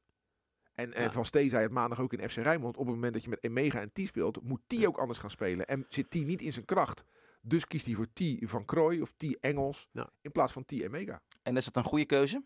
En, 0.75 0.95
en 0.95 1.03
Ja. 1.03 1.13
Van 1.13 1.27
Stee 1.27 1.49
zei 1.51 1.63
het 1.63 1.73
maandag 1.73 2.01
ook 2.01 2.13
in 2.13 2.29
FC 2.29 2.37
Rijnmond. 2.37 2.77
Op 2.77 2.85
het 2.87 2.95
moment 2.95 3.13
dat 3.13 3.23
je 3.23 3.29
met 3.29 3.45
Emega 3.45 3.81
en 3.81 3.91
T 3.93 4.01
speelt, 4.05 4.43
moet 4.43 4.61
T 4.67 4.87
ook 4.87 4.99
anders 4.99 5.19
gaan 5.19 5.31
spelen. 5.31 5.67
En 5.67 5.87
zit 5.89 6.11
T 6.11 6.15
niet 6.15 6.41
in 6.41 6.53
zijn 6.53 6.65
kracht. 6.65 7.05
Dus 7.41 7.67
kiest 7.67 7.87
hij 7.87 7.95
voor 7.95 8.07
T 8.13 8.21
van 8.41 8.65
Krooi 8.65 9.03
of 9.03 9.13
T 9.17 9.39
Engels. 9.41 9.89
Ja. 9.93 10.11
In 10.21 10.33
plaats 10.33 10.53
van 10.53 10.65
T 10.65 10.73
Emega. 10.73 11.23
En 11.43 11.57
is 11.57 11.65
dat 11.65 11.77
een 11.77 11.85
goede 11.85 12.05
keuze? 12.05 12.45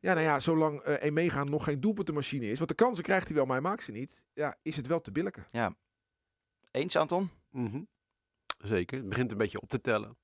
Ja, 0.00 0.12
nou 0.14 0.26
ja, 0.26 0.40
zolang 0.40 0.80
eh, 0.80 1.02
Emega 1.08 1.44
nog 1.44 1.64
geen 1.64 1.80
doelpuntenmachine 1.80 2.46
is. 2.50 2.56
Want 2.58 2.70
de 2.70 2.76
kansen 2.76 3.04
krijgt 3.04 3.26
hij 3.26 3.36
wel, 3.36 3.44
maar 3.46 3.60
hij 3.60 3.68
maakt 3.70 3.82
ze 3.82 3.90
niet. 3.92 4.22
Ja, 4.32 4.58
is 4.62 4.76
het 4.76 4.86
wel 4.86 5.00
te 5.00 5.12
billijken. 5.12 5.44
Eens, 6.70 6.96
Anton? 6.96 7.30
Mhm. 7.50 7.82
Zeker. 8.58 8.98
Het 8.98 9.08
begint 9.08 9.30
een 9.30 9.38
beetje 9.38 9.60
op 9.60 9.68
te 9.68 9.80
tellen. 9.80 10.16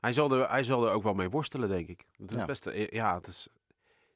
Hij 0.00 0.12
zal 0.12 0.32
er, 0.32 0.50
hij 0.50 0.64
zal 0.64 0.86
er 0.86 0.92
ook 0.92 1.02
wel 1.02 1.14
mee 1.14 1.28
worstelen, 1.30 1.68
denk 1.68 1.88
ik. 1.88 2.06
Het 2.16 2.30
is 2.30 2.36
Ja. 2.36 2.44
best, 2.44 2.66
eh, 2.66 2.88
ja, 2.88 3.14
het 3.14 3.26
is, 3.26 3.48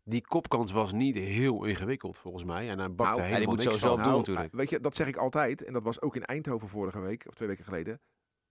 die 0.04 0.26
kopkans 0.26 0.72
was 0.72 0.92
niet 0.92 1.14
heel 1.14 1.64
ingewikkeld, 1.64 2.16
volgens 2.16 2.44
mij. 2.44 2.68
En 2.70 2.78
hij 2.78 2.94
bakte 2.94 3.04
Nou, 3.04 3.16
ja, 3.16 3.22
helemaal 3.34 3.54
moet 3.54 3.64
niks 3.64 3.64
sowieso 3.64 3.86
van. 3.88 3.96
op 3.96 4.02
doel 4.02 4.06
Nou, 4.12 4.18
natuurlijk. 4.18 4.54
Weet 4.54 4.70
je, 4.70 4.80
dat 4.80 4.96
zeg 4.96 5.06
ik 5.06 5.16
altijd. 5.16 5.64
En 5.64 5.72
dat 5.72 5.82
was 5.82 6.00
ook 6.00 6.16
in 6.16 6.24
Eindhoven 6.24 6.68
vorige 6.68 7.00
week, 7.00 7.24
of 7.28 7.34
twee 7.34 7.48
weken 7.48 7.64
geleden. 7.64 8.00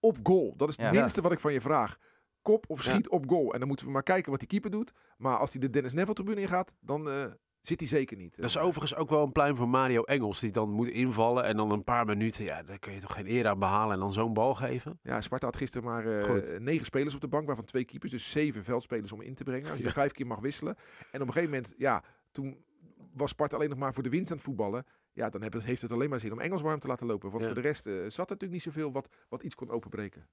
Op 0.00 0.18
goal. 0.22 0.54
Dat 0.56 0.68
is 0.68 0.76
het 0.76 0.86
Ja. 0.86 0.92
minste 1.00 1.20
wat 1.22 1.32
ik 1.32 1.40
van 1.40 1.52
je 1.52 1.60
vraag. 1.60 1.96
Kop 2.42 2.64
of 2.68 2.84
Ja. 2.84 2.90
schiet 2.90 3.08
op 3.08 3.28
goal. 3.28 3.52
En 3.52 3.58
dan 3.58 3.68
moeten 3.68 3.86
we 3.86 3.92
maar 3.92 4.02
kijken 4.02 4.30
wat 4.30 4.40
die 4.40 4.48
keeper 4.48 4.70
doet. 4.70 4.92
Maar 5.16 5.36
als 5.36 5.50
hij 5.52 5.60
de 5.60 5.70
Dennis 5.70 5.92
Neville 5.92 6.14
tribune 6.14 6.40
ingaat, 6.40 6.72
dan 6.80 7.08
eh, 7.10 7.24
zit 7.60 7.80
hij 7.80 7.88
zeker 7.88 8.16
niet. 8.16 8.36
Dat 8.36 8.44
is 8.44 8.56
Eh, 8.56 8.64
overigens 8.64 8.94
ook 8.94 9.10
wel 9.10 9.22
een 9.22 9.32
pluim 9.32 9.56
voor 9.56 9.68
Mario 9.68 10.02
Engels, 10.02 10.40
die 10.40 10.50
dan 10.50 10.70
moet 10.70 10.88
invallen 10.88 11.44
en 11.44 11.56
dan 11.56 11.70
een 11.70 11.84
paar 11.84 12.04
minuten, 12.06 12.44
ja, 12.44 12.62
daar 12.62 12.78
kun 12.78 12.92
je 12.92 13.00
toch 13.00 13.12
geen 13.14 13.26
eer 13.28 13.48
aan 13.48 13.58
behalen 13.58 13.94
en 13.94 14.00
dan 14.00 14.12
zo'n 14.12 14.32
bal 14.32 14.54
geven? 14.54 14.98
Ja, 15.02 15.20
Sparta 15.20 15.46
had 15.46 15.56
gisteren 15.56 15.86
maar 15.88 16.06
eh, 16.20 16.58
negen 16.60 16.84
spelers 16.86 17.14
op 17.14 17.20
de 17.20 17.28
bank, 17.28 17.46
waarvan 17.46 17.64
twee 17.64 17.84
keepers. 17.84 18.12
Dus 18.12 18.30
zeven 18.30 18.64
veldspelers 18.64 19.12
om 19.12 19.20
in 19.20 19.34
te 19.34 19.44
brengen. 19.44 19.68
Als 19.70 19.78
je 19.78 19.84
Ja. 19.84 19.90
vijf 19.92 20.12
keer 20.12 20.26
mag 20.26 20.38
wisselen. 20.40 20.76
En 21.10 21.20
op 21.20 21.26
een 21.26 21.32
gegeven 21.32 21.54
moment, 21.54 21.74
ja, 21.76 22.02
toen 22.32 22.64
was 23.14 23.30
Sparta 23.30 23.56
alleen 23.56 23.68
nog 23.68 23.78
maar 23.78 23.94
voor 23.94 24.02
de 24.02 24.08
winst 24.08 24.30
aan 24.30 24.36
het 24.36 24.44
voetballen. 24.46 24.84
Ja, 25.12 25.30
dan 25.30 25.42
heeft 25.62 25.82
het 25.82 25.92
alleen 25.92 26.10
maar 26.10 26.20
zin 26.20 26.32
om 26.32 26.40
Engels 26.40 26.62
warm 26.62 26.78
te 26.78 26.86
laten 26.86 27.06
lopen. 27.06 27.28
Want 27.30 27.40
Ja. 27.42 27.46
voor 27.48 27.62
de 27.62 27.68
rest 27.68 27.86
eh, 27.86 27.92
zat 27.94 28.02
er 28.04 28.16
natuurlijk 28.18 28.52
niet 28.52 28.62
zoveel 28.62 28.92
wat, 28.92 29.08
wat 29.28 29.42
iets 29.42 29.54
kon 29.54 29.70
openbreken. 29.70 30.28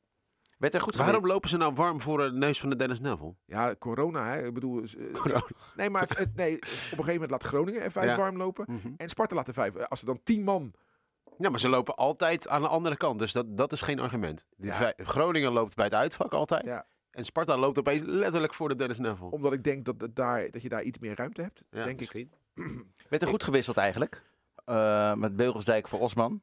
Werd 0.57 0.73
er 0.73 0.81
goed 0.81 0.95
Waarom 0.95 1.25
lopen 1.27 1.49
ze 1.49 1.57
nou 1.57 1.73
warm 1.73 2.01
voor 2.01 2.17
de 2.17 2.31
neus 2.31 2.59
van 2.59 2.69
de 2.69 2.75
Dennis 2.75 2.99
Neville? 2.99 3.35
Ja, 3.45 3.75
corona, 3.75 4.29
hè. 4.29 4.45
Ik 4.45 4.53
bedoel... 4.53 4.81
eh, 4.83 5.13
Corona. 5.13 5.43
Nee, 5.75 5.89
maar 5.89 6.01
het, 6.01 6.17
het- 6.17 6.35
nee, 6.35 6.55
op 6.55 6.61
een 6.61 6.69
gegeven 6.89 7.13
moment 7.13 7.31
laat 7.31 7.43
Groningen 7.43 7.81
er 7.81 7.91
vijf 7.91 8.05
Ja. 8.09 8.17
warm 8.17 8.37
lopen. 8.37 8.65
Mhm. 8.69 8.93
En 8.97 9.09
Sparta 9.09 9.35
laat 9.35 9.47
er 9.47 9.53
vijf. 9.53 9.75
Eh, 9.75 9.85
Als 9.85 9.99
er 9.99 10.05
dan 10.05 10.19
tien 10.23 10.43
man... 10.43 10.73
Ja, 11.37 11.49
maar 11.49 11.59
ze 11.59 11.69
lopen 11.69 11.95
altijd 11.95 12.47
aan 12.47 12.61
de 12.61 12.67
andere 12.67 12.97
kant, 12.97 13.19
dus 13.19 13.31
dat, 13.31 13.57
dat 13.57 13.71
is 13.71 13.81
geen 13.81 13.99
argument. 13.99 14.45
Ja. 14.57 14.93
Groningen 14.97 15.51
loopt 15.51 15.75
bij 15.75 15.85
het 15.85 15.93
uitvak 15.93 16.33
altijd. 16.33 16.65
Ja. 16.65 16.85
En 17.11 17.23
Sparta 17.25 17.57
loopt 17.57 17.79
opeens 17.79 18.01
letterlijk 18.05 18.53
voor 18.53 18.69
de 18.69 18.75
Dennis 18.75 18.97
Neville. 18.99 19.29
Omdat 19.31 19.53
ik 19.53 19.63
denk 19.63 19.85
dat, 19.85 20.01
het 20.01 20.15
daar, 20.15 20.51
dat 20.51 20.61
je 20.61 20.69
daar 20.69 20.83
iets 20.83 20.99
meer 20.99 21.15
ruimte 21.15 21.41
hebt. 21.41 21.63
Ja, 21.69 21.77
denk 21.77 21.89
ik. 21.89 21.97
misschien. 21.99 22.31
Werd 23.09 23.21
er 23.21 23.27
goed 23.27 23.43
gewisseld 23.43 23.77
eigenlijk? 23.77 24.23
Eh, 24.67 25.13
met 25.15 25.35
Beugelsdijk 25.35 25.87
voor 25.87 25.99
Osman. 25.99 26.41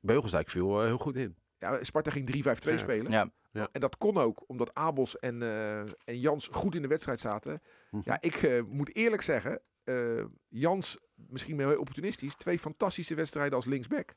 Beugelsdijk 0.00 0.50
viel 0.50 0.80
eh, 0.80 0.86
heel 0.86 0.98
goed 0.98 1.16
in. 1.16 1.36
Ja, 1.58 1.84
Sparta 1.84 2.10
ging 2.10 2.26
3-5-2 2.26 2.72
Ja. 2.72 2.78
spelen. 2.78 3.30
Ja. 3.52 3.68
En 3.72 3.80
dat 3.80 3.96
kon 3.96 4.16
ook, 4.16 4.44
omdat 4.46 4.74
Abels 4.74 5.18
en, 5.18 5.42
eh, 5.42 5.78
en 5.80 6.18
Jans 6.20 6.48
goed 6.52 6.74
in 6.74 6.82
de 6.82 6.88
wedstrijd 6.88 7.20
zaten. 7.20 7.62
Mhm. 7.90 8.02
Ja, 8.04 8.16
ik 8.20 8.34
eh, 8.34 8.62
moet 8.62 8.94
eerlijk 8.94 9.22
zeggen, 9.22 9.60
eh, 9.84 10.24
Jans 10.48 10.98
misschien 11.14 11.58
heel 11.58 11.78
opportunistisch, 11.78 12.34
twee 12.34 12.58
fantastische 12.58 13.14
wedstrijden 13.14 13.54
als 13.56 13.64
linksback. 13.64 14.14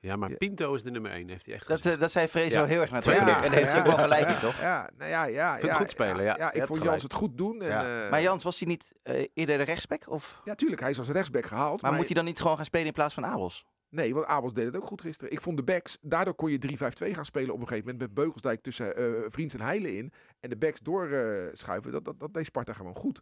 Ja, 0.00 0.16
maar 0.16 0.30
Ja. 0.30 0.36
Pinto 0.36 0.74
is 0.74 0.82
de 0.82 0.90
nummer 0.90 1.10
1, 1.10 1.28
heeft 1.28 1.44
hij 1.46 1.54
echt 1.54 1.68
Dat, 1.68 1.76
gezegd. 1.76 1.94
eh, 1.94 2.00
dat 2.00 2.10
zei 2.10 2.28
Vrees 2.28 2.52
Ja. 2.52 2.58
wel 2.58 2.66
heel 2.68 2.80
erg 2.80 3.00
Twee 3.00 3.16
natuurlijk. 3.16 3.36
keer. 3.38 3.46
En 3.46 3.52
heeft 3.58 3.70
hij 3.70 3.78
ook 3.80 3.86
wel 3.86 3.96
gelijk 3.96 4.26
in, 4.26 4.32
ja, 4.32 4.38
toch? 4.40 4.60
Ja, 4.60 4.90
nou 4.96 5.10
ja, 5.10 5.24
ja. 5.24 5.56
Ja, 5.56 5.74
goed 5.74 5.90
spelen, 5.90 6.24
ja. 6.24 6.36
Ja, 6.38 6.52
ik 6.52 6.56
vond 6.56 6.68
gelijk. 6.68 6.84
Jans 6.84 7.02
het 7.02 7.12
goed 7.12 7.38
doen. 7.38 7.62
En, 7.62 7.68
Ja. 7.68 8.04
eh, 8.04 8.10
Maar 8.10 8.22
Jans, 8.22 8.44
was 8.44 8.58
hij 8.58 8.68
niet 8.68 9.00
eh, 9.02 9.24
eerder 9.34 9.58
de 9.58 9.64
rechtsback? 9.64 10.08
Of? 10.08 10.40
Ja, 10.44 10.54
tuurlijk, 10.54 10.80
hij 10.80 10.90
is 10.90 10.98
als 10.98 11.08
rechtsback 11.08 11.46
gehaald. 11.46 11.82
Maar 11.82 11.92
moet 11.92 12.06
hij 12.06 12.14
dan 12.14 12.24
niet 12.24 12.40
gewoon 12.40 12.56
gaan 12.56 12.64
spelen 12.64 12.86
in 12.86 12.92
plaats 12.92 13.14
van 13.14 13.26
Abels? 13.26 13.64
Nee, 13.90 14.14
want 14.14 14.26
Abels 14.26 14.52
deed 14.54 14.64
het 14.64 14.76
ook 14.76 14.84
goed 14.84 15.00
gisteren. 15.00 15.32
Ik 15.32 15.40
vond 15.40 15.56
de 15.56 15.62
backs, 15.62 15.98
daardoor 16.00 16.34
kon 16.34 16.50
je 16.50 16.58
3-5-2 16.58 17.14
gaan 17.14 17.24
spelen 17.24 17.54
op 17.54 17.60
een 17.60 17.68
gegeven 17.68 17.90
moment. 17.90 17.98
Met 18.06 18.14
Beugelsdijk 18.14 18.62
tussen 18.62 18.96
eh 18.96 19.04
Vriends 19.28 19.54
en 19.54 19.60
Heilen 19.60 19.96
in. 19.96 20.12
En 20.40 20.50
de 20.50 20.56
backs 20.56 20.80
doorschuiven. 20.80 21.92
dat, 21.92 22.04
dat, 22.04 22.20
dat 22.20 22.34
deed 22.34 22.44
Sparta 22.44 22.72
gewoon 22.72 22.94
goed. 22.96 23.20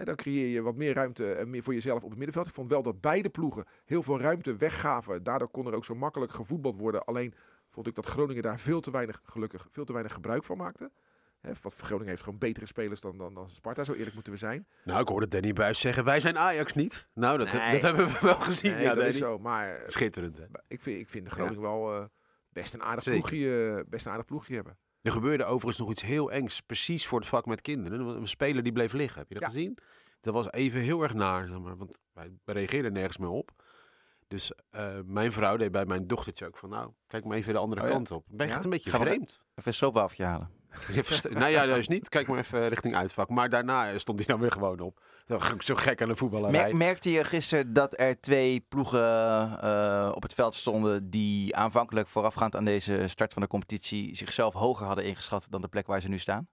Hè, 0.00 0.06
dan 0.06 0.14
creëer 0.16 0.48
je 0.48 0.62
wat 0.62 0.76
meer 0.76 0.94
ruimte 0.94 1.32
en 1.32 1.50
meer 1.50 1.62
voor 1.62 1.74
jezelf 1.74 2.02
op 2.02 2.08
het 2.08 2.16
middenveld. 2.18 2.46
Ik 2.46 2.52
vond 2.54 2.70
wel 2.70 2.82
dat 2.82 3.00
beide 3.00 3.28
ploegen 3.30 3.64
heel 3.84 4.02
veel 4.02 4.20
ruimte 4.20 4.56
weggaven. 4.56 5.22
Daardoor 5.22 5.48
kon 5.48 5.66
er 5.66 5.74
ook 5.74 5.84
zo 5.84 5.94
makkelijk 5.94 6.32
gevoetbald 6.32 6.76
worden. 6.80 7.04
Alleen 7.04 7.34
vond 7.70 7.86
ik 7.86 7.94
dat 7.94 8.06
Groningen 8.06 8.42
daar 8.42 8.58
veel 8.60 8.80
te 8.80 8.90
weinig, 8.90 9.20
gelukkig, 9.24 9.66
veel 9.70 9.84
te 9.84 9.92
weinig 9.92 10.12
gebruik 10.12 10.44
van 10.44 10.56
maakte. 10.56 10.90
Hè, 11.40 11.52
wat 11.62 11.74
Groningen 11.74 12.08
heeft 12.08 12.22
gewoon 12.22 12.38
betere 12.38 12.66
spelers 12.66 13.00
dan, 13.00 13.18
dan, 13.18 13.34
dan 13.34 13.50
Sparta, 13.50 13.84
zo 13.84 13.92
eerlijk 13.92 14.14
moeten 14.14 14.32
we 14.32 14.38
zijn. 14.38 14.66
Nou, 14.84 15.00
ik 15.00 15.08
hoorde 15.08 15.28
Danny 15.28 15.52
Buis 15.52 15.80
zeggen, 15.80 16.04
wij 16.04 16.20
zijn 16.20 16.38
Ajax 16.38 16.72
niet. 16.72 17.08
Nou, 17.14 17.38
dat, 17.38 17.52
Nee. 17.52 17.72
dat 17.72 17.82
hebben 17.82 18.06
we 18.06 18.18
wel 18.20 18.40
gezien. 18.40 18.72
Nee, 18.72 18.80
ja, 18.80 18.86
dat 18.88 18.96
Danny. 18.96 19.10
is 19.10 19.18
zo. 19.18 19.38
Maar 19.38 19.74
eh, 19.74 19.88
Schitterend, 19.88 20.38
hè? 20.38 20.44
ik 20.68 20.80
vind, 20.80 21.00
ik 21.00 21.08
vind 21.08 21.28
Groningen 21.28 21.60
wel 21.60 21.94
eh, 21.94 22.04
best 22.52 22.74
een 22.74 22.82
aardig 22.82 23.02
Zeker. 23.02 23.20
ploegje, 23.20 23.74
eh, 23.76 23.90
best 23.90 24.04
een 24.06 24.10
aardig 24.12 24.26
ploegje 24.26 24.54
hebben. 24.54 24.78
Er 25.02 25.12
gebeurde 25.12 25.44
overigens 25.44 25.78
nog 25.78 25.90
iets 25.90 26.02
heel 26.02 26.32
engs, 26.32 26.60
precies 26.60 27.06
voor 27.06 27.18
het 27.18 27.28
vak 27.28 27.46
met 27.46 27.60
kinderen. 27.60 28.00
Een 28.06 28.28
speler 28.28 28.62
die 28.62 28.72
bleef 28.72 28.92
liggen, 28.92 29.18
heb 29.18 29.28
je 29.28 29.34
dat 29.34 29.42
Ja. 29.42 29.48
gezien? 29.48 29.78
Dat 30.20 30.34
was 30.34 30.50
even 30.52 30.80
heel 30.80 31.02
erg 31.02 31.14
naar, 31.14 31.46
zeg 31.48 31.58
maar, 31.58 31.76
want 31.76 31.98
wij 32.12 32.30
reageerden 32.44 32.92
nergens 32.92 33.16
meer 33.18 33.28
op. 33.28 33.50
Dus 34.28 34.52
eh, 34.70 34.98
mijn 35.04 35.32
vrouw 35.32 35.56
deed 35.56 35.72
bij 35.72 35.84
mijn 35.86 36.06
dochtertje 36.06 36.46
ook 36.46 36.56
van, 36.58 36.68
nou, 36.68 36.90
kijk 37.06 37.24
maar 37.24 37.36
even 37.36 37.52
de 37.52 37.58
andere 37.58 37.80
Oh 37.82 37.86
ja? 37.88 37.92
kant 37.92 38.10
op. 38.10 38.24
Ben 38.28 38.46
Ja? 38.46 38.52
echt 38.54 38.64
een 38.64 38.70
beetje 38.70 38.90
Gaan 38.90 39.00
vreemd. 39.00 39.30
Even 39.30 39.42
een 39.64 39.74
soapwafje 39.74 40.24
halen. 40.24 40.50
Nou 41.30 41.50
ja, 41.50 41.66
juist 41.66 41.88
niet. 41.88 42.08
Kijk 42.08 42.26
maar 42.26 42.38
even 42.38 42.68
richting 42.68 42.94
uitvak. 42.94 43.28
Maar 43.28 43.48
daarna 43.48 43.90
eh, 43.90 43.98
stond 43.98 44.18
hij 44.18 44.26
dan 44.28 44.40
weer 44.40 44.52
gewoon 44.52 44.80
op. 44.80 45.00
Zo, 45.26 45.38
zo 45.58 45.74
gek 45.74 46.02
aan 46.02 46.08
de 46.08 46.16
voetballerij. 46.16 46.66
Mer- 46.66 46.76
merkte 46.76 47.10
je 47.10 47.24
gisteren 47.24 47.72
dat 47.72 47.98
er 48.00 48.20
twee 48.20 48.60
ploegen 48.68 49.00
eh, 49.60 50.12
op 50.14 50.22
het 50.22 50.34
veld 50.34 50.54
stonden 50.54 51.10
die 51.10 51.56
aanvankelijk 51.56 52.08
voorafgaand 52.08 52.56
aan 52.56 52.64
deze 52.64 53.08
start 53.08 53.32
van 53.32 53.42
de 53.42 53.48
competitie 53.48 54.16
zichzelf 54.16 54.54
hoger 54.54 54.86
hadden 54.86 55.04
ingeschat 55.04 55.46
dan 55.50 55.60
de 55.60 55.68
plek 55.68 55.86
waar 55.86 56.00
ze 56.00 56.08
nu 56.08 56.18
staan? 56.18 56.48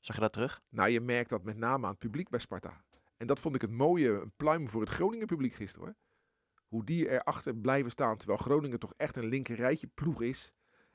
Zag 0.00 0.14
je 0.16 0.22
dat 0.22 0.32
terug? 0.32 0.60
Nou, 0.68 0.88
je 0.90 1.00
merkt 1.00 1.30
dat 1.30 1.44
met 1.44 1.56
name 1.56 1.84
aan 1.84 1.90
het 1.90 1.98
publiek 1.98 2.28
bij 2.28 2.40
Sparta. 2.40 2.84
En 3.16 3.26
dat 3.26 3.40
vond 3.40 3.54
ik 3.54 3.60
het 3.60 3.70
mooie, 3.70 4.08
een 4.08 4.32
pluim 4.36 4.68
voor 4.68 4.80
het 4.80 4.90
Groningen 4.90 5.26
publiek 5.26 5.54
gisteren. 5.54 5.84
Hoor. 5.86 5.94
Hoe 6.68 6.84
die 6.84 7.10
erachter 7.10 7.54
blijven 7.56 7.90
staan, 7.90 8.16
terwijl 8.16 8.38
Groningen 8.38 8.78
toch 8.78 8.92
echt 8.96 9.16
een 9.16 9.26
linker 9.28 9.56
rijtje 9.56 9.86
ploeg 9.94 10.22
is. 10.22 10.52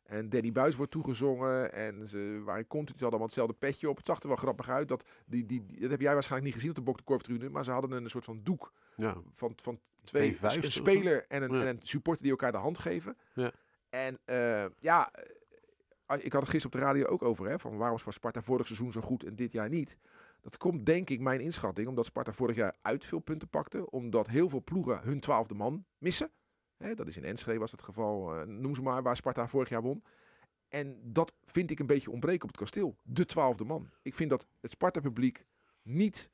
En 0.10 0.30
Danny 0.30 0.52
Buis 0.52 0.76
wordt 0.76 0.92
toegezongen 0.92 1.74
en 1.74 2.08
ze 2.08 2.42
waren 2.46 2.68
continu 2.68 2.98
ze 2.98 3.04
hadden 3.04 3.20
allemaal 3.20 3.26
hetzelfde 3.28 3.54
petje 3.54 3.90
op. 3.90 3.98
Het 3.98 4.06
zag 4.06 4.22
er 4.22 4.28
wel 4.28 4.38
grappig 4.38 4.70
uit. 4.70 4.88
Dat, 4.88 5.04
die, 5.26 5.46
die, 5.46 5.66
dat 5.80 5.90
heb 5.90 6.02
jij 6.02 6.14
waarschijnlijk 6.14 6.46
niet 6.46 6.54
gezien 6.54 6.70
op 6.70 6.76
de 6.76 6.92
Bok 6.92 6.98
de 6.98 7.04
Korftribune, 7.04 7.50
maar 7.50 7.64
ze 7.64 7.72
hadden 7.72 7.92
een 7.92 8.10
soort 8.10 8.24
van 8.24 8.40
doek 8.44 8.74
Ja. 8.96 9.18
van, 9.34 9.54
van 9.56 9.80
twee, 10.04 10.36
Twee 10.36 10.64
een 10.64 10.72
speler 10.72 11.26
en 11.28 11.44
een, 11.44 11.52
Ja. 11.54 11.62
en 11.62 11.68
een 11.68 11.80
supporter 11.84 12.22
die 12.24 12.32
elkaar 12.32 12.52
de 12.52 12.58
hand 12.58 12.78
geven. 12.78 13.18
Ja. 13.34 13.52
En 13.90 14.20
eh, 14.26 14.66
ja, 14.80 15.12
eh, 15.12 16.26
ik 16.26 16.32
had 16.34 16.42
het 16.42 16.50
gisteren 16.52 16.66
op 16.66 16.72
de 16.72 16.86
radio 16.86 17.06
ook 17.06 17.22
over, 17.24 17.50
hè, 17.50 17.60
van 17.60 17.78
waarom 17.78 18.00
van 18.00 18.14
Sparta 18.14 18.42
vorig 18.42 18.66
seizoen 18.66 18.92
zo 18.92 19.02
goed 19.02 19.24
en 19.24 19.36
dit 19.36 19.52
jaar 19.52 19.70
niet. 19.70 19.98
Dat 20.42 20.58
komt 20.58 20.86
denk 20.86 21.10
ik, 21.10 21.20
mijn 21.20 21.40
inschatting, 21.40 21.88
omdat 21.88 22.06
Sparta 22.06 22.34
vorig 22.34 22.56
jaar 22.56 22.76
uit 22.82 23.06
veel 23.06 23.20
punten 23.20 23.48
pakte. 23.50 23.90
Omdat 23.92 24.28
heel 24.28 24.50
veel 24.50 24.64
ploegen 24.64 25.02
hun 25.02 25.20
twaalfde 25.20 25.54
man 25.56 25.86
missen. 25.98 26.32
Hè, 26.80 26.94
dat 26.96 27.08
is 27.08 27.18
in 27.18 27.24
Enschede 27.24 27.60
was 27.60 27.72
het 27.72 27.82
geval, 27.82 28.36
eh, 28.36 28.46
noem 28.46 28.76
ze 28.76 28.82
maar, 28.82 29.04
waar 29.04 29.16
Sparta 29.16 29.48
vorig 29.48 29.70
jaar 29.70 29.82
won. 29.82 30.04
En 30.68 31.00
dat 31.04 31.34
vind 31.46 31.72
ik 31.72 31.80
een 31.80 31.86
beetje 31.86 32.12
ontbreken 32.12 32.42
op 32.44 32.50
het 32.50 32.58
kasteel. 32.58 32.96
De 33.04 33.26
twaalfde 33.26 33.64
man. 33.66 33.90
Ik 34.02 34.16
vind 34.16 34.30
dat 34.30 34.46
het 34.60 34.72
Sparta-publiek 34.72 35.46
niet 35.82 36.30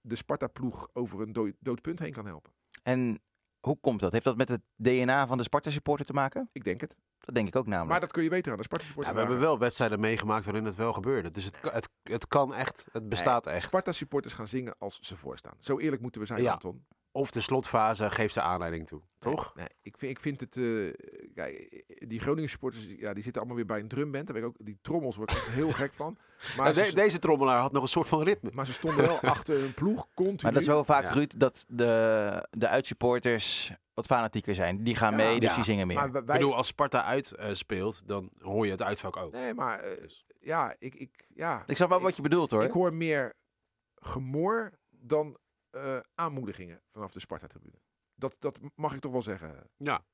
de 0.00 0.16
Sparta-ploeg 0.16 0.88
over 0.92 1.20
een 1.20 1.32
dood, 1.32 1.52
dood 1.58 1.82
punt 1.82 1.98
heen 1.98 2.12
kan 2.12 2.26
helpen. 2.26 2.52
En 2.82 3.20
hoe 3.60 3.78
komt 3.80 4.00
dat? 4.00 4.12
Heeft 4.12 4.24
dat 4.24 4.36
met 4.36 4.48
het 4.48 4.60
DNA 4.76 5.26
van 5.26 5.36
de 5.36 5.42
Sparta-supporter 5.42 6.06
te 6.06 6.12
maken? 6.12 6.48
Ik 6.52 6.64
denk 6.64 6.80
het. 6.80 6.96
Dat 7.18 7.34
denk 7.34 7.48
ik 7.48 7.56
ook 7.56 7.66
namelijk. 7.66 7.90
Maar 7.90 8.00
dat 8.00 8.12
kun 8.12 8.22
je 8.22 8.28
beter 8.28 8.50
aan 8.52 8.58
de 8.58 8.62
Ja, 8.62 8.68
Sparta-supporter 8.68 9.12
we 9.14 9.18
hebben 9.20 9.38
wel 9.38 9.58
wedstrijden 9.58 10.00
meegemaakt 10.00 10.44
waarin 10.44 10.64
het 10.64 10.74
wel 10.74 10.92
gebeurde. 10.92 11.30
Dus 11.30 11.44
het, 11.44 11.60
kan- 11.60 11.72
het, 11.72 11.88
het 12.02 12.26
kan 12.26 12.54
echt. 12.54 12.86
Het 12.92 13.08
bestaat 13.08 13.44
Nee, 13.44 13.54
echt. 13.54 13.64
Sparta-supporters 13.64 14.34
gaan 14.34 14.48
zingen 14.48 14.74
als 14.78 14.98
ze 15.00 15.16
voorstaan. 15.16 15.54
Zo 15.60 15.78
eerlijk 15.78 16.02
moeten 16.02 16.20
we 16.20 16.26
zijn, 16.26 16.42
Ja. 16.42 16.52
Anton. 16.52 16.86
Of 17.16 17.30
de 17.30 17.40
slotfase 17.40 18.10
geeft 18.10 18.34
de 18.34 18.40
aanleiding 18.40 18.86
toe. 18.86 19.00
Toch? 19.18 19.54
Nee, 19.54 19.64
nee, 19.64 19.76
ik, 19.82 19.98
vind, 19.98 20.10
ik 20.12 20.20
vind 20.20 20.40
het... 20.40 20.56
eh, 20.56 20.92
kijk, 21.34 21.84
die 22.08 22.20
Groningen 22.20 22.50
supporters, 22.50 22.86
ja, 22.98 23.14
die 23.14 23.22
zitten 23.22 23.40
allemaal 23.42 23.56
weer 23.56 23.66
bij 23.66 23.80
een 23.80 23.88
drumband. 23.88 24.26
Daar 24.26 24.34
ben 24.34 24.44
ik 24.44 24.48
ook, 24.48 24.66
die 24.66 24.78
trommels 24.82 25.16
word 25.16 25.30
ik 25.30 25.36
heel 25.38 25.70
gek 25.72 25.92
van. 25.94 26.16
Maar, 26.56 26.64
Nou, 26.64 26.74
de- 26.74 26.84
ze, 26.84 26.94
deze 26.94 27.18
trommelaar 27.18 27.58
had 27.58 27.72
nog 27.72 27.82
een 27.82 27.88
soort 27.88 28.08
van 28.08 28.22
ritme. 28.22 28.50
maar 28.52 28.66
ze 28.66 28.72
stonden 28.72 29.06
wel 29.06 29.20
achter 29.36 29.58
hun 29.60 29.74
ploeg, 29.74 30.06
continu. 30.14 30.42
Maar 30.42 30.52
dat 30.52 30.60
is 30.60 30.66
wel 30.66 30.84
vaak, 30.84 31.02
Ja. 31.02 31.10
Ruud, 31.10 31.34
dat 31.38 31.64
de, 31.68 32.46
de 32.50 32.68
uitsupporters 32.68 33.72
wat 33.94 34.06
fanatieker 34.06 34.54
zijn. 34.54 34.82
Die 34.84 34.96
gaan 34.96 35.10
Ja. 35.10 35.16
mee, 35.16 35.40
dus 35.40 35.48
Ja. 35.48 35.54
die 35.54 35.64
zingen 35.64 35.86
meer. 35.86 35.96
Maar 35.96 36.12
wij, 36.12 36.20
Ik 36.20 36.26
bedoel, 36.26 36.54
als 36.56 36.66
Sparta 36.66 37.04
uit 37.04 37.32
eh, 37.32 37.52
speelt, 37.52 38.08
dan 38.08 38.30
hoor 38.40 38.64
je 38.64 38.70
het 38.70 38.82
uitvak 38.82 39.16
ook. 39.16 39.32
nee, 39.32 39.54
maar 39.54 39.80
eh, 39.80 40.08
ja, 40.40 40.74
ik, 40.78 40.94
ik, 40.94 41.26
ja, 41.34 41.62
ik 41.66 41.76
snap 41.76 41.88
wel 41.88 41.98
ik- 41.98 42.04
wat 42.04 42.16
je 42.16 42.22
bedoelt 42.22 42.50
hoor. 42.50 42.64
ik 42.64 42.70
hoor 42.70 42.94
meer 42.94 43.34
gemor 43.94 44.72
dan 44.90 45.36
eh, 45.76 45.98
aanmoedigingen 46.14 46.82
vanaf 46.92 47.12
de 47.12 47.20
Sparta-tribune. 47.20 47.80
Dat, 48.14 48.36
dat 48.38 48.58
mag 48.74 48.94
ik 48.94 49.00
toch 49.00 49.12
wel 49.12 49.22
zeggen. 49.22 49.70
Ja, 49.76 50.04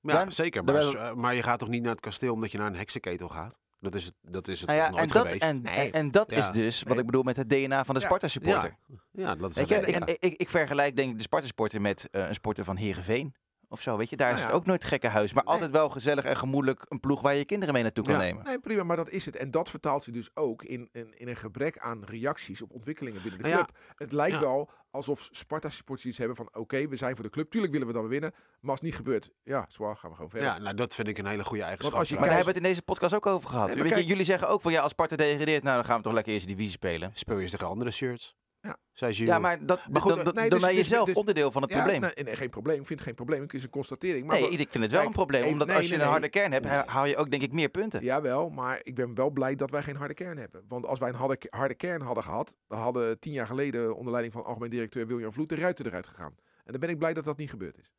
ja 0.00 0.12
Dan- 0.12 0.32
zeker. 0.32 0.64
Maar, 0.64 0.94
eh, 0.94 1.14
maar 1.14 1.34
je 1.34 1.42
gaat 1.42 1.58
toch 1.58 1.68
niet 1.68 1.82
naar 1.82 1.90
het 1.90 2.00
kasteel 2.00 2.32
omdat 2.32 2.52
je 2.52 2.58
naar 2.58 2.66
een 2.66 2.76
heksenketel 2.76 3.28
gaat? 3.28 3.58
Dat 3.80 3.94
is 3.94 4.04
het, 4.04 4.14
dat 4.20 4.48
is 4.48 4.60
het 4.60 4.68
Nou 4.68 4.80
ja, 4.80 4.88
toch 4.88 4.96
nooit 4.98 5.10
en 5.10 5.14
dat, 5.16 5.26
geweest? 5.26 5.42
en, 5.44 5.62
Nee. 5.62 5.74
en, 5.86 5.92
en 5.92 6.10
dat 6.10 6.30
Ja. 6.30 6.36
is 6.36 6.50
dus 6.50 6.78
wat 6.82 6.88
Nee. 6.92 6.98
ik 6.98 7.06
bedoel 7.06 7.22
met 7.22 7.36
het 7.36 7.48
DNA 7.48 7.84
van 7.84 7.94
de. 7.94 8.00
Sparta-supporter. 8.00 8.76
ja, 9.10 9.34
dat 9.34 9.50
is 9.50 9.56
Weet 9.56 9.68
je, 9.68 9.74
het. 9.74 9.88
ik, 9.88 9.94
Ja. 9.98 10.06
ik, 10.06 10.16
ik, 10.18 10.36
ik 10.40 10.48
vergelijk 10.48 10.96
denk 10.96 11.10
ik 11.10 11.16
de 11.16 11.22
Sparta-supporter 11.22 11.80
met 11.80 12.08
eh, 12.10 12.28
een 12.28 12.34
sporter 12.34 12.64
van 12.64 12.76
Heerenveen. 12.76 13.34
Of 13.70 13.82
zo, 13.82 13.96
weet 13.96 14.10
je. 14.10 14.16
Daar 14.16 14.26
Nou 14.26 14.38
is 14.38 14.44
ja. 14.46 14.50
het 14.52 14.60
ook 14.60 14.66
nooit 14.66 14.84
gekke 14.84 15.06
huis. 15.08 15.32
Maar 15.32 15.44
Nee. 15.44 15.52
altijd 15.52 15.70
wel 15.70 15.88
gezellig 15.88 16.24
en 16.24 16.36
gemoedelijk 16.36 16.84
een 16.88 17.00
ploeg 17.00 17.20
waar 17.20 17.34
je 17.34 17.44
kinderen 17.44 17.74
mee 17.74 17.82
naartoe 17.82 18.04
kan 18.04 18.12
Ja. 18.14 18.18
nemen. 18.20 18.44
Nee, 18.44 18.58
prima, 18.58 18.82
maar 18.82 18.96
dat 18.96 19.08
is 19.10 19.24
het. 19.24 19.36
En 19.36 19.50
dat 19.50 19.70
vertaalt 19.70 20.04
je 20.04 20.10
dus 20.12 20.30
ook 20.34 20.62
in, 20.64 20.88
in, 20.92 21.12
in 21.18 21.28
een 21.28 21.36
gebrek 21.36 21.78
aan 21.78 22.04
reacties 22.04 22.62
op 22.62 22.72
ontwikkelingen 22.72 23.22
binnen 23.22 23.40
de 23.42 23.46
Nou 23.48 23.58
ja. 23.58 23.64
club. 23.64 23.78
Het 23.96 24.12
lijkt 24.12 24.34
Ja. 24.36 24.40
wel 24.40 24.70
alsof 24.90 25.28
Sparta-supporters 25.32 26.06
iets 26.08 26.18
hebben 26.18 26.36
van... 26.36 26.48
oké, 26.52 26.88
we 26.88 26.96
zijn 26.96 27.14
voor 27.14 27.24
de 27.24 27.30
club, 27.30 27.50
tuurlijk 27.50 27.72
willen 27.72 27.86
we 27.88 27.92
dan 27.92 28.08
winnen. 28.08 28.30
Maar 28.60 28.70
als 28.70 28.80
het 28.80 28.88
niet 28.88 28.96
gebeurt, 28.98 29.30
ja, 29.42 29.66
zwaar, 29.68 29.96
gaan 29.96 30.10
we 30.10 30.16
gewoon 30.16 30.30
verder. 30.30 30.48
ja, 30.48 30.58
nou 30.58 30.74
dat 30.76 30.94
vind 30.94 31.08
ik 31.08 31.18
een 31.18 31.26
hele 31.26 31.44
goede 31.44 31.62
eigenschap. 31.62 31.98
als 31.98 32.08
je 32.08 32.14
Maar 32.14 32.24
daar 32.24 32.34
hebben 32.36 32.52
we 32.54 32.58
het 32.58 32.66
in 32.68 32.72
deze 32.74 32.84
podcast 32.84 33.14
ook 33.14 33.26
over 33.26 33.48
gehad. 33.50 33.74
Nee, 33.74 33.82
Weet 33.82 33.98
je, 33.98 34.04
jullie 34.06 34.24
zeggen 34.24 34.48
ook 34.48 34.60
van 34.60 34.72
ja, 34.72 34.80
als 34.80 34.90
Sparta 34.90 35.16
degradeert, 35.16 35.62
nou 35.62 35.76
dan 35.76 35.84
gaan 35.84 35.96
we 35.96 36.02
toch 36.02 36.12
lekker 36.12 36.32
eerste 36.32 36.48
divisie 36.48 36.72
spelen. 36.72 37.10
Speel 37.14 37.36
je 37.36 37.42
eens 37.42 37.50
tegen 37.50 37.66
andere 37.66 37.90
shirts. 37.90 38.36
Ja. 38.60 38.76
Zei. 38.92 39.24
Ja, 39.24 39.38
maar, 39.38 39.66
dat, 39.66 39.80
Maar 39.90 40.02
goed, 40.02 40.14
dan, 40.14 40.24
dan, 40.24 40.34
nee, 40.34 40.48
dan 40.48 40.58
dus- 40.58 40.66
ben 40.66 40.76
je 40.76 40.80
dus- 40.82 40.88
zelf 40.88 41.06
dus- 41.06 41.14
onderdeel 41.14 41.50
van 41.50 41.62
het 41.62 41.70
Ja, 41.70 41.76
probleem. 41.76 42.00
nee, 42.00 42.24
nee, 42.24 42.36
geen 42.36 42.50
probleem. 42.50 42.80
Ik 42.80 42.86
vind 42.86 42.98
het 42.98 43.08
geen 43.08 43.16
probleem. 43.16 43.42
Ik 43.42 43.52
is 43.52 43.62
een 43.62 43.70
constatering. 43.70 44.26
Maar 44.26 44.40
nee, 44.40 44.50
ik 44.50 44.56
vind 44.70 44.72
het 44.72 44.80
wel 44.80 44.90
kijk, 44.90 45.04
een 45.06 45.12
probleem. 45.12 45.40
even- 45.40 45.52
Omdat 45.52 45.66
nee, 45.68 45.76
als 45.76 45.88
je 45.88 45.96
nee, 45.96 46.04
een 46.04 46.10
harde 46.10 46.28
kern 46.28 46.52
hebt, 46.52 46.66
haal 46.66 47.04
je 47.06 47.16
ook 47.16 47.30
denk 47.30 47.42
ik 47.42 47.52
meer 47.52 47.68
punten. 47.68 48.02
Jawel, 48.02 48.48
maar 48.50 48.80
ik 48.82 48.94
ben 48.94 49.14
wel 49.14 49.30
blij 49.30 49.56
dat 49.56 49.70
wij 49.70 49.82
geen 49.82 49.96
harde 49.96 50.14
kern 50.14 50.38
hebben. 50.38 50.62
Want 50.68 50.86
als 50.86 50.98
wij 50.98 51.08
een 51.08 51.14
harde, 51.14 51.38
harde 51.50 51.74
kern 51.74 52.00
hadden 52.00 52.24
gehad, 52.24 52.54
dan 52.68 52.78
hadden 52.78 53.18
tien 53.18 53.32
jaar 53.32 53.46
geleden 53.46 53.96
onder 53.96 54.10
leiding 54.10 54.34
van 54.34 54.44
algemeen 54.44 54.70
directeur 54.70 55.06
William 55.06 55.32
Vloed 55.32 55.48
de 55.48 55.54
ruiten 55.54 55.86
eruit 55.86 56.06
gegaan. 56.06 56.34
En 56.64 56.72
dan 56.72 56.80
ben 56.80 56.90
ik 56.90 56.98
blij 56.98 57.14
dat 57.14 57.24
dat 57.24 57.36
niet 57.36 57.50
gebeurd 57.50 57.78
is. 57.78 57.92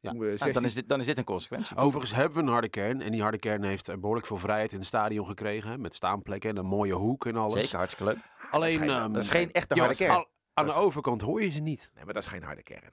Ja. 0.00 0.12
Nou, 0.12 0.28
16 0.28 0.52
dan, 0.52 0.64
is 0.64 0.74
dit, 0.74 0.88
dan 0.88 1.00
is 1.00 1.06
dit 1.06 1.18
een 1.18 1.24
consequentie. 1.24 1.76
Overigens 1.76 2.14
hebben 2.14 2.38
we 2.38 2.44
een 2.44 2.52
harde 2.52 2.68
kern. 2.68 3.00
En 3.00 3.10
die 3.12 3.22
harde 3.22 3.38
kern 3.38 3.62
heeft 3.62 3.88
eh, 3.88 3.96
behoorlijk 3.96 4.26
veel 4.26 4.36
vrijheid 4.36 4.72
in 4.72 4.78
het 4.78 4.86
stadion 4.86 5.26
gekregen. 5.26 5.80
Met 5.80 5.94
staanplekken 5.94 6.50
en 6.50 6.56
een 6.56 6.66
mooie 6.66 6.92
hoek 6.92 7.26
en 7.26 7.36
alles. 7.36 7.52
Zeker, 7.62 7.76
hartstikke 7.76 8.12
leuk. 8.12 8.22
Alleen, 8.56 8.78
Dat 8.78 8.86
is 8.86 8.92
geen- 8.92 9.02
ehm, 9.02 9.12
Dat 9.12 9.22
is 9.22 9.28
geen 9.28 9.52
echte 9.52 9.74
harde 9.74 9.80
jongens, 9.80 9.98
kern. 9.98 10.10
al- 10.10 10.28
aan 10.54 10.64
Dat 10.66 10.74
de 10.74 10.80
is- 10.80 10.86
overkant 10.86 11.20
hoor 11.20 11.42
je 11.42 11.50
ze 11.50 11.60
niet. 11.60 11.90
Nee, 11.94 12.04
maar 12.04 12.14
dat 12.14 12.22
is 12.22 12.28
geen 12.28 12.42
harde 12.42 12.62
kern. 12.62 12.92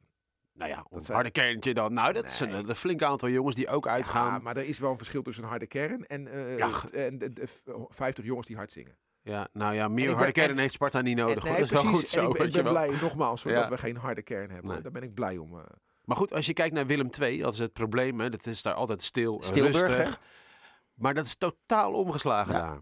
Nou 0.53 0.69
ja, 0.69 0.85
een 0.89 1.01
harde 1.13 1.31
kerntje 1.31 1.73
dan. 1.73 1.93
Nou, 1.93 2.13
dat 2.13 2.25
is 2.25 2.39
een, 2.39 2.49
Nee. 2.49 2.67
een 2.67 2.75
flink 2.75 3.01
aantal 3.01 3.29
jongens 3.29 3.55
die 3.55 3.67
ook 3.67 3.87
uitgaan. 3.87 4.33
Ja, 4.33 4.39
maar 4.39 4.57
er 4.57 4.65
is 4.65 4.79
wel 4.79 4.91
een 4.91 4.97
verschil 4.97 5.21
tussen 5.21 5.43
een 5.43 5.49
harde 5.49 5.67
kern 5.67 6.05
en, 6.07 6.23
Ja. 6.57 6.69
en 6.91 7.17
de, 7.17 7.33
de 7.33 7.47
v- 7.47 7.59
50 7.89 8.25
jongens 8.25 8.47
die 8.47 8.55
hard 8.55 8.71
zingen. 8.71 8.97
Ja, 9.21 9.47
nou 9.53 9.73
ja, 9.73 9.87
meer 9.87 10.13
harde 10.15 10.31
kern 10.31 10.57
heeft 10.57 10.73
Sparta 10.73 11.01
niet 11.01 11.17
nodig. 11.17 11.35
En- 11.45 11.51
nee, 11.51 11.59
dat 11.59 11.71
is 11.71 11.81
wel 11.81 11.91
goed 11.93 12.07
zo. 12.07 12.19
En 12.19 12.45
ik 12.45 12.51
ben, 12.53 12.65
ik 12.65 12.69
blij, 12.71 12.89
nogmaals, 13.01 13.43
hoor, 13.43 13.51
Ja. 13.51 13.59
dat 13.61 13.69
we 13.69 13.77
geen 13.77 13.97
harde 13.97 14.21
kern 14.21 14.49
hebben. 14.51 14.71
Nee. 14.71 14.81
Daar 14.81 14.91
ben 14.91 15.03
ik 15.03 15.13
blij 15.13 15.37
om. 15.37 15.57
eh. 15.59 15.63
Maar 16.03 16.17
goed, 16.17 16.33
als 16.33 16.45
je 16.45 16.53
kijkt 16.53 16.73
naar 16.75 16.85
Willem 16.85 17.09
II, 17.19 17.37
dat 17.41 17.53
is 17.53 17.59
het 17.59 17.73
probleem. 17.73 18.19
Hè, 18.19 18.29
dat 18.29 18.45
is 18.45 18.61
daar 18.61 18.73
altijd 18.73 19.01
stil, 19.03 19.41
Stilburg, 19.41 19.87
rustig. 19.87 20.09
hè? 20.09 20.15
Maar 20.95 21.13
dat 21.13 21.25
is 21.25 21.35
totaal 21.35 21.93
omgeslagen 21.93 22.53
daar. 22.53 22.81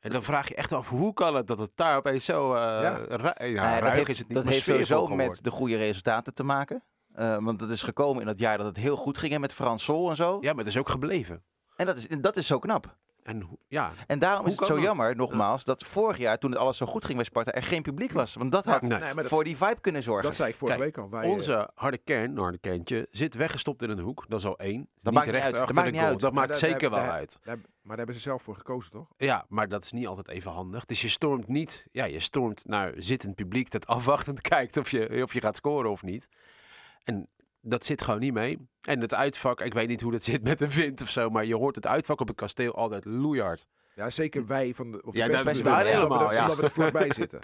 En 0.00 0.10
dan 0.10 0.22
vraag 0.22 0.48
je 0.48 0.54
echt 0.54 0.72
af, 0.72 0.88
hoe 0.88 1.12
kan 1.12 1.34
het 1.34 1.46
dat 1.46 1.58
het 1.58 1.70
daar 1.74 1.96
opeens 1.96 2.24
zo 2.24 2.54
uh, 2.54 2.60
Ja. 2.60 2.80
ja. 2.80 3.34
ja, 3.38 3.46
ja, 3.46 3.62
ruig 3.62 3.82
dat 3.82 3.92
heeft, 3.92 4.08
is 4.08 4.18
het 4.18 4.28
niet, 4.28 4.36
dat 4.36 4.46
heeft 4.46 4.64
sowieso 4.64 5.06
met 5.06 5.44
de 5.44 5.50
goede 5.50 5.76
resultaten 5.76 6.34
te 6.34 6.42
maken. 6.42 6.84
Eh, 7.12 7.36
want 7.40 7.60
het 7.60 7.70
is 7.70 7.82
gekomen 7.82 8.20
in 8.20 8.26
dat 8.26 8.38
jaar 8.38 8.56
dat 8.56 8.66
het 8.66 8.76
heel 8.76 8.96
goed 8.96 9.18
ging 9.18 9.32
hè, 9.32 9.38
met 9.38 9.52
Frans 9.52 9.84
Sol 9.84 10.10
en 10.10 10.16
zo. 10.16 10.38
Ja, 10.40 10.50
maar 10.50 10.64
het 10.64 10.66
is 10.66 10.76
ook 10.76 10.88
gebleven. 10.88 11.44
En 11.76 11.86
dat 11.86 11.96
is, 11.96 12.06
dat 12.20 12.36
is 12.36 12.46
zo 12.46 12.58
knap. 12.58 12.96
En 13.22 13.58
ja, 13.68 13.92
En 14.06 14.18
daarom 14.18 14.46
is 14.46 14.56
het 14.56 14.66
zo 14.66 14.74
dat? 14.74 14.82
jammer, 14.82 15.16
nogmaals, 15.16 15.64
dat 15.64 15.82
vorig 15.82 16.18
jaar, 16.18 16.38
toen 16.38 16.50
het 16.50 16.60
alles 16.60 16.76
zo 16.76 16.86
goed 16.86 17.04
ging 17.04 17.16
bij 17.16 17.24
Sparta, 17.26 17.52
er 17.52 17.62
geen 17.62 17.82
publiek 17.82 18.12
was. 18.12 18.34
Want 18.34 18.52
dat 18.52 18.64
had 18.64 18.80
Nee. 18.80 18.90
Nee, 18.90 19.00
maar 19.00 19.14
dat, 19.14 19.26
voor 19.32 19.44
die 19.44 19.56
vibe 19.56 19.80
kunnen 19.80 20.02
zorgen. 20.02 20.24
dat 20.24 20.34
zei 20.34 20.50
ik 20.50 20.56
vorige 20.56 20.78
Kijk, 20.78 20.94
week 20.96 21.04
al. 21.04 21.10
Wij, 21.10 21.24
eh, 21.24 21.30
onze 21.30 21.70
harde 21.74 21.98
kern, 21.98 22.38
harde 22.38 22.58
kerntje, 22.58 23.08
zit 23.10 23.34
weggestopt 23.34 23.82
in 23.82 23.90
een 23.90 23.98
hoek. 23.98 24.24
Dat 24.28 24.38
is 24.38 24.44
al 24.46 24.58
één. 24.58 24.88
niet 25.02 25.14
maakt 25.14 25.26
niet 25.26 25.34
uit. 25.34 25.50
Dat 25.50 25.60
achter 25.60 25.74
maakt 25.74 25.86
de 25.86 25.92
niet 25.92 26.00
goal. 26.00 26.12
uit. 26.12 26.20
Dat 26.20 26.32
Maar 26.32 26.40
maakt 26.46 26.60
daar- 26.60 26.70
zeker 26.70 26.80
daar- 26.80 26.98
wel 26.98 27.08
daar- 27.08 27.18
uit. 27.18 27.38
daar- 27.42 27.56
maar 27.56 27.96
daar 27.96 27.96
hebben 27.96 28.14
ze 28.14 28.20
zelf 28.20 28.42
voor 28.42 28.56
gekozen, 28.56 28.90
toch? 28.90 29.08
Ja, 29.16 29.44
maar 29.48 29.68
dat 29.68 29.84
is 29.84 29.92
niet 29.92 30.06
altijd 30.06 30.28
even 30.28 30.50
handig. 30.50 30.84
Dus 30.84 31.00
je 31.02 31.08
stormt 31.08 31.48
niet, 31.48 31.86
ja, 31.92 32.04
je 32.04 32.20
stormt 32.20 32.66
naar 32.66 32.92
zittend 32.96 33.34
publiek 33.34 33.70
dat 33.70 33.86
afwachtend 33.86 34.40
kijkt 34.54 34.76
of 34.76 34.90
je, 34.90 35.22
of 35.22 35.32
je 35.32 35.40
gaat 35.40 35.56
scoren 35.56 35.90
of 35.90 36.02
niet. 36.02 36.28
En 37.04 37.28
dat 37.60 37.84
zit 37.84 38.02
gewoon 38.02 38.20
niet 38.20 38.32
mee. 38.32 38.68
En 38.80 39.00
het 39.00 39.14
uitvak, 39.14 39.60
ik 39.60 39.74
weet 39.74 39.88
niet 39.88 40.00
hoe 40.00 40.12
dat 40.12 40.24
zit 40.30 40.42
met 40.42 40.58
de 40.58 40.74
wind 40.74 41.02
of 41.02 41.08
zo, 41.08 41.30
maar 41.30 41.44
je 41.44 41.56
hoort 41.56 41.74
het 41.74 41.86
uitvak 41.86 42.20
op 42.20 42.28
het 42.28 42.36
kasteel 42.36 42.74
altijd 42.74 43.04
loeihard. 43.04 43.66
Ja, 43.94 44.10
zeker 44.10 44.46
wij 44.46 44.74
van 44.74 44.92
de, 44.92 45.02
op 45.02 45.12
de 45.12 45.18
Ja, 45.18 45.26
daar- 45.26 45.36
bedoeling, 45.36 45.64
daar 45.64 45.72
omdat 45.76 45.92
we 45.92 45.98
helemaal, 45.98 46.28
er- 46.28 46.34
ja. 46.34 46.40
Omdat 46.42 46.56
we 46.56 46.62
er 46.62 46.70
vlakbij 46.70 47.12
zitten. 47.22 47.40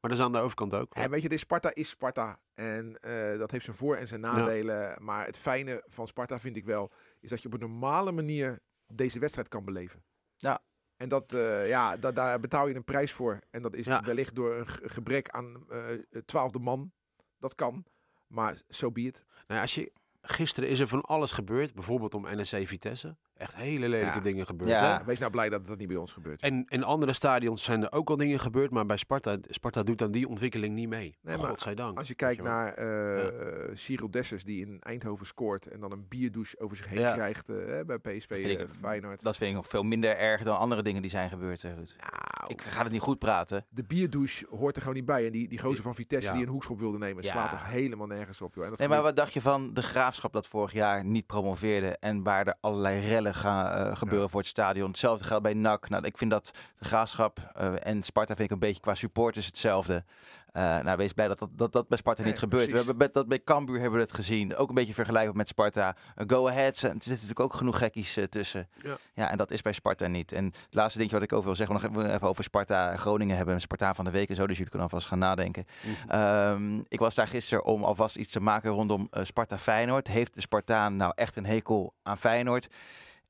Maar 0.00 0.10
dat 0.10 0.20
is 0.20 0.26
aan 0.26 0.32
de 0.32 0.38
overkant 0.38 0.74
ook. 0.74 0.94
En 0.94 1.10
weet 1.10 1.22
je, 1.22 1.28
dit 1.28 1.38
Sparta 1.38 1.74
is 1.74 1.88
Sparta. 1.88 2.38
En 2.54 2.98
eh, 3.00 3.38
dat 3.38 3.50
heeft 3.50 3.64
zijn 3.64 3.76
voor- 3.76 3.96
en 3.96 4.06
zijn 4.06 4.20
nadelen. 4.20 4.96
Maar 5.04 5.26
het 5.26 5.36
fijne 5.38 5.84
van 5.88 6.06
Sparta 6.08 6.38
vind 6.40 6.56
ik 6.56 6.64
wel, 6.64 6.90
is 7.20 7.30
dat 7.30 7.40
je 7.42 7.46
op 7.48 7.54
een 7.54 7.60
normale 7.60 8.12
manier 8.12 8.60
deze 8.86 9.18
wedstrijd 9.18 9.48
kan 9.48 9.64
beleven. 9.64 10.04
Ja. 10.36 10.62
En 10.96 11.08
dat, 11.08 11.32
eh, 11.32 11.68
ja, 11.68 11.96
dat, 11.96 12.14
daar 12.16 12.40
betaal 12.40 12.66
je 12.68 12.74
een 12.74 12.84
prijs 12.84 13.12
voor. 13.12 13.38
En 13.50 13.62
dat 13.62 13.74
is 13.74 13.84
Ja. 13.84 14.02
wellicht 14.04 14.34
door 14.34 14.54
een 14.54 14.68
ge- 14.68 14.88
gebrek 14.88 15.28
aan 15.28 15.64
eh, 15.70 15.80
twaalfde 16.24 16.58
man. 16.58 16.92
Dat 17.38 17.54
kan. 17.54 17.84
Maar 18.32 18.54
zo 18.54 18.62
so 18.68 18.90
be. 18.90 19.12
Nou, 19.46 19.60
als 19.60 19.74
je, 19.74 19.92
gisteren 20.22 20.68
is 20.68 20.80
er 20.80 20.88
van 20.88 21.00
alles 21.00 21.32
gebeurd, 21.32 21.74
bijvoorbeeld 21.74 22.14
om 22.14 22.22
NEC 22.22 22.68
Vitesse. 22.68 23.16
Echt 23.42 23.54
hele 23.54 23.88
lelijke 23.88 24.16
Ja. 24.16 24.22
dingen 24.22 24.46
gebeurd. 24.46 24.70
Ja. 24.70 24.98
hè? 24.98 25.04
Wees 25.04 25.18
nou 25.18 25.30
blij 25.30 25.48
dat 25.48 25.66
dat 25.66 25.78
niet 25.78 25.88
bij 25.88 25.96
ons 25.96 26.12
gebeurt. 26.12 26.40
En 26.42 26.64
in 26.68 26.84
andere 26.84 27.12
stadions 27.12 27.62
zijn 27.62 27.82
er 27.82 27.92
ook 27.92 28.10
al 28.10 28.16
dingen 28.16 28.40
gebeurd, 28.40 28.70
maar 28.70 28.86
bij 28.86 28.96
Sparta, 28.96 29.36
Sparta 29.48 29.82
doet 29.82 30.02
aan 30.02 30.10
die 30.10 30.28
ontwikkeling 30.28 30.74
niet 30.74 30.88
mee. 30.88 31.14
Nee, 31.22 31.36
Godzijdank. 31.36 31.98
Als 31.98 32.08
je 32.08 32.14
kijkt 32.14 32.42
naar 32.42 32.72
eh 32.74 33.70
Cyril 33.74 34.10
Dessers 34.10 34.44
die 34.44 34.60
in 34.66 34.80
Eindhoven 34.80 35.26
scoort 35.26 35.66
en 35.66 35.80
dan 35.80 35.92
een 35.92 36.06
bierdouche 36.08 36.60
over 36.60 36.76
zich 36.76 36.88
heen 36.88 37.00
Ja. 37.00 37.12
krijgt 37.12 37.48
eh, 37.48 37.56
bij 37.86 37.98
PSV 37.98 38.28
Dat 38.28 38.38
vind 38.38 38.60
ik- 38.60 38.68
Feyenoord. 38.80 39.22
Dat 39.22 39.36
vind 39.36 39.50
ik 39.50 39.56
nog 39.56 39.66
veel 39.68 39.82
minder 39.82 40.16
erg 40.16 40.42
dan 40.42 40.58
andere 40.58 40.82
dingen 40.82 41.02
die 41.02 41.10
zijn 41.10 41.28
gebeurd. 41.30 41.62
Ruud. 41.62 41.76
Nou, 41.76 42.52
Ik 42.52 42.62
ga 42.62 42.82
het 42.82 42.92
niet 42.92 43.00
goed 43.00 43.18
praten. 43.18 43.64
de 43.68 43.82
bierdouche 43.82 44.46
hoort 44.50 44.74
er 44.76 44.80
gewoon 44.82 44.96
niet 44.96 45.06
bij. 45.06 45.26
En 45.26 45.32
die, 45.32 45.48
die 45.48 45.58
gozer 45.58 45.82
van 45.82 45.94
Vitesse 45.94 46.28
Ja. 46.28 46.34
die 46.34 46.42
een 46.42 46.48
hoekschop 46.48 46.78
wilde 46.78 46.98
nemen, 46.98 47.22
Ja. 47.24 47.30
slaat 47.30 47.50
toch 47.50 47.70
helemaal 47.70 48.06
nergens 48.06 48.40
op. 48.40 48.54
Joh. 48.54 48.64
En 48.64 48.70
dat 48.70 48.78
Nee, 48.78 48.88
maar 48.88 49.02
wat 49.02 49.16
dacht 49.16 49.32
je 49.32 49.40
van 49.40 49.74
de 49.74 49.82
graafschap 49.82 50.32
dat 50.32 50.46
vorig 50.46 50.72
jaar 50.72 51.04
niet 51.04 51.26
promoveerde 51.26 51.96
en 51.98 52.22
waar 52.22 52.46
er 52.46 52.54
allerlei 52.60 53.00
rellen 53.08 53.31
gaan 53.34 53.72
eh, 53.72 53.96
gebeuren 53.96 54.30
voor 54.30 54.40
het 54.40 54.48
stadion? 54.48 54.88
Hetzelfde 54.88 55.24
geldt 55.24 55.42
bij 55.42 55.54
NAC. 55.54 55.88
Nou, 55.88 56.04
ik 56.04 56.18
vind 56.18 56.30
dat 56.30 56.52
de 56.78 56.84
graafschap 56.84 57.38
eh, 57.54 57.86
en 57.86 58.02
Sparta 58.02 58.34
vind 58.34 58.48
ik 58.48 58.54
een 58.54 58.66
beetje 58.66 58.80
qua 58.80 58.94
supporters 58.94 59.46
hetzelfde. 59.46 60.04
Eh, 60.52 60.78
nou, 60.78 60.96
wees 60.96 61.12
blij 61.12 61.28
dat 61.28 61.38
dat, 61.38 61.48
dat, 61.56 61.72
dat 61.72 61.88
bij 61.88 61.98
Sparta 61.98 62.22
Nee, 62.22 62.30
niet 62.30 62.40
gebeurt. 62.40 62.70
We 62.70 62.76
hebben 62.76 63.12
dat 63.12 63.28
bij 63.28 63.42
Cambuur 63.44 63.80
hebben 63.80 63.98
we 63.98 64.04
het 64.04 64.14
gezien. 64.14 64.56
Ook 64.56 64.68
een 64.68 64.74
beetje 64.74 64.94
vergelijkbaar 64.94 65.36
met 65.36 65.48
Sparta. 65.48 65.96
Eh, 66.14 66.24
go 66.26 66.48
ahead. 66.48 66.74
Er 66.74 66.80
zitten 66.80 67.10
natuurlijk 67.10 67.40
ook 67.40 67.54
genoeg 67.54 67.78
gekkies 67.78 68.16
eh, 68.16 68.24
tussen. 68.24 68.68
Ja. 68.82 68.96
ja, 69.14 69.30
en 69.30 69.36
dat 69.36 69.50
is 69.50 69.62
bij 69.62 69.72
Sparta 69.72 70.06
niet. 70.06 70.32
En 70.32 70.44
het 70.44 70.74
laatste 70.74 70.98
dingetje 70.98 71.18
wat 71.18 71.26
ik 71.26 71.32
over 71.32 71.46
wil 71.46 71.56
zeggen, 71.56 71.92
we 71.92 72.02
nog 72.02 72.12
even 72.12 72.28
over 72.28 72.44
Sparta 72.44 72.90
en 72.90 72.98
Groningen 72.98 73.36
hebben. 73.36 73.60
Sparta 73.60 73.94
van 73.94 74.04
de 74.04 74.10
week 74.10 74.28
en 74.28 74.34
zo, 74.34 74.46
dus 74.46 74.56
jullie 74.56 74.70
kunnen 74.70 74.88
alvast 74.88 75.06
gaan 75.06 75.18
nadenken. 75.18 75.66
Mhm. 75.82 76.10
Ehm, 76.10 76.78
ik 76.88 76.98
was 76.98 77.14
daar 77.14 77.28
gisteren 77.28 77.64
om 77.64 77.84
alvast 77.84 78.16
iets 78.16 78.30
te 78.30 78.40
maken 78.40 78.70
rondom 78.70 79.08
eh, 79.10 79.24
Sparta 79.24 79.58
Feyenoord. 79.58 80.08
Heeft 80.08 80.34
de 80.34 80.40
Spartaan 80.40 80.96
nou 80.96 81.12
echt 81.14 81.36
een 81.36 81.46
hekel 81.46 81.94
aan 82.02 82.18
Feyenoord? 82.18 82.68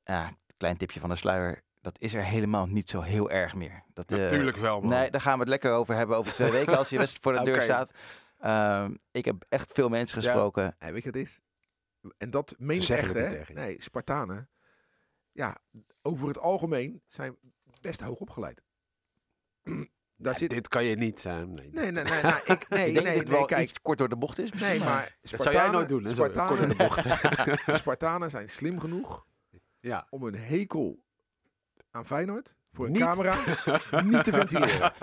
Ja, 0.03 0.31
klein 0.57 0.77
tipje 0.77 0.99
van 0.99 1.09
de 1.09 1.15
sluier. 1.15 1.61
Dat 1.81 1.99
is 1.99 2.13
er 2.13 2.23
helemaal 2.23 2.65
niet 2.65 2.89
zo 2.89 3.01
heel 3.01 3.29
erg 3.31 3.55
meer. 3.55 3.83
Dat, 3.93 4.11
eh, 4.11 4.17
Natuurlijk 4.17 4.57
wel, 4.57 4.79
man. 4.81 4.89
Nee, 4.89 5.11
daar 5.11 5.21
gaan 5.21 5.33
we 5.33 5.39
het 5.39 5.47
lekker 5.49 5.71
over 5.71 5.95
hebben 5.95 6.17
over 6.17 6.33
twee 6.33 6.51
weken 6.51 6.77
als 6.77 6.89
je 6.89 6.97
wedstrijd 6.97 7.23
voor 7.37 7.45
de 7.45 7.51
deur 7.51 7.61
staat. 7.61 7.91
Ehm, 8.39 8.95
ik 9.11 9.25
heb 9.25 9.45
echt 9.49 9.71
veel 9.73 9.89
mensen 9.89 10.21
Ja. 10.21 10.25
gesproken. 10.25 10.75
Nee, 10.79 10.91
weet 10.91 11.03
je 11.03 11.11
wat 11.11 11.19
het 11.19 11.27
is? 11.27 11.39
En 12.17 12.29
dat 12.29 12.55
meen 12.57 12.77
ik 12.77 12.83
zeggen 12.83 13.15
echt, 13.39 13.47
hè? 13.47 13.53
Nee, 13.53 13.81
Spartanen, 13.81 14.49
ja, 15.31 15.57
over 16.01 16.27
het 16.27 16.37
algemeen 16.39 17.01
zijn 17.07 17.37
best 17.81 18.01
hoog 18.01 18.19
opgeleid. 18.19 18.61
Daar 20.15 20.33
Ja, 20.33 20.39
zit... 20.39 20.49
Dit 20.49 20.67
kan 20.67 20.83
je 20.85 20.95
niet 20.95 21.19
zijn. 21.19 21.53
Nee. 21.53 21.69
Nee, 21.71 21.91
nee, 21.91 22.03
nee, 22.03 22.21
nou, 22.21 22.35
ik, 22.45 22.69
nee, 22.69 22.87
ik 22.87 22.93
denk 22.93 23.05
nee, 23.05 23.15
dat 23.15 23.27
het 23.27 23.27
nee, 23.29 23.45
kijk. 23.45 23.61
iets 23.69 23.81
kort 23.81 23.97
door 23.97 24.09
de 24.09 24.15
bocht 24.15 24.39
is. 24.39 24.51
misschien, 24.51 24.71
Nee, 24.71 24.79
maar 24.79 25.17
Dat 25.21 25.41
zou 25.41 25.55
jij 25.55 25.69
nooit 25.69 25.87
Spartanen- 25.87 25.87
doen, 25.87 26.03
hè? 26.03 26.13
Zo, 26.13 26.23
kort 26.23 26.59
in 26.59 26.71
Spartanen, 26.71 26.77
de 26.77 27.55
bocht. 27.55 27.65
de 27.65 27.77
Spartanen 27.83 28.29
zijn 28.29 28.49
slim 28.49 28.79
genoeg 28.79 29.25
ja. 29.83 30.07
om 30.09 30.23
een 30.23 30.35
hekel 30.35 31.03
aan 31.91 32.05
Feyenoord 32.05 32.55
voor 32.71 32.85
een 32.85 32.91
Niet. 32.91 33.01
camera 33.01 33.35
niet 34.03 34.23
te 34.23 34.31
ventileren. 34.31 34.93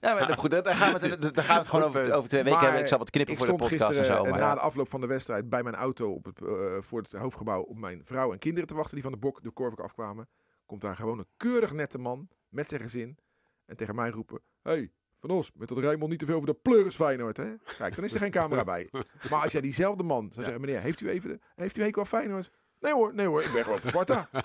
Ja, 0.00 0.14
maar 0.14 0.38
goed, 0.38 0.50
daar 0.50 0.74
gaan 0.76 0.98
we 0.98 1.08
het, 1.08 1.34
daar 1.34 1.44
gaan 1.44 1.54
we 1.54 1.60
het 1.60 1.68
gewoon 1.70 1.84
over, 1.84 2.12
over 2.12 2.28
twee 2.28 2.42
weken 2.42 2.60
hebben. 2.60 2.80
Ik 2.80 2.86
zal 2.86 2.98
wat 2.98 3.10
knippen 3.10 3.32
Ik 3.34 3.38
voor 3.38 3.48
de 3.48 3.54
stond 3.54 3.70
podcast 3.70 3.90
en 3.90 3.96
gisteren 3.96 4.16
zo. 4.22 4.24
eh, 4.24 4.30
Maar 4.30 4.40
na 4.40 4.48
ja. 4.48 4.54
de 4.54 4.60
afloop 4.60 4.88
van 4.88 5.00
de 5.00 5.06
wedstrijd 5.06 5.48
bij 5.48 5.62
mijn 5.62 5.74
auto 5.74 6.12
op 6.12 6.24
het, 6.24 6.42
eh, 6.42 6.76
voor 6.80 7.00
het 7.02 7.12
hoofdgebouw 7.12 7.62
op 7.62 7.78
mijn 7.78 8.04
vrouw 8.04 8.32
en 8.32 8.38
kinderen 8.38 8.68
te 8.68 8.74
wachten 8.74 8.94
die 8.94 9.02
van 9.02 9.12
de 9.12 9.18
bok 9.18 9.42
de 9.42 9.50
Korvik 9.50 9.80
afkwamen. 9.80 10.28
Komt 10.66 10.80
daar 10.80 10.96
gewoon 10.96 11.18
een 11.18 11.28
keurig 11.36 11.72
nette 11.72 11.98
man 11.98 12.28
met 12.48 12.68
zijn 12.68 12.80
gezin 12.80 13.18
en 13.66 13.76
tegen 13.76 13.94
mij 13.94 14.10
roepen: 14.10 14.40
Hey, 14.62 14.92
Van 15.20 15.30
Os, 15.30 15.50
met 15.54 15.68
dat 15.68 15.78
Rijnmond 15.78 16.10
niet 16.10 16.18
te 16.20 16.26
veel 16.26 16.34
over 16.34 16.46
de 16.48 16.54
pleuris 16.62 16.94
Feyenoord, 16.94 17.36
hè? 17.36 17.54
Kijk, 17.78 17.94
dan 17.96 18.04
is 18.04 18.12
er 18.14 18.20
geen 18.20 18.30
camera 18.30 18.64
bij. 18.64 18.88
Maar 19.30 19.42
als 19.42 19.52
jij 19.52 19.60
diezelfde 19.60 20.02
man 20.02 20.30
zou 20.32 20.44
zeggen: 20.44 20.60
Meneer, 20.60 20.80
heeft 20.80 21.00
u 21.00 21.08
even, 21.08 21.40
heeft 21.54 21.76
u 21.78 21.82
hekel 21.82 22.02
aan 22.02 22.08
Feyenoord? 22.08 22.50
Nee 22.84 22.92
hoor, 22.92 23.14
nee 23.14 23.26
hoor, 23.26 23.42
ik 23.42 23.52
ben 23.52 23.64
gewoon 23.64 23.78
van 23.80 23.90
Sparta. 23.90 24.28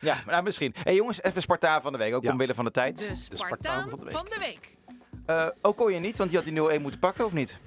Ja, 0.00 0.14
maar 0.14 0.24
nou, 0.26 0.42
misschien. 0.42 0.74
hey, 0.82 0.94
jongens, 0.94 1.22
even 1.22 1.42
Spartaan 1.42 1.82
van 1.82 1.92
de 1.92 1.98
week, 1.98 2.14
ook 2.14 2.22
Ja. 2.22 2.30
omwille 2.32 2.54
van 2.54 2.64
de 2.64 2.70
tijd. 2.70 2.98
De 2.98 3.14
Spartaan 3.14 3.46
Spartaan 3.46 3.88
van 3.88 3.98
de 3.98 4.04
week. 4.04 4.14
van 4.16 4.24
de 4.24 4.36
week. 4.38 4.76
Eh 5.26 5.46
ook 5.60 5.76
kon 5.76 5.92
je 5.92 5.98
niet, 5.98 6.18
want 6.18 6.30
die 6.30 6.38
had 6.38 6.48
die 6.48 6.78
0-1 6.78 6.82
moeten 6.82 7.00
pakken, 7.00 7.24
of 7.24 7.32
niet? 7.32 7.58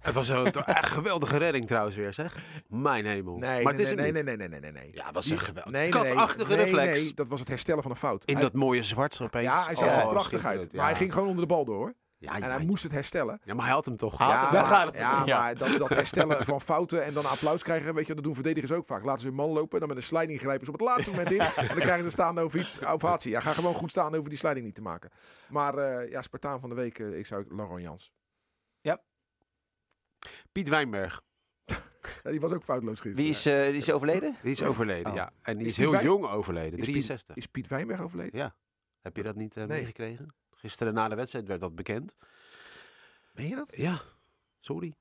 Het 0.00 0.14
was 0.14 0.28
een 0.28 0.52
geweldige 0.84 1.36
redding 1.36 1.66
trouwens 1.66 1.96
weer, 1.96 2.12
zeg. 2.14 2.36
Mijn 2.68 3.06
hemel. 3.06 3.36
Nee, 3.38 3.62
maar 3.62 3.72
het 3.72 3.82
nee, 3.82 3.82
is 3.82 3.88
hem 3.88 3.96
nee, 3.96 4.12
niet. 4.12 4.24
nee, 4.24 4.36
nee, 4.36 4.48
nee, 4.48 4.60
nee, 4.60 4.72
nee. 4.72 4.90
Ja, 4.94 5.04
het 5.04 5.14
was 5.14 5.30
een 5.30 5.38
geweldig. 5.38 5.72
Nee, 5.72 5.90
nee, 5.90 6.02
nee. 6.02 6.12
Katachtige 6.12 6.54
nee, 6.54 6.64
reflex. 6.64 7.02
Nee, 7.02 7.14
dat 7.14 7.28
was 7.28 7.40
het 7.40 7.48
herstellen 7.48 7.82
van 7.82 7.90
een 7.90 7.96
fout. 7.96 8.24
In 8.24 8.34
Hij- 8.34 8.42
dat 8.42 8.52
mooie 8.52 8.82
zwart 8.82 9.20
opeens. 9.22 9.44
ja, 9.44 9.64
hij 9.64 9.76
zag 9.76 9.88
er 9.88 10.02
Oh, 10.04 10.10
prachtig 10.10 10.44
uit. 10.44 10.72
Maar 10.72 10.86
hij 10.86 10.96
ging 10.96 11.12
gewoon 11.12 11.28
onder 11.28 11.40
de 11.48 11.54
bal 11.54 11.64
door, 11.64 11.76
hoor. 11.76 11.94
Ja, 12.22 12.34
En 12.34 12.40
ja, 12.40 12.56
hij 12.56 12.64
moest 12.66 12.82
het 12.82 12.92
herstellen. 12.92 13.40
ja, 13.44 13.54
maar 13.54 13.64
hij 13.64 13.74
had 13.74 13.84
hem 13.84 13.96
toch. 13.96 14.18
Ja, 14.18 14.26
maar, 14.52 14.64
gaat 14.64 14.86
het. 14.86 14.98
ja, 14.98 15.22
Ja. 15.24 15.40
maar 15.40 15.56
dat, 15.56 15.78
dat 15.78 15.88
herstellen 15.88 16.44
van 16.44 16.60
fouten 16.60 17.04
en 17.04 17.14
dan 17.14 17.26
applaus 17.26 17.62
krijgen, 17.62 17.94
weet 17.94 18.06
je, 18.06 18.14
dat 18.14 18.24
doen 18.24 18.34
verdedigers 18.34 18.72
ook 18.72 18.86
vaak. 18.86 19.04
Laten 19.04 19.20
ze 19.20 19.26
hun 19.26 19.36
man 19.36 19.50
lopen, 19.50 19.78
dan 19.78 19.88
met 19.88 19.96
een 19.96 20.02
sliding 20.02 20.40
grijpen 20.40 20.66
ze 20.66 20.72
op 20.72 20.78
het 20.78 20.88
laatste 20.88 21.10
moment 21.10 21.30
in. 21.30 21.40
En 21.56 21.66
dan 21.66 21.76
krijgen 21.76 22.04
ze 22.04 22.10
staande 22.10 22.40
over 22.40 22.60
iets, 22.60 22.84
ovatie. 22.84 23.30
Ja, 23.30 23.40
ga 23.40 23.52
gewoon 23.52 23.74
goed 23.74 23.90
staan 23.90 24.14
over 24.14 24.28
die 24.28 24.38
sliding 24.38 24.64
niet 24.66 24.74
te 24.74 24.82
maken. 24.82 25.10
Maar 25.48 25.78
eh, 25.78 26.10
ja, 26.10 26.22
Spartaan 26.22 26.60
van 26.60 26.68
de 26.68 26.74
week, 26.74 26.98
eh, 26.98 27.18
ik 27.18 27.26
zou 27.26 27.44
Laurent 27.48 27.82
Jans. 27.82 28.12
Piet 30.52 30.68
Wijnberg. 30.68 31.22
Ja, 32.22 32.30
die 32.30 32.40
was 32.40 32.52
ook 32.52 32.62
foutloos 32.64 33.00
gisteren. 33.00 33.16
Wie 33.16 33.28
is, 33.28 33.46
eh, 33.46 33.64
die 33.66 33.76
is 33.76 33.90
overleden? 33.92 34.36
Die 34.42 34.50
is 34.50 34.62
overleden, 34.62 35.10
Oh. 35.10 35.16
ja. 35.16 35.30
En 35.42 35.58
die 35.58 35.66
Is 35.66 35.76
heel 35.76 36.02
jong 36.02 36.26
overleden. 36.26 36.78
Is 36.78 36.84
Piet- 36.84 36.84
63. 36.94 37.36
Is 37.36 37.46
Piet 37.46 37.66
Wijnberg 37.66 38.00
overleden? 38.00 38.38
Ja. 38.38 38.54
Heb 39.00 39.16
je 39.16 39.22
dat 39.22 39.36
niet 39.36 39.56
eh, 39.56 39.64
Nee. 39.64 39.78
meegekregen? 39.78 40.34
Gisteren 40.62 40.94
na 40.94 41.08
de 41.08 41.14
wedstrijd 41.14 41.46
werd 41.46 41.60
dat 41.60 41.74
bekend. 41.74 42.16
Meen 43.32 43.48
je 43.48 43.54
dat? 43.54 43.76
Ja, 43.76 44.00
sorry. 44.60 44.94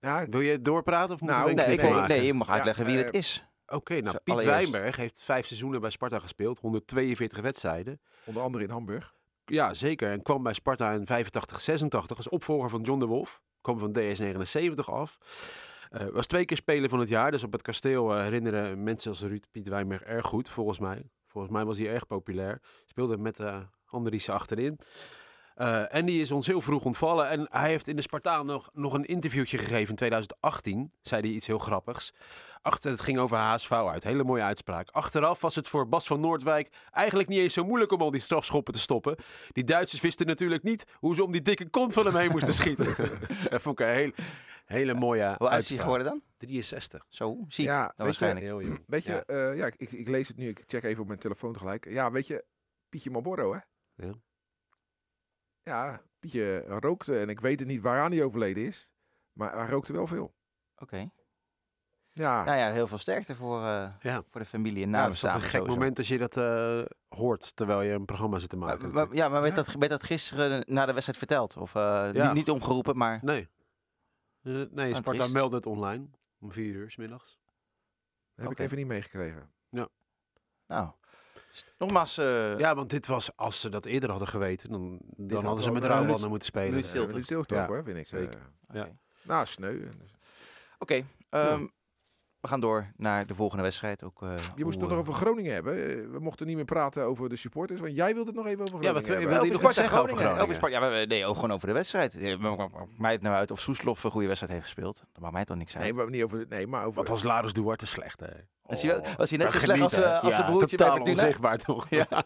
Ja, 0.00 0.26
Wil 0.28 0.40
je 0.40 0.60
doorpraten 0.60 1.14
of 1.14 1.20
moeten 1.20 1.38
Nou, 1.38 1.54
Nee, 1.54 1.66
ik 1.66 1.82
maken? 1.82 2.08
nee, 2.08 2.26
je 2.26 2.34
mag 2.34 2.46
Ja, 2.46 2.52
uitleggen 2.52 2.84
wie 2.84 2.98
eh, 2.98 3.04
het 3.04 3.14
is. 3.14 3.44
Oké, 3.66 4.00
nou 4.00 4.16
Piet 4.24 4.34
allereerst. 4.34 4.70
Wijnberg 4.70 4.96
heeft 4.96 5.20
vijf 5.22 5.46
seizoenen 5.46 5.80
bij 5.80 5.90
Sparta 5.90 6.18
gespeeld. 6.18 6.58
142 6.58 7.40
wedstrijden. 7.40 8.00
onder 8.24 8.42
andere 8.42 8.64
in 8.64 8.70
Hamburg. 8.70 9.14
Ja, 9.44 9.74
zeker. 9.74 10.10
En 10.10 10.22
kwam 10.22 10.42
bij 10.42 10.52
Sparta 10.52 10.92
in 10.92 11.06
85, 11.06 11.60
86 11.60 12.16
als 12.16 12.28
opvolger 12.28 12.70
van 12.70 12.80
John 12.82 12.98
de 13.00 13.06
Wolf. 13.06 13.42
Kwam 13.60 13.78
van 13.78 13.96
DS79 13.98 14.84
af. 14.84 15.18
Eh, 15.90 16.06
was 16.06 16.26
twee 16.26 16.44
keer 16.44 16.56
speler 16.56 16.88
van 16.88 17.00
het 17.00 17.08
jaar. 17.08 17.30
Dus 17.30 17.42
op 17.44 17.52
het 17.52 17.62
kasteel 17.62 18.14
eh, 18.14 18.22
herinneren 18.22 18.82
mensen 18.82 19.10
als 19.10 19.22
Ruud 19.22 19.44
Piet 19.50 19.68
Wijnberg 19.68 20.02
erg 20.02 20.26
goed, 20.26 20.48
volgens 20.48 20.78
mij. 20.78 21.10
Volgens 21.26 21.52
mij 21.52 21.64
was 21.64 21.78
hij 21.78 21.88
erg 21.88 22.06
populair. 22.06 22.60
Speelde 22.86 23.18
met 23.18 23.40
uh, 23.40 23.58
Andriessen 23.96 24.34
achterin. 24.34 24.78
Uh, 25.56 25.94
en 25.94 26.06
die 26.06 26.20
is 26.20 26.30
ons 26.30 26.46
heel 26.46 26.60
vroeg 26.60 26.84
ontvallen. 26.84 27.28
En 27.28 27.46
hij 27.50 27.68
heeft 27.70 27.88
in 27.88 27.96
de 27.96 28.02
Spartaan 28.02 28.46
nog, 28.46 28.70
nog 28.72 28.92
een 28.92 29.04
interviewtje 29.04 29.58
gegeven 29.58 29.88
in 29.88 29.96
2018. 29.96 30.92
Zei 31.02 31.20
hij 31.20 31.30
iets 31.30 31.46
heel 31.46 31.58
grappigs. 31.58 32.12
Achter, 32.62 32.90
het 32.90 33.00
ging 33.00 33.18
over 33.18 33.36
HSV 33.36 33.70
uit. 33.72 34.04
Hele 34.04 34.24
mooie 34.24 34.42
uitspraak. 34.42 34.88
Achteraf 34.90 35.40
was 35.40 35.54
het 35.54 35.68
voor 35.68 35.88
Bas 35.88 36.06
van 36.06 36.20
Noordwijk 36.20 36.68
eigenlijk 36.90 37.28
niet 37.28 37.38
eens 37.38 37.54
zo 37.54 37.64
moeilijk 37.64 37.92
om 37.92 38.00
al 38.00 38.10
die 38.10 38.20
strafschoppen 38.20 38.72
te 38.74 38.80
stoppen. 38.80 39.16
Die 39.52 39.64
Duitsers 39.64 40.00
wisten 40.02 40.26
natuurlijk 40.26 40.62
niet 40.62 40.84
hoe 40.92 41.14
ze 41.14 41.24
om 41.24 41.32
die 41.32 41.42
dikke 41.42 41.68
kont 41.70 41.92
van 41.92 42.06
hem 42.06 42.16
heen 42.16 42.30
moesten 42.30 42.54
schieten. 42.60 42.86
dat 43.50 43.62
vond 43.62 43.80
ik 43.80 43.86
een 43.86 43.92
hele, 43.92 44.14
hele 44.64 44.94
mooie 44.94 45.34
Hoe 45.38 45.48
oud 45.48 45.58
is 45.62 45.68
hij 45.68 45.78
geworden 45.78 46.06
dan? 46.06 46.22
63. 46.36 47.06
Zo, 47.08 47.36
ziek. 47.48 47.66
Ja, 47.66 47.78
dan 47.80 47.86
weet 47.86 47.96
je, 47.96 48.02
waarschijnlijk. 48.04 48.46
Heel 48.46 48.62
jong. 48.62 48.82
Weet 48.86 49.04
je, 49.04 49.24
Ja. 49.26 49.36
ja, 49.36 49.50
ja 49.52 49.66
ik, 49.76 49.92
ik 49.92 50.08
lees 50.08 50.28
het 50.28 50.36
nu, 50.36 50.48
ik 50.48 50.62
check 50.66 50.84
even 50.84 51.00
op 51.00 51.06
mijn 51.06 51.18
telefoon 51.20 51.52
tegelijk. 51.52 51.86
Ja, 51.88 52.10
weet 52.10 52.26
je, 52.26 52.44
Pietje 52.88 53.10
Marlboro, 53.10 53.52
hè? 53.52 53.58
Ja. 53.96 54.12
Ja, 55.62 56.02
Pietje 56.18 56.60
rookte 56.66 57.18
en 57.18 57.28
ik 57.28 57.40
weet 57.40 57.58
het 57.58 57.68
niet 57.68 57.80
waaraan 57.80 58.12
hij 58.12 58.22
overleden 58.24 58.64
is. 58.64 58.88
Maar 59.32 59.56
hij 59.58 59.68
rookte 59.68 59.92
wel 59.92 60.06
veel. 60.06 60.34
Oké. 60.76 61.10
Ja, 62.12 62.44
Nou 62.44 62.56
ja, 62.58 62.70
heel 62.70 62.86
veel 62.86 62.98
sterkte 62.98 63.34
voor, 63.34 63.62
eh, 63.62 63.94
Ja. 64.00 64.22
voor 64.30 64.40
de 64.40 64.46
familie 64.46 64.82
en 64.84 64.90
Ja, 64.90 65.02
dat 65.04 65.12
is 65.12 65.22
een 65.22 65.30
gek 65.30 65.42
sowieso. 65.50 65.66
moment 65.72 65.98
als 65.98 66.08
je 66.08 66.18
dat 66.18 66.36
eh, 66.36 66.82
hoort 67.08 67.56
terwijl 67.56 67.82
je 67.82 67.92
een 67.92 68.04
programma 68.04 68.38
zit 68.38 68.48
te 68.48 68.56
maken. 68.56 68.90
maar- 68.90 69.14
ja, 69.14 69.28
maar 69.28 69.42
werd 69.42 69.54
dat, 69.54 69.72
werd 69.72 69.90
dat 69.90 70.04
gisteren 70.04 70.64
na 70.66 70.86
de 70.86 70.92
wedstrijd 70.92 71.18
verteld? 71.18 71.56
Of 71.56 71.74
eh, 71.74 71.82
Ja. 72.12 72.24
niet, 72.26 72.32
niet 72.34 72.50
omgeroepen, 72.50 72.96
maar... 72.96 73.18
Nee. 73.22 73.48
Nee, 74.42 74.88
het 74.88 74.96
Sparta 74.96 75.28
meldde 75.28 75.56
het 75.56 75.66
online. 75.66 76.06
Om 76.40 76.52
vier 76.52 76.74
uur 76.74 76.90
's 76.90 76.96
middags. 76.96 77.38
heb 78.34 78.44
Oké. 78.44 78.54
ik 78.54 78.58
even 78.58 78.76
niet 78.76 78.86
meegekregen. 78.86 79.52
Nou, 79.68 79.88
s- 80.66 81.05
nogmaals, 81.78 82.18
eh 82.18 82.58
Ja, 82.58 82.74
want 82.74 82.90
dit 82.90 83.06
was, 83.06 83.30
als 83.36 83.60
ze 83.60 83.68
dat 83.68 83.84
eerder 83.86 84.10
hadden 84.10 84.28
geweten, 84.28 84.70
dan, 84.70 84.98
dan 85.16 85.34
had 85.36 85.44
hadden 85.44 85.62
ze 85.64 85.70
met 85.72 85.82
minuut- 85.82 86.28
moeten 86.28 86.48
spelen. 86.48 86.84
stilte. 86.84 87.14
nu 87.14 87.22
stilte 87.22 87.54
Ja, 87.54 87.62
ook 87.62 87.68
hoor, 87.68 87.84
vind 87.84 87.96
ik. 87.98 88.06
zeker. 88.06 88.38
Eh, 88.68 88.76
Ja. 88.76 88.88
nou, 89.22 89.46
sneu. 89.46 89.78
Dus- 89.78 90.14
Oké, 90.78 91.04
ehm, 91.30 91.66
we 92.46 92.52
gaan 92.52 92.60
door 92.60 92.86
naar 92.96 93.26
de 93.26 93.34
volgende 93.34 93.62
wedstrijd. 93.62 94.04
Ook, 94.04 94.22
eh, 94.22 94.28
Je 94.56 94.64
moest 94.64 94.74
het 94.80 94.82
nog 94.88 94.92
eh, 94.92 94.98
over 94.98 95.14
Groningen 95.14 95.54
hebben. 95.54 95.74
Eh, 95.74 95.94
We 96.10 96.18
mochten 96.20 96.46
niet 96.46 96.56
meer 96.56 96.64
praten 96.64 97.04
over 97.04 97.28
de 97.28 97.36
supporters, 97.36 97.80
want 97.80 97.94
jij 97.94 98.14
wilde 98.14 98.28
het 98.30 98.38
nog 98.38 98.46
even 98.46 98.60
over 98.64 98.82
Ja, 98.82 98.90
Groningen 98.90 98.94
wat 98.94 99.06
wil- 99.06 99.30
hebben. 99.40 99.48
je 99.56 99.62
nog 99.62 99.72
zeggen 99.72 99.98
over 100.02 100.16
Groningen. 100.16 100.42
Over 100.42 100.54
Sparta, 100.54 100.80
ja, 100.86 100.90
we- 101.00 101.06
nee, 101.06 101.24
ook 101.24 101.34
gewoon 101.34 101.52
over 101.52 101.66
de 101.68 101.72
wedstrijd. 101.74 102.12
Ja, 102.18 102.36
Mij 102.98 103.12
het 103.12 103.22
nou 103.22 103.34
uit 103.34 103.50
of 103.50 103.60
Soeslof 103.60 104.04
een 104.04 104.10
goede 104.10 104.26
wedstrijd 104.26 104.52
heeft 104.52 104.64
gespeeld. 104.64 105.02
Dat 105.12 105.22
maakt 105.22 105.34
mij 105.34 105.44
toch 105.44 105.56
niks 105.56 105.74
uit. 105.76 105.84
Nee, 105.84 105.92
maar 105.92 106.10
niet 106.10 106.22
over. 106.22 106.44
Nee, 106.48 106.66
maar 106.66 106.80
over. 106.84 106.94
Wat 106.94 107.08
was 107.08 107.22
Larus 107.22 107.52
Duarte 107.52 107.86
slecht, 107.86 108.20
hè? 108.20 108.26
was, 108.62 108.82
hij, 108.82 108.96
Oh, 108.96 109.16
was 109.16 109.30
hij 109.30 109.38
net 109.38 109.50
zo 109.52 109.58
slecht 109.58 109.80
als, 109.82 109.92
eh, 109.92 110.12
als 110.22 110.22
ja, 110.22 110.30
zijn 110.30 110.50
broertje 110.50 110.76
bij 110.76 110.86
totaal 110.88 111.04
onzichtbaar, 111.04 111.58
toch? 111.58 111.86
Ja. 111.90 112.06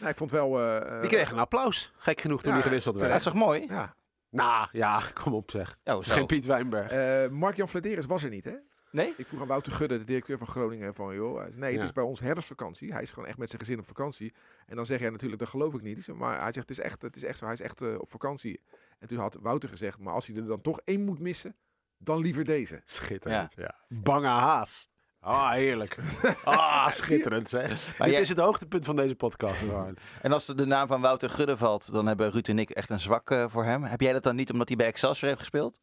Nou, 0.00 0.12
ik 0.12 0.18
vond 0.18 0.30
wel. 0.30 0.60
eh, 0.60 0.76
eh, 0.94 1.00
Die 1.00 1.10
kreeg 1.10 1.30
een 1.30 1.38
applaus. 1.38 1.92
Gek 1.96 2.20
genoeg 2.20 2.40
toen 2.42 2.48
Ja, 2.50 2.56
hij 2.58 2.66
gewisseld 2.66 2.94
Dat 2.94 3.02
werd. 3.04 3.16
is 3.16 3.22
toch 3.22 3.34
mooi? 3.34 3.64
Ja. 3.68 3.94
Nou, 4.30 4.68
ja, 4.72 5.02
kom 5.22 5.34
op 5.34 5.50
zeg. 5.50 5.78
Oh, 5.84 6.00
is 6.00 6.10
geen 6.10 6.26
Piet 6.26 6.46
Wijnberg. 6.46 6.90
Eh, 6.90 7.28
Mark-Jan 7.30 7.68
Flederis 7.68 8.06
was 8.06 8.22
er 8.22 8.30
niet, 8.30 8.44
hè? 8.44 8.54
Nee? 8.90 9.14
Ik 9.16 9.26
vroeg 9.26 9.40
aan 9.40 9.46
Wouter 9.46 9.72
Gudde, 9.72 9.98
de 9.98 10.04
directeur 10.04 10.38
van 10.38 10.46
Groningen, 10.46 10.94
van 10.94 11.14
joh, 11.14 11.36
hij 11.38 11.46
zei, 11.50 11.60
nee, 11.60 11.70
het 11.70 11.80
Ja. 11.80 11.84
is 11.86 11.92
bij 11.92 12.04
ons 12.04 12.20
herfstvakantie. 12.20 12.92
Hij 12.92 13.02
is 13.02 13.10
gewoon 13.10 13.28
echt 13.28 13.38
met 13.38 13.48
zijn 13.48 13.60
gezin 13.60 13.78
op 13.78 13.86
vakantie. 13.86 14.34
En 14.66 14.76
dan 14.76 14.86
zeg 14.86 15.00
jij 15.00 15.10
natuurlijk, 15.10 15.40
dat 15.40 15.48
geloof 15.50 15.74
ik 15.74 15.82
niet. 15.82 16.06
Maar 16.06 16.42
hij 16.42 16.52
zegt, 16.52 16.68
het 16.68 16.78
is 16.78 16.84
echt, 16.84 17.02
het 17.02 17.16
is 17.16 17.22
echt 17.24 17.38
zo, 17.38 17.44
hij 17.44 17.54
is 17.54 17.60
echt 17.60 17.80
eh, 17.80 17.98
op 17.98 18.10
vakantie. 18.10 18.60
En 18.98 19.08
toen 19.08 19.18
had 19.18 19.36
Wouter 19.40 19.68
gezegd, 19.68 19.98
maar 19.98 20.12
als 20.14 20.26
hij 20.26 20.36
er 20.36 20.46
dan 20.46 20.60
toch 20.60 20.80
één 20.84 21.04
moet 21.04 21.18
missen, 21.18 21.56
dan 21.98 22.18
liever 22.20 22.44
deze. 22.44 22.82
Schitterend, 22.84 23.52
ja. 23.56 23.74
Bange 23.88 24.26
haas. 24.28 24.88
Ah, 25.20 25.50
heerlijk. 25.52 25.96
Ah, 26.44 26.90
schitterend 26.90 27.48
zeg. 27.48 27.68
Maar 27.98 28.06
Dit 28.06 28.10
jij- 28.16 28.20
is 28.24 28.28
het 28.28 28.38
hoogtepunt 28.38 28.84
van 28.84 28.96
deze 28.96 29.14
podcast. 29.14 29.66
hoor. 29.66 29.94
En 30.22 30.32
als 30.32 30.46
de 30.46 30.66
naam 30.66 30.86
van 30.86 31.00
Wouter 31.00 31.30
Gudde 31.30 31.56
valt, 31.56 31.92
dan 31.92 32.06
hebben 32.06 32.30
Ruud 32.30 32.48
en 32.48 32.58
ik 32.58 32.70
echt 32.70 32.90
een 32.90 33.00
zwak 33.00 33.30
eh, 33.30 33.44
voor 33.48 33.64
hem. 33.64 33.82
Heb 33.82 34.00
jij 34.00 34.12
dat 34.12 34.22
dan 34.22 34.36
niet 34.36 34.52
omdat 34.52 34.68
hij 34.68 34.76
bij 34.76 34.86
Excelsior 34.86 35.26
heeft 35.28 35.40
gespeeld? 35.40 35.80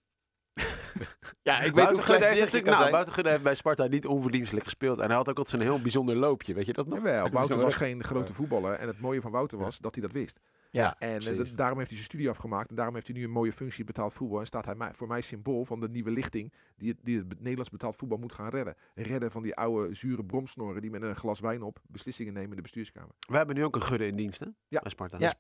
ja, 1.50 1.58
ik 1.58 1.64
weet 1.64 1.74
Wouter 1.74 1.96
hoe 1.96 2.04
Gudde 2.04 2.26
heeft, 2.26 2.40
natuurlijk, 2.40 2.66
natuurlijk, 2.66 2.78
nou, 2.78 2.92
Wouter 2.92 3.14
Gudde 3.14 3.30
heeft 3.30 3.44
bij 3.44 3.56
Sparta 3.56 3.88
niet 3.88 4.06
onverdienstelijk 4.06 4.66
gespeeld. 4.66 5.00
En 5.00 5.06
hij 5.06 5.16
had 5.16 5.30
ook 5.30 5.38
altijd 5.38 5.62
zo'n 5.62 5.72
heel 5.72 5.82
bijzonder 5.82 6.16
loopje. 6.16 6.54
Weet 6.54 6.66
je 6.66 6.74
dat 6.74 6.88
nog? 6.88 6.98
Jawel, 6.98 7.30
Wouter 7.38 7.58
was 7.58 7.76
geen 7.76 8.04
grote 8.04 8.34
voetballer. 8.34 8.74
En 8.74 8.88
het 8.88 9.00
mooie 9.00 9.22
van 9.22 9.32
Wouter 9.32 9.58
was 9.58 9.78
dat 9.78 9.96
hij 9.96 10.04
dat 10.04 10.12
wist. 10.12 10.40
Ja, 10.72 10.96
En 11.00 11.10
eh, 11.10 11.16
precies. 11.16 11.54
daarom 11.56 11.78
heeft 11.78 11.90
hij 11.90 11.98
zijn 11.98 12.10
studie 12.10 12.30
afgemaakt. 12.30 12.70
En 12.70 12.76
daarom 12.76 12.94
heeft 12.94 13.08
hij 13.08 13.16
nu 13.16 13.24
een 13.24 13.32
mooie 13.32 13.54
functie 13.54 13.84
betaald 13.84 14.14
voetbal. 14.14 14.40
En 14.40 14.46
staat 14.46 14.66
hij 14.66 14.76
voor 14.94 15.08
mij 15.08 15.22
symbool 15.22 15.66
van 15.66 15.80
de 15.80 15.90
nieuwe 15.90 16.12
lichting 16.12 16.54
die 16.76 16.90
het, 16.90 16.98
die 17.04 17.18
het 17.18 17.40
Nederlands 17.40 17.70
betaald 17.70 17.96
voetbal 17.96 18.18
moet 18.18 18.34
gaan 18.34 18.50
redden. 18.50 18.76
Redden 18.96 19.32
van 19.32 19.44
die 19.44 19.56
oude 19.56 19.96
zure 19.96 20.26
bromsnoren 20.26 20.82
die 20.82 20.92
met 20.92 21.02
een 21.02 21.16
glas 21.16 21.40
wijn 21.40 21.62
op 21.62 21.80
beslissingen 21.88 22.34
nemen 22.34 22.50
in 22.50 22.56
de 22.56 22.62
bestuurskamer. 22.62 23.12
We 23.28 23.38
hebben 23.38 23.56
nu 23.56 23.64
ook 23.64 23.76
een 23.76 23.84
Gudde 23.84 24.08
in 24.08 24.16
dienst, 24.16 24.40
hè? 24.40 24.48
Ja. 24.68 24.80
Bij 24.80 24.92
Sparta. 24.92 25.18
Ja. 25.20 25.36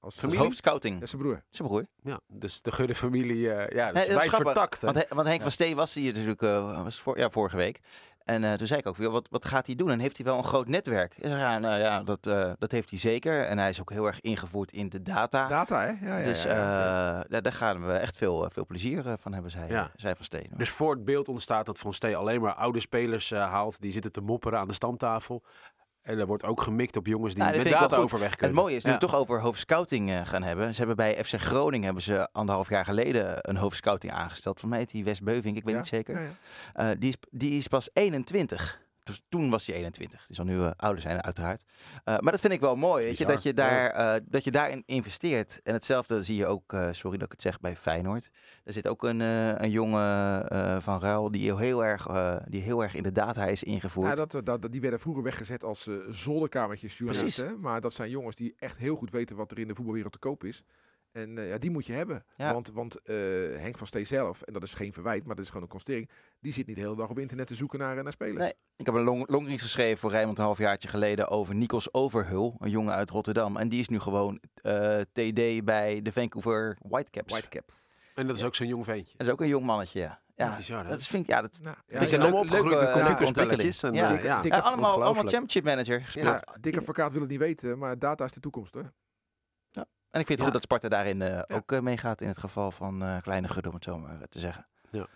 Als 0.00 0.22
als 0.24 0.34
hoofdscouting. 0.34 0.94
Dat 0.94 1.02
is 1.02 1.10
zijn 1.10 1.22
broer. 1.22 1.42
Zijn 1.50 1.68
broer. 1.68 1.86
Ja, 2.02 2.20
dus 2.26 2.62
de 2.62 2.72
Gudde 2.72 2.94
familie, 2.94 3.52
eh, 3.52 3.76
ja, 3.76 3.92
wijd 3.92 4.08
grappig, 4.12 4.36
vertakt. 4.36 4.82
Want, 4.82 4.96
He- 4.96 5.14
want 5.14 5.28
Henk 5.28 5.42
van 5.42 5.50
Steen 5.50 5.76
was 5.76 5.94
hier 5.94 6.12
natuurlijk 6.12 6.42
eh, 6.42 6.82
was 6.82 7.00
voor, 7.00 7.18
ja, 7.18 7.30
vorige 7.30 7.56
week. 7.56 7.80
En 8.24 8.44
eh, 8.44 8.52
toen 8.52 8.66
zei 8.66 8.80
ik 8.80 8.86
ook, 8.86 8.96
wat, 8.96 9.26
wat 9.30 9.44
gaat 9.44 9.66
hij 9.66 9.74
doen? 9.74 9.90
En 9.90 9.98
heeft 9.98 10.16
hij 10.16 10.26
wel 10.26 10.38
een 10.38 10.44
groot 10.44 10.68
netwerk? 10.68 11.14
Ja, 11.16 11.58
nou 11.58 11.80
ja, 11.80 12.02
dat, 12.02 12.26
eh, 12.26 12.52
dat 12.58 12.70
heeft 12.70 12.90
hij 12.90 12.98
zeker. 12.98 13.44
En 13.44 13.58
hij 13.58 13.68
is 13.70 13.80
ook 13.80 13.90
heel 13.90 14.06
erg 14.06 14.20
ingevoerd 14.20 14.72
in 14.72 14.88
de 14.88 15.02
data. 15.02 15.48
Data, 15.48 15.80
hè? 15.80 16.06
Ja, 16.06 16.18
ja, 16.18 16.24
dus 16.24 16.42
ja, 16.42 16.50
ja. 16.52 17.24
daar, 17.28 17.42
daar 17.42 17.52
gaan 17.52 17.86
we 17.86 17.92
echt 17.92 18.16
veel, 18.16 18.50
veel 18.52 18.66
plezier 18.66 19.16
van 19.20 19.32
hebben, 19.32 19.50
zei, 19.50 19.70
Ja. 19.72 19.90
zei 19.96 20.14
Van 20.14 20.24
Steen. 20.24 20.46
hoor. 20.48 20.58
Dus 20.58 20.70
voor 20.70 20.94
het 20.94 21.04
beeld 21.04 21.28
ontstaat 21.28 21.66
dat 21.66 21.78
Van 21.78 21.94
Stee 21.94 22.16
alleen 22.16 22.40
maar 22.40 22.54
oude 22.54 22.80
spelers 22.80 23.30
eh, 23.30 23.50
haalt. 23.50 23.80
Die 23.80 23.92
zitten 23.92 24.12
te 24.12 24.20
mopperen 24.20 24.58
aan 24.58 24.68
de 24.68 24.74
stamtafel. 24.74 25.42
En 26.08 26.18
er 26.18 26.26
wordt 26.26 26.44
ook 26.44 26.62
gemikt 26.62 26.96
op 26.96 27.06
jongens 27.06 27.34
die 27.34 27.42
Nou, 27.42 27.54
dat 27.56 27.64
met 27.64 27.72
data 27.72 27.96
overweg 27.96 28.28
Het 28.30 28.38
kunnen. 28.38 28.56
mooie 28.56 28.76
is, 28.76 28.84
nu 28.84 28.90
Ja. 28.90 28.96
we 28.98 29.04
het 29.04 29.12
toch 29.12 29.20
over 29.20 29.40
hoofdscouting 29.40 30.10
eh, 30.10 30.20
gaan 30.26 30.42
hebben. 30.42 30.70
Ze 30.72 30.78
hebben 30.78 30.96
bij 30.96 31.24
FC 31.24 31.34
Groningen 31.40 31.84
hebben 31.84 32.02
ze 32.02 32.28
anderhalf 32.32 32.68
jaar 32.68 32.84
geleden 32.84 33.34
een 33.40 33.56
hoofdscouting 33.56 34.12
aangesteld. 34.12 34.60
Voor 34.60 34.68
mij 34.68 34.78
heet 34.78 34.90
die 34.90 35.04
West 35.04 35.22
Beuving, 35.22 35.56
ik 35.56 35.64
weet 35.64 35.72
Ja, 35.72 35.78
niet 35.80 35.88
zeker. 35.88 36.14
ja, 36.20 36.26
ja. 36.74 36.90
Eh, 36.90 36.96
die, 36.98 37.08
is, 37.08 37.16
die 37.30 37.58
is 37.58 37.66
pas 37.66 37.90
21. 37.92 38.80
Dus 39.08 39.22
toen 39.28 39.50
was 39.50 39.66
hij 39.66 39.76
21. 39.76 40.26
Die 40.26 40.36
zal 40.36 40.44
nu 40.44 40.62
eh, 40.62 40.70
ouder 40.76 41.02
zijn, 41.02 41.22
uiteraard. 41.22 41.62
Eh, 42.04 42.18
maar 42.18 42.32
dat 42.32 42.40
vind 42.40 42.52
ik 42.52 42.60
wel 42.60 42.76
mooi, 42.76 43.04
weet 43.04 43.18
je, 43.18 43.26
dat 43.26 43.42
je, 43.42 43.54
daar, 43.54 43.90
eh, 43.90 44.20
dat 44.24 44.44
je 44.44 44.50
daarin 44.50 44.82
investeert. 44.86 45.60
En 45.62 45.72
hetzelfde 45.72 46.24
zie 46.24 46.36
je 46.36 46.46
ook, 46.46 46.76
sorry 46.90 47.16
dat 47.18 47.26
ik 47.26 47.32
het 47.32 47.42
zeg, 47.42 47.60
bij 47.60 47.76
Feyenoord. 47.76 48.30
Er 48.64 48.72
zit 48.72 48.86
ook 48.86 49.02
een, 49.02 49.20
een 49.20 49.70
jongen 49.70 50.82
van 50.82 51.00
Ruil 51.00 51.30
die 51.30 51.56
heel, 51.56 51.84
erg, 51.84 52.06
die 52.48 52.62
heel 52.62 52.82
erg 52.82 52.94
in 52.94 53.02
de 53.02 53.12
data 53.12 53.46
is 53.46 53.62
ingevoerd. 53.62 54.16
Ja, 54.16 54.26
dat, 54.26 54.46
dat, 54.46 54.72
die 54.72 54.80
werden 54.80 55.00
vroeger 55.00 55.22
weggezet 55.22 55.64
als 55.64 55.88
zolderkamertjes 56.10 56.98
journalisten. 56.98 57.60
Maar 57.60 57.80
dat 57.80 57.92
zijn 57.92 58.10
jongens 58.10 58.36
die 58.36 58.54
echt 58.58 58.76
heel 58.76 58.96
goed 58.96 59.10
weten 59.10 59.36
wat 59.36 59.50
er 59.50 59.58
in 59.58 59.68
de 59.68 59.74
voetbalwereld 59.74 60.12
te 60.12 60.18
koop 60.18 60.44
is. 60.44 60.62
En 61.22 61.38
eh, 61.38 61.48
ja, 61.48 61.58
die 61.58 61.70
moet 61.70 61.86
je 61.86 61.92
hebben. 61.92 62.24
Ja. 62.36 62.52
Want, 62.52 62.70
want 62.72 63.02
eh, 63.02 63.16
Henk 63.56 63.78
van 63.78 63.86
Stee 63.86 64.04
zelf, 64.04 64.42
en 64.42 64.52
dat 64.52 64.62
is 64.62 64.74
geen 64.74 64.92
verwijt, 64.92 65.24
maar 65.24 65.34
dat 65.34 65.44
is 65.44 65.50
gewoon 65.50 65.62
een 65.62 65.68
constatering. 65.72 66.10
Die 66.40 66.52
zit 66.52 66.66
niet 66.66 66.76
de 66.76 66.82
hele 66.82 66.96
dag 66.96 67.08
op 67.08 67.18
internet 67.18 67.46
te 67.46 67.54
zoeken 67.54 67.78
naar, 67.78 67.96
eh, 67.96 68.02
naar 68.02 68.12
spelers. 68.12 68.38
Nee. 68.38 68.52
Ik 68.76 68.86
heb 68.86 68.94
een 68.94 69.02
long, 69.02 69.28
longread 69.28 69.60
geschreven 69.60 69.98
voor 69.98 70.10
Rijnmond 70.10 70.38
een 70.38 70.44
halfjaartje 70.44 70.88
geleden 70.88 71.28
over 71.28 71.54
Nikos 71.54 71.94
Overhul, 71.94 72.56
een 72.58 72.70
jongen 72.70 72.94
uit 72.94 73.10
Rotterdam. 73.10 73.56
En 73.56 73.68
die 73.68 73.80
is 73.80 73.88
nu 73.88 73.98
gewoon 73.98 74.40
eh, 74.62 75.00
TD 75.12 75.64
bij 75.64 76.00
de 76.02 76.12
Vancouver 76.12 76.78
Whitecaps. 76.82 77.32
Whitecaps. 77.32 77.86
En 78.14 78.26
dat 78.26 78.36
is 78.36 78.44
ook 78.44 78.54
zo'n 78.54 78.66
jong 78.66 78.84
ventje. 78.84 79.14
Dat 79.16 79.26
is 79.26 79.32
ook 79.32 79.40
een 79.40 79.48
jong 79.48 79.64
mannetje, 79.64 80.00
ja. 80.00 80.20
Ja, 80.34 80.56
bizar, 80.56 80.88
dat 80.88 81.00
is, 81.00 81.08
vind 81.08 81.22
ik, 81.24 81.30
ja, 81.30 81.40
dat, 81.40 81.58
Nou, 81.62 81.76
ja, 81.76 81.82
die 81.86 82.00
ja, 82.00 82.06
zijn 82.06 82.20
leuk- 82.20 82.30
allemaal 82.32 82.58
opgegroeid 82.58 82.80
met 82.80 82.92
computerspelletjes. 82.92 83.80
Ja, 83.80 84.40
ja. 84.42 84.58
allemaal, 84.58 85.02
allemaal 85.02 85.24
championship 85.24 85.64
manager 85.64 86.00
gespeeld. 86.00 86.26
ja, 86.26 86.56
dik 86.60 86.76
advocaat 86.76 87.12
wil 87.12 87.20
het 87.20 87.30
niet 87.30 87.38
weten, 87.38 87.78
maar 87.78 87.98
data 87.98 88.24
is 88.24 88.32
de 88.32 88.40
toekomst. 88.40 88.74
Hè? 88.74 88.80
En 90.10 90.20
ik 90.20 90.26
vind 90.26 90.28
het 90.28 90.38
Ja. 90.38 90.44
goed 90.44 90.52
dat 90.52 90.62
Sparta 90.62 90.88
daarin 90.88 91.22
eh, 91.22 91.56
ook 91.56 91.72
eh, 91.72 91.80
meegaat 91.80 92.20
in 92.20 92.28
het 92.28 92.38
geval 92.38 92.70
van 92.70 93.02
eh, 93.02 93.16
Kleine 93.22 93.48
Gudde, 93.48 93.68
om 93.68 93.74
het 93.74 93.84
zo 93.84 93.98
maar 93.98 94.18
te 94.28 94.38
zeggen. 94.38 94.66
Ja. 94.90 95.06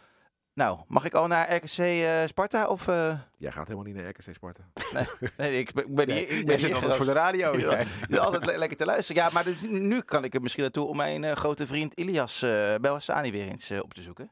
Nou, 0.55 0.79
mag 0.87 1.05
ik 1.05 1.15
al 1.15 1.27
naar 1.27 1.55
RKC 1.55 1.79
eh, 1.79 2.27
Sparta? 2.27 2.67
Of, 2.69 2.89
eh, 2.89 3.19
Jij 3.37 3.53
gaat 3.53 3.67
helemaal 3.67 3.85
niet 3.93 3.95
naar 3.95 4.09
RKC 4.09 4.35
Sparta. 4.35 4.63
nee, 5.37 5.59
ik 5.59 5.73
ben, 5.73 5.85
ik 5.89 5.95
ben 5.95 6.07
Nee, 6.07 6.27
hier. 6.27 6.39
Ik 6.39 6.47
ben 6.47 6.59
zit 6.59 6.67
hier 6.69 6.75
altijd 6.79 6.95
voor 6.97 7.07
de 7.07 7.13
radio. 7.13 7.59
Ja. 7.59 7.83
Ja, 8.09 8.19
altijd 8.19 8.45
le- 8.47 8.57
lekker 8.57 8.77
te 8.79 8.85
luisteren. 8.85 9.23
Ja, 9.23 9.31
maar 9.33 9.45
dus 9.45 9.61
nu 9.61 10.01
kan 10.01 10.25
ik 10.25 10.35
er 10.35 10.41
misschien 10.43 10.63
naartoe 10.63 10.87
om 10.87 10.97
mijn 10.97 11.25
eh, 11.25 11.33
grote 11.37 11.67
vriend 11.67 11.95
Ilias 11.95 12.43
uh, 12.43 12.75
Belhassani 12.81 13.31
weer 13.31 13.49
eens 13.49 13.71
eh, 13.71 13.79
op 13.83 13.95
te 13.95 14.03
zoeken. 14.03 14.31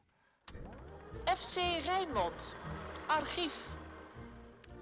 FC 1.37 1.55
Rijnmond. 1.85 2.55
Archief. 3.07 3.53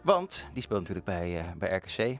Want 0.01 0.47
die 0.53 0.61
speelt 0.63 0.79
natuurlijk 0.79 1.05
bij, 1.05 1.37
eh, 1.39 1.51
bij 1.57 1.69
RKC. 1.75 2.17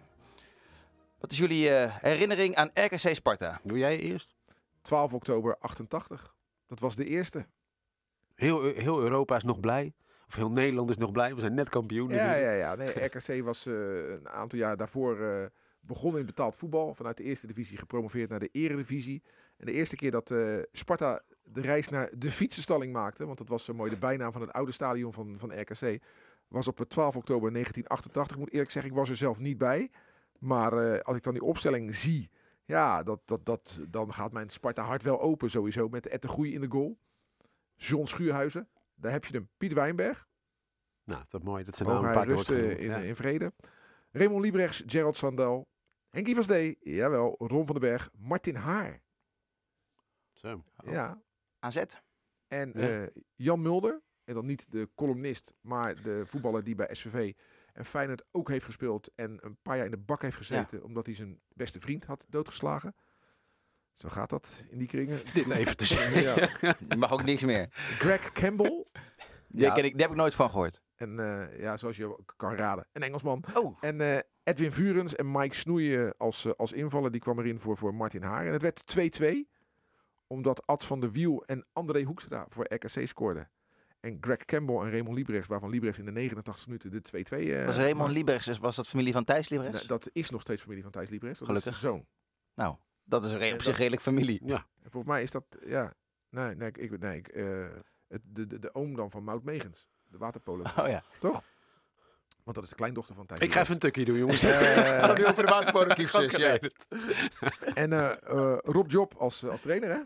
Wat 1.19 1.31
is 1.31 1.37
jullie 1.37 1.69
eh, 1.69 1.95
herinnering 1.97 2.55
aan 2.55 2.69
RKC 2.73 3.15
Sparta? 3.15 3.59
Doe 3.63 3.77
jij 3.77 3.99
eerst? 3.99 4.35
12 4.81 5.13
oktober 5.13 5.57
88. 5.57 6.35
Dat 6.67 6.79
was 6.79 6.95
de 6.95 7.05
eerste. 7.05 7.45
Heel, 8.35 8.63
heel 8.63 9.01
Europa 9.01 9.35
is 9.35 9.43
nog 9.43 9.59
blij. 9.59 9.93
Of 10.27 10.35
heel 10.35 10.51
Nederland 10.51 10.89
is 10.89 10.97
nog 10.97 11.11
blij. 11.11 11.33
We 11.33 11.39
zijn 11.39 11.53
net 11.53 11.69
kampioen. 11.69 12.09
Ja, 12.09 12.35
ja, 12.35 12.51
ja. 12.51 12.75
Nee, 12.75 12.93
RKC 13.05 13.43
was 13.43 13.65
eh, 13.65 13.73
een 14.09 14.29
aantal 14.29 14.59
jaar 14.59 14.77
daarvoor 14.77 15.21
eh, 15.21 15.45
begonnen 15.79 16.19
in 16.19 16.25
betaald 16.25 16.55
voetbal. 16.55 16.93
Vanuit 16.93 17.17
de 17.17 17.23
eerste 17.23 17.47
divisie 17.47 17.77
gepromoveerd 17.77 18.29
naar 18.29 18.39
de 18.39 18.49
eredivisie. 18.51 19.23
En 19.57 19.65
de 19.65 19.71
eerste 19.71 19.95
keer 19.95 20.11
dat 20.11 20.31
eh, 20.31 20.57
Sparta 20.71 21.21
de 21.43 21.61
reis 21.61 21.89
naar 21.89 22.09
de 22.17 22.31
fietsenstalling 22.31 22.93
maakte, 22.93 23.25
want 23.25 23.37
dat 23.37 23.47
was 23.47 23.63
zo 23.63 23.73
mooi 23.73 23.89
de 23.89 23.97
bijnaam 23.97 24.31
van 24.31 24.41
het 24.41 24.53
oude 24.53 24.71
stadion 24.71 25.13
van, 25.13 25.35
van 25.39 25.59
RKC, 25.59 26.01
was 26.47 26.67
op 26.67 26.85
12 26.87 27.15
oktober 27.15 27.51
1988. 27.51 28.35
Ik 28.35 28.41
moet 28.41 28.51
eerlijk 28.51 28.71
zeggen, 28.71 28.91
ik 28.91 28.97
was 28.97 29.09
er 29.09 29.17
zelf 29.17 29.39
niet 29.39 29.57
bij. 29.57 29.89
Maar 30.39 30.73
eh, 30.93 30.99
als 30.99 31.17
ik 31.17 31.23
dan 31.23 31.33
die 31.33 31.43
opstelling 31.43 31.95
zie, 31.95 32.29
ja, 32.65 33.03
dat, 33.03 33.21
dat, 33.25 33.45
dat, 33.45 33.79
dan 33.89 34.13
gaat 34.13 34.31
mijn 34.31 34.49
Sparta 34.49 34.83
hart 34.83 35.03
wel 35.03 35.21
open 35.21 35.49
sowieso. 35.49 35.89
Met 35.89 36.07
Ed 36.07 36.21
de 36.21 36.27
Groei 36.27 36.53
in 36.53 36.61
de 36.61 36.71
goal. 36.71 36.99
John 37.75 38.05
Schuurhuizen. 38.05 38.69
Daar 38.95 39.11
heb 39.11 39.25
je 39.25 39.33
hem. 39.33 39.49
Piet 39.57 39.73
Wijnberg. 39.73 40.27
Nou, 41.03 41.23
dat 41.27 41.41
is 41.41 41.47
mooi. 41.47 41.63
Dat 41.63 41.75
zijn 41.75 41.89
Mogen 41.89 42.03
nou 42.03 42.17
een 42.17 42.25
paar 42.25 42.35
rusten 42.35 42.77
in, 42.79 42.87
ja. 42.89 42.97
in 42.97 43.15
vrede. 43.15 43.53
Raymond 44.11 44.41
Liebrechts, 44.43 44.83
Gerald 44.85 45.17
Sandel, 45.17 45.67
Henkie 46.09 46.35
van 46.35 46.43
Stee, 46.43 46.77
jawel, 46.81 47.35
Ron 47.37 47.65
van 47.65 47.79
den 47.79 47.89
Berg, 47.89 48.09
Martin 48.17 48.55
Haar. 48.55 49.01
Zo. 50.33 50.63
Ja. 50.85 51.21
AZ. 51.59 51.83
En 52.47 52.71
Ja. 52.75 52.87
eh, 53.01 53.07
Jan 53.35 53.61
Mulder, 53.61 54.01
en 54.23 54.33
dan 54.33 54.45
niet 54.45 54.71
de 54.71 54.89
columnist, 54.95 55.53
maar 55.61 56.01
de 56.01 56.25
voetballer 56.25 56.63
die 56.63 56.75
bij 56.75 56.93
SVV 56.95 57.33
en 57.79 57.85
Feyenoord 57.85 58.23
ook 58.31 58.49
heeft 58.49 58.65
gespeeld 58.65 59.09
en 59.15 59.37
een 59.41 59.57
paar 59.61 59.75
jaar 59.75 59.85
in 59.85 59.91
de 59.91 59.97
bak 59.97 60.21
heeft 60.21 60.37
gezeten 60.37 60.83
omdat 60.83 61.05
hij 61.05 61.15
zijn 61.15 61.39
beste 61.53 61.79
vriend 61.79 62.05
had 62.05 62.25
doodgeslagen. 62.29 62.95
Zo 63.93 64.09
gaat 64.09 64.29
dat 64.29 64.63
in 64.69 64.77
die 64.77 64.87
kringen. 64.87 65.21
Dit 65.33 65.49
even 65.49 65.77
te 65.77 65.85
zeggen. 65.85 66.21
Ja. 66.21 66.75
Je 66.89 66.95
mag 66.95 67.11
ook 67.11 67.23
niks 67.23 67.43
meer. 67.43 67.67
Greg 67.71 68.31
Campbell, 68.31 68.85
Ja. 69.47 69.73
ken 69.73 69.83
ik, 69.85 69.91
die 69.91 70.01
heb 70.01 70.11
ik 70.11 70.17
nooit 70.17 70.35
van 70.35 70.49
gehoord. 70.49 70.81
En 70.95 71.19
eh, 71.19 71.59
ja, 71.59 71.77
zoals 71.77 71.97
je 71.97 72.19
kan 72.35 72.53
raden, 72.55 72.87
een 72.91 73.03
Engelsman. 73.03 73.43
Oh. 73.53 73.77
En 73.81 74.01
eh, 74.01 74.17
Edwin 74.43 74.71
Vurens 74.71 75.15
en 75.15 75.31
Mike 75.31 75.55
Snoeien 75.55 76.17
als, 76.17 76.45
eh, 76.45 76.51
als 76.51 76.71
invaller, 76.71 77.11
die 77.11 77.21
kwam 77.21 77.39
erin 77.39 77.59
voor, 77.59 77.77
voor 77.77 77.95
Martin 77.95 78.23
Haar. 78.23 78.45
En 78.45 78.53
het 78.53 78.61
werd 78.61 78.83
2-2, 78.85 79.49
omdat 80.27 80.67
Ad 80.67 80.85
van 80.85 80.99
der 80.99 81.11
Wiel 81.11 81.43
en 81.45 81.65
André 81.73 82.03
Hoekstra 82.03 82.45
voor 82.49 82.73
RKC 82.73 83.07
scoorden. 83.07 83.49
En 83.99 84.17
Greg 84.21 84.45
Campbell 84.45 84.75
en 84.75 84.91
Raymond 84.91 85.15
Liebrechts, 85.15 85.47
waarvan 85.47 85.69
Liebrechts 85.69 85.99
in 85.99 86.05
de 86.05 86.11
89 86.11 86.65
minuten 86.67 86.91
de 86.91 87.01
2-2... 87.01 87.49
eh, 87.49 87.65
was 87.65 87.77
Raymond. 87.77 88.09
Liebrechts, 88.09 88.47
is- 88.47 88.57
was 88.57 88.75
dat 88.75 88.87
familie 88.87 89.13
van 89.13 89.23
Thijs 89.23 89.47
Nee, 89.47 89.59
Liebrechts? 89.59 89.87
dat 89.87 90.09
is 90.13 90.29
nog 90.29 90.41
steeds 90.41 90.61
familie 90.61 90.83
van 90.83 90.91
Thijs 90.91 91.09
Liebrechts. 91.09 91.39
Dat 91.39 91.47
Gelukkig. 91.47 91.73
is 91.73 91.79
zijn 91.79 91.93
zoon. 91.93 92.05
Nou, 92.55 92.75
dat 93.03 93.25
is 93.25 93.33
op 93.33 93.39
dat- 93.39 93.61
zich 93.61 93.77
redelijk 93.77 94.01
familie. 94.01 94.41
Ja. 94.45 94.55
En 94.83 94.91
volgens 94.91 95.13
mij 95.13 95.23
is 95.23 95.31
dat, 95.31 95.43
ja... 95.65 95.93
Nee, 96.29 96.55
nee, 96.55 96.71
ik, 96.71 96.99
nee 96.99 97.17
ik, 97.17 97.27
eh, 97.27 97.65
het, 98.07 98.21
de, 98.25 98.47
de, 98.47 98.59
de 98.59 98.73
oom 98.75 98.95
dan 98.95 99.11
van 99.11 99.23
Mout 99.23 99.43
Megens. 99.43 99.87
De 100.07 100.17
waterpolo. 100.17 100.63
Oh 100.77 100.87
ja. 100.87 101.03
Toch? 101.19 101.43
Want 102.43 102.55
dat 102.55 102.63
is 102.63 102.69
de 102.69 102.75
kleindochter 102.75 103.15
van 103.15 103.25
Thijs 103.25 103.39
Ik 103.39 103.53
ga 103.53 103.61
even 103.61 103.73
een 103.73 103.79
tukje 103.79 104.05
doen, 104.05 104.17
jongens. 104.17 104.43
Eh, 104.43 104.59
Gaat 105.05 105.17
nu 105.17 105.25
over 105.25 105.43
de 105.45 105.49
waterpolo 105.51 105.93
ja. 106.37 106.59
En 107.73 107.93
eh, 107.93 108.11
eh, 108.11 108.57
Rob 108.63 108.91
Job 108.91 109.13
als, 109.17 109.45
als 109.45 109.61
trainer, 109.61 109.89
hè? 109.89 110.01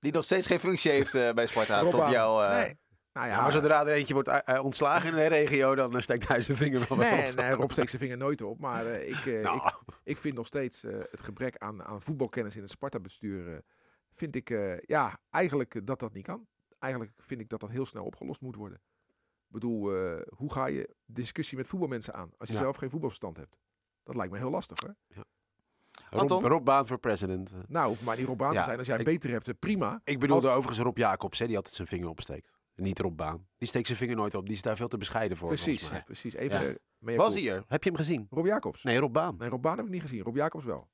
Die 0.00 0.12
nog 0.12 0.24
steeds 0.24 0.46
geen 0.46 0.60
functie 0.60 0.90
heeft 0.90 1.14
eh, 1.14 1.32
bij 1.32 1.46
Sparta. 1.46 1.80
Rob 1.80 1.90
tot 1.90 2.00
eh, 2.00 2.48
Nee. 2.50 2.78
Nou 3.14 3.26
ja, 3.26 3.32
Ja, 3.34 3.42
maar 3.42 3.52
zodra 3.52 3.80
er 3.80 3.92
eentje 3.92 4.14
wordt 4.14 4.28
eh, 4.28 4.38
eh, 4.56 4.64
ontslagen 4.64 5.08
in 5.08 5.14
de 5.14 5.26
regio, 5.26 5.74
dan 5.74 5.94
eh, 5.94 6.00
steekt 6.00 6.28
hij 6.28 6.40
zijn 6.40 6.56
vinger 6.56 6.86
wel 6.88 6.98
Nee, 6.98 7.28
op. 7.30 7.34
nee, 7.36 7.50
Rob 7.52 7.70
steekt 7.70 7.90
zijn 7.90 8.02
vinger 8.02 8.16
nooit 8.16 8.42
op. 8.42 8.58
Maar 8.60 8.86
ik, 8.86 9.24
Nou. 9.42 9.56
ik, 9.66 9.74
ik 10.04 10.16
vind 10.18 10.34
nog 10.34 10.46
steeds 10.46 10.82
het 10.82 11.20
gebrek 11.22 11.56
aan, 11.58 11.84
aan 11.84 12.02
voetbalkennis 12.02 12.56
in 12.56 12.62
het 12.62 12.70
Sparta-bestuur... 12.70 13.62
vind 14.14 14.36
ik, 14.36 14.50
eh, 14.50 14.78
ja, 14.80 15.18
eigenlijk 15.30 15.86
dat 15.86 15.98
dat 16.00 16.12
niet 16.12 16.24
kan. 16.24 16.46
Eigenlijk 16.78 17.12
vind 17.18 17.40
ik 17.40 17.48
dat 17.48 17.60
dat 17.60 17.70
heel 17.70 17.86
snel 17.86 18.04
opgelost 18.04 18.40
moet 18.40 18.56
worden. 18.56 18.78
Ik 19.46 19.52
bedoel, 19.60 19.94
eh, 19.96 20.20
hoe 20.36 20.52
ga 20.52 20.66
je 20.66 20.94
discussie 21.06 21.56
met 21.58 21.66
voetbalmensen 21.66 22.14
aan 22.14 22.30
als 22.38 22.48
je 22.48 22.54
Ja. 22.54 22.60
zelf 22.60 22.76
geen 22.76 22.90
voetbalverstand 22.90 23.36
hebt? 23.36 23.56
Dat 24.02 24.14
lijkt 24.16 24.32
me 24.32 24.38
heel 24.38 24.50
lastig, 24.50 24.78
hè? 24.80 25.20
Rob, 26.10 26.20
Anton? 26.20 26.46
Rob 26.46 26.64
Baan 26.64 26.86
voor 26.86 26.98
president. 26.98 27.52
Nou, 27.68 27.88
hoeft 27.88 28.02
maar 28.02 28.16
niet 28.16 28.26
Rob 28.26 28.42
aan 28.42 28.48
te 28.50 28.54
Ja, 28.54 28.64
zijn. 28.64 28.78
Als 28.78 28.86
jij 28.86 28.98
ik- 28.98 29.04
beter 29.04 29.30
hebt, 29.30 29.58
prima. 29.58 30.00
Ik 30.04 30.18
bedoelde 30.20 30.46
Als- 30.48 30.56
overigens 30.56 30.84
Rob 30.86 30.96
Jacobs, 30.98 31.38
hè, 31.38 31.46
die 31.46 31.56
altijd 31.56 31.74
zijn 31.74 31.88
vinger 31.88 32.08
opsteekt. 32.08 32.56
Niet 32.74 32.98
Rob 32.98 33.16
Baan. 33.16 33.46
Die 33.58 33.68
steekt 33.68 33.86
zijn 33.86 33.98
vinger 33.98 34.16
nooit 34.16 34.34
op. 34.34 34.46
Die 34.46 34.54
is 34.54 34.62
daar 34.62 34.76
veel 34.76 34.88
te 34.88 34.96
bescheiden 34.96 35.36
voor. 35.36 35.48
Precies, 35.48 35.90
precies. 36.04 36.34
Even, 36.34 36.60
Ja. 36.60 37.16
Was 37.16 37.16
culpa. 37.16 37.32
hij 37.32 37.48
er? 37.50 37.64
Heb 37.68 37.82
je 37.84 37.88
hem 37.90 37.98
gezien? 37.98 38.26
Rob 38.30 38.46
Jacobs. 38.46 38.82
Nee, 38.82 38.98
Rob 38.98 39.12
Baan. 39.12 39.36
Nee, 39.38 39.48
Rob 39.48 39.62
Baan 39.62 39.76
heb 39.76 39.86
ik 39.86 39.92
niet 39.92 40.00
gezien. 40.00 40.22
Rob 40.22 40.36
Jacobs 40.36 40.64
wel. 40.64 40.88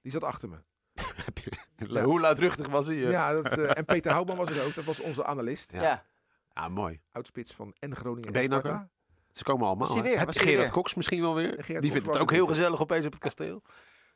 Die 0.00 0.12
zat 0.12 0.22
achter 0.22 0.48
me. 0.48 0.56
Je- 1.34 1.60
Ja. 1.92 2.02
Hoe 2.04 2.20
luidruchtig 2.20 2.68
was 2.68 2.86
hij? 2.86 2.96
eh? 3.04 3.10
Ja, 3.10 3.32
dat, 3.32 3.46
eh, 3.58 3.76
en 3.78 3.84
Peter 3.84 4.12
Houtman 4.12 4.36
was 4.36 4.50
er 4.50 4.64
ook. 4.64 4.74
Dat 4.74 4.84
was 4.84 5.00
onze 5.00 5.24
analist. 5.24 5.72
Ja. 5.72 5.82
ja. 5.82 6.04
Ah, 6.52 6.70
mooi. 6.70 7.00
Oudspits 7.12 7.52
van 7.52 7.74
en 7.78 7.96
Groningen 7.96 8.26
en 8.26 8.32
Beenhakker? 8.32 8.70
Sparta. 8.70 8.90
Ze 9.32 9.42
komen 9.44 9.66
allemaal. 9.66 9.88
Was 9.88 10.00
weer? 10.00 10.24
Was 10.24 10.34
je 10.34 10.40
Gerard 10.40 10.58
weer? 10.58 10.70
Cox 10.70 10.94
misschien 10.94 11.20
wel 11.20 11.34
weer? 11.34 11.54
Gerard 11.64 11.82
Die 11.82 11.92
vindt 11.92 12.06
het 12.06 12.18
ook 12.18 12.30
heel 12.30 12.46
gezellig 12.46 12.80
opeens 12.80 13.06
op 13.06 13.12
het 13.12 13.20
kasteel. 13.20 13.62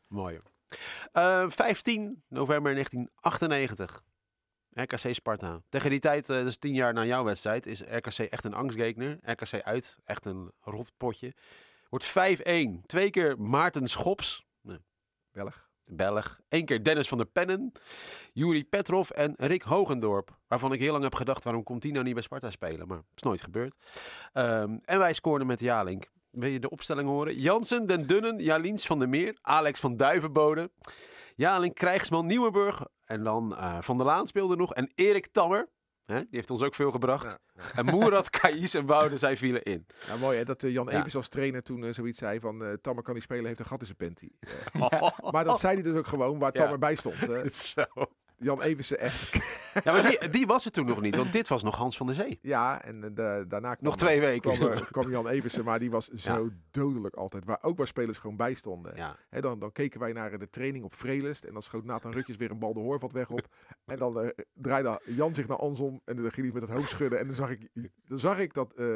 Mooi 0.09 0.35
hoor. 0.40 0.79
Eh, 1.12 1.51
15 1.51 2.23
november 2.29 2.73
1998. 2.75 4.03
RKC 4.77 5.15
Sparta. 5.15 5.61
Tegen 5.69 5.91
die 5.91 5.99
tijd, 5.99 6.27
dat 6.27 6.47
is 6.47 6.57
tien 6.57 6.75
jaar 6.75 6.93
na 6.93 7.05
jouw 7.05 7.25
wedstrijd, 7.25 7.67
is 7.67 7.81
RKC 7.81 8.19
echt 8.19 8.45
een 8.45 8.55
angstgekner. 8.55 9.19
RKC 9.23 9.62
uit, 9.62 9.99
echt 10.05 10.25
een 10.25 10.53
rotpotje. 10.61 11.35
Wordt 11.89 12.07
5-1. 12.07 12.87
Twee 12.87 13.11
keer 13.11 13.41
Maarten 13.41 13.87
Schops, 13.87 14.45
Belg. 15.33 15.69
de 15.85 15.95
Belg. 15.95 16.41
Eén 16.49 16.65
keer 16.65 16.83
Dennis 16.83 17.09
van 17.09 17.19
der 17.19 17.27
Pennen. 17.27 17.73
Juri 18.33 18.65
Petrov 18.65 19.11
en 19.11 19.35
Rick 19.37 19.62
Hogendorp. 19.62 20.39
Waarvan 20.47 20.73
ik 20.73 20.81
heel 20.81 20.93
lang 20.93 21.05
heb 21.05 21.15
gedacht, 21.15 21.45
waarom 21.45 21.62
komt 21.62 21.83
die 21.83 21.93
nou 21.93 22.05
niet 22.05 22.15
bij 22.15 22.23
Sparta 22.23 22.51
spelen? 22.51 22.89
Maar 22.89 22.97
het 22.97 23.07
is 23.15 23.23
nooit 23.23 23.43
gebeurd. 23.43 23.75
Ehm, 24.33 24.77
en 24.85 24.99
wij 24.99 25.12
scoorden 25.12 25.47
met 25.47 25.61
Jalink. 25.61 26.07
Wil 26.31 26.51
je 26.51 26.59
de 26.59 26.71
opstelling 26.71 27.09
horen? 27.09 27.39
Jansen, 27.39 27.87
Den 27.87 28.07
Dunnen, 28.07 28.39
Jaliens 28.39 28.87
van 28.87 28.99
der 28.99 29.09
Meer, 29.09 29.39
Alex 29.43 29.81
van 29.81 29.97
Duivenbode. 29.97 30.71
Jalink, 31.37 31.75
Krijgsman, 31.75 32.27
Nieuwenburg. 32.27 32.83
En 33.07 33.25
dan 33.25 33.57
eh, 33.57 33.77
Van 33.81 33.97
der 33.97 34.07
Laan 34.07 34.27
speelde 34.27 34.57
nog. 34.57 34.75
En 34.75 34.90
Erik 34.95 35.27
Tammer. 35.27 35.69
Hè, 36.05 36.19
die 36.19 36.27
heeft 36.31 36.51
ons 36.51 36.62
ook 36.62 36.75
veel 36.75 36.90
gebracht. 36.90 37.38
Ja, 37.55 37.62
En 37.75 37.85
Moerat, 37.85 38.31
Kais 38.31 38.75
en 38.81 38.87
Woude, 38.87 39.16
zij 39.16 39.37
vielen 39.37 39.62
in. 39.62 39.87
Ja, 40.07 40.16
mooi 40.16 40.38
hè, 40.38 40.45
dat 40.45 40.62
eh, 40.62 40.73
Jan 40.73 40.87
Ja. 40.87 40.99
Evers 40.99 41.16
als 41.16 41.29
trainer 41.29 41.62
toen 41.62 41.85
eh, 41.85 41.92
zoiets 41.92 42.19
zei 42.19 42.40
van 42.40 42.79
Tammer 42.81 43.03
kan 43.05 43.14
niet 43.14 43.23
spelen, 43.23 43.47
heeft 43.47 43.61
een 43.61 43.66
gat 43.66 43.81
in 43.81 43.87
zijn 43.87 43.99
panty. 43.99 44.31
Maar 45.33 45.45
dat 45.45 45.61
zei 45.61 45.75
hij 45.75 45.83
dus 45.83 45.97
ook 45.97 46.07
gewoon 46.07 46.38
waar. 46.38 46.53
Tammer 46.53 46.79
bij 46.79 46.95
stond. 46.95 47.16
Zo. 47.53 47.85
Jan 48.38 48.62
Eversen 48.62 48.99
echt. 48.99 49.35
Ja, 49.85 49.92
maar 49.92 50.03
die, 50.09 50.29
die 50.29 50.46
was 50.46 50.64
er 50.64 50.70
toen 50.70 50.87
nog 50.87 51.01
niet. 51.01 51.16
Want 51.16 51.33
dit 51.33 51.49
was 51.49 51.62
nog 51.62 51.77
Hans 51.77 51.96
van 51.96 52.07
der 52.07 52.14
Zee. 52.14 52.38
Ja, 52.42 52.83
en 52.83 53.05
eh, 53.05 53.11
da- 53.14 53.44
daarna 53.44 53.75
kwam, 53.75 53.85
Nog 53.85 53.96
twee 53.96 54.20
weken. 54.20 54.53
kwam, 54.59 54.85
kwam 54.85 55.11
Jan 55.11 55.29
Eversen, 55.29 55.64
maar 55.64 55.79
die 55.79 55.90
was 55.90 56.09
zo 56.29 56.51
dodelijk 56.70 57.14
altijd. 57.14 57.44
Waar 57.44 57.59
ook 57.62 57.77
waar 57.77 57.87
spelers 57.87 58.18
gewoon 58.18 58.37
bij 58.37 58.55
stonden. 58.55 58.96
Ja. 58.96 59.16
Dan, 59.40 59.59
dan 59.59 59.72
keken 59.72 60.01
wij 60.01 60.12
naar 60.12 60.38
de 60.38 60.51
training 60.51 60.85
op 60.85 60.94
Vrelest. 60.94 61.44
En 61.44 61.53
dan 61.53 61.62
schoot 61.62 61.85
Nathan 61.85 62.12
Rutjes 62.12 62.37
weer 62.37 62.51
een 62.51 62.59
bal 62.59 62.72
de 62.75 62.81
hoorvat 62.81 63.12
weg 63.12 63.31
op. 63.31 63.46
En 63.85 63.99
dan 63.99 64.20
eh, 64.20 64.29
draaide 64.55 65.01
Jan 65.05 65.35
zich 65.35 65.46
naar 65.49 65.57
Anson. 65.59 66.01
En 66.05 66.16
dan 66.16 66.33
ging 66.33 66.46
hij 66.53 66.61
met 66.61 66.68
het 66.68 66.79
hoofd 66.79 66.90
schudden. 66.90 67.18
En 67.18 67.27
dan 67.27 67.35
zag 67.37 67.51
ik, 67.51 67.68
dan 68.07 68.18
zag 68.18 68.38
ik 68.38 68.55
dat 68.55 68.72
eh, 68.72 68.87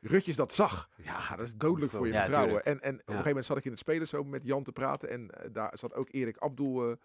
Rutjes 0.00 0.36
dat 0.36 0.52
zag. 0.52 0.88
Ja, 0.96 1.36
dat 1.36 1.46
is 1.46 1.54
dodelijk 1.56 1.92
voor 1.92 2.06
je 2.06 2.12
Ja, 2.12 2.24
vertrouwen. 2.24 2.64
En, 2.64 2.80
en 2.82 2.94
op 2.94 2.98
een 3.00 3.04
gegeven 3.06 3.26
moment 3.28 3.46
zat 3.46 3.56
ik 3.56 3.64
in 3.64 3.70
het 3.70 3.80
spelershome 3.80 4.30
met 4.30 4.44
Jan 4.44 4.62
te 4.62 4.72
praten. 4.72 5.10
En 5.10 5.30
daar 5.52 5.72
zat 5.74 5.94
ook 5.94 6.08
Erik 6.10 6.38
Abdul... 6.38 6.90
eh, 6.90 6.96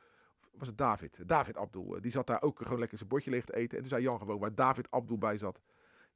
was 0.58 0.68
het 0.68 0.78
David? 0.78 1.20
David 1.26 1.58
Abdul. 1.58 1.96
eh, 1.96 2.02
die 2.02 2.12
zat 2.12 2.28
daar 2.28 2.42
ook 2.42 2.60
gewoon 2.64 2.80
lekker 2.80 2.98
zijn 2.98 3.10
bordje 3.10 3.30
leeg 3.30 3.46
te 3.46 3.56
eten. 3.56 3.72
En 3.76 3.80
toen 3.80 3.90
zei 3.90 4.02
Jan 4.02 4.18
gewoon 4.20 4.40
waar 4.40 4.56
David 4.56 4.88
Abdul 4.92 5.18
bij 5.18 5.38
zat. 5.38 5.62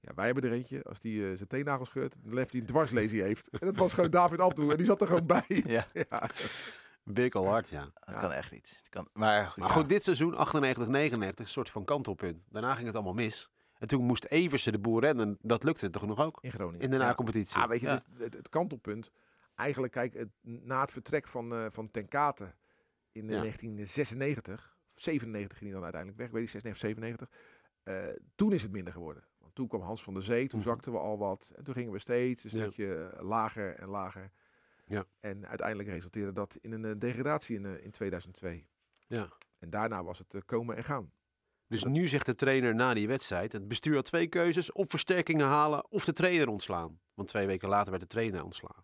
Ja, 0.02 0.12
wij 0.16 0.26
hebben 0.26 0.44
er 0.44 0.52
eentje. 0.52 0.84
Als 0.84 1.00
die 1.00 1.30
eh, 1.30 1.36
zijn 1.36 1.48
teennagels 1.48 1.90
scheurt, 1.90 2.16
dan 2.24 2.38
heeft 2.38 2.52
hij 2.52 2.62
een 2.62 2.68
dwarslesie 2.68 3.22
heeft. 3.22 3.50
En 3.50 3.60
dat 3.68 3.78
was 3.78 3.94
gewoon 3.94 4.10
David 4.10 4.40
Abdul. 4.40 4.72
En 4.72 4.78
die 4.78 4.86
zat 4.86 5.02
er 5.02 5.08
gewoon 5.08 5.26
bij. 5.26 5.44
Ja, 5.66 5.86
Ja, 7.14 7.28
al 7.30 7.46
hard, 7.48 7.70
ja. 7.70 7.88
dat 8.06 8.18
kan 8.18 8.32
echt 8.32 8.52
niet. 8.52 8.80
Dat 8.82 8.90
Kan, 8.90 9.08
maar 9.14 9.54
Maar 9.56 9.68
ja. 9.68 9.74
goed, 9.74 9.90
dit 9.90 10.04
seizoen 10.04 10.36
98, 10.36 10.88
99, 10.88 11.46
een 11.46 11.52
soort 11.52 11.70
van 11.70 11.86
kantelpunt. 11.86 12.44
Daarna 12.50 12.74
ging 12.74 12.86
het 12.86 12.96
allemaal 12.96 13.14
mis. 13.14 13.50
En 13.78 13.88
toen 13.88 14.04
moest 14.04 14.26
Eversen 14.26 14.72
de 14.72 14.80
boer 14.80 15.02
rennen. 15.02 15.38
Dat 15.42 15.64
lukte 15.64 15.90
toch 15.90 16.06
nog 16.06 16.20
ook? 16.20 16.38
in 16.42 16.52
Groningen. 16.52 16.80
In 16.82 16.90
de 16.90 16.98
Ja. 16.98 17.04
na-competitie. 17.04 17.62
Ah, 17.62 17.68
weet 17.70 17.80
je, 17.80 17.88
Ja. 17.88 17.94
dit- 17.96 18.20
het, 18.24 18.34
het 18.34 18.50
kantelpunt. 18.50 19.12
Eigenlijk, 19.56 19.94
kijk, 19.94 20.14
het, 20.14 20.30
na 20.42 20.82
het 20.82 20.92
vertrek 20.92 21.28
van, 21.28 21.54
eh 21.54 21.66
van 21.70 21.92
Ten 21.92 22.08
Kate 22.08 22.54
in 23.20 23.30
Ja. 23.30 23.40
1996, 23.40 24.78
97 24.96 25.58
ging 25.58 25.72
hij 25.72 25.80
dan 25.80 25.84
uiteindelijk 25.94 26.18
weg, 26.22 26.28
ik 26.28 26.34
weet 26.34 26.42
niet, 26.42 26.52
96, 26.52 26.82
97. 26.82 27.30
eh, 27.84 28.22
toen 28.36 28.54
is 28.54 28.62
het 28.64 28.72
minder 28.72 28.94
geworden. 28.94 29.24
Want 29.40 29.56
toen 29.56 29.68
kwam 29.68 29.82
Hans 29.82 30.04
van 30.04 30.14
der 30.14 30.24
Zee, 30.24 30.48
toen 30.48 30.60
Mhm. 30.60 30.68
zakten 30.70 30.92
we 30.92 30.98
al 30.98 31.18
wat. 31.18 31.52
En 31.56 31.64
toen 31.64 31.74
gingen 31.74 31.92
we 31.92 32.00
steeds 32.00 32.44
een 32.44 32.50
stukje 32.50 33.14
lager 33.20 33.76
en 33.76 33.88
lager. 33.88 34.32
Ja. 34.86 35.06
En 35.20 35.48
uiteindelijk 35.48 35.90
resulteerde 35.90 36.32
dat 36.34 36.58
in 36.62 36.72
een 36.72 36.86
eh, 36.86 36.92
degradatie 36.98 37.56
in, 37.56 37.66
eh, 37.66 37.84
in 37.84 37.92
2002. 37.92 38.68
Ja. 39.08 39.30
En 39.60 39.70
daarna 39.70 40.04
was 40.04 40.18
het 40.18 40.46
komen 40.46 40.76
en 40.76 40.84
gaan. 40.84 41.12
Dus 41.68 41.84
nu 41.84 42.08
zegt 42.08 42.26
de 42.26 42.36
trainer 42.36 42.76
na 42.76 42.94
die 42.94 43.08
wedstrijd: 43.08 43.52
het 43.52 43.68
bestuur 43.68 43.96
had 43.96 44.06
twee 44.06 44.28
keuzes: 44.28 44.72
of 44.72 44.90
versterkingen 44.90 45.46
halen 45.48 45.92
of 45.92 46.06
de 46.06 46.14
trainer 46.14 46.48
ontslaan. 46.48 47.00
Want 47.14 47.28
twee 47.28 47.46
weken 47.48 47.70
later 47.70 47.90
werd 47.90 48.02
de 48.02 48.08
trainer 48.10 48.44
ontslagen. 48.44 48.84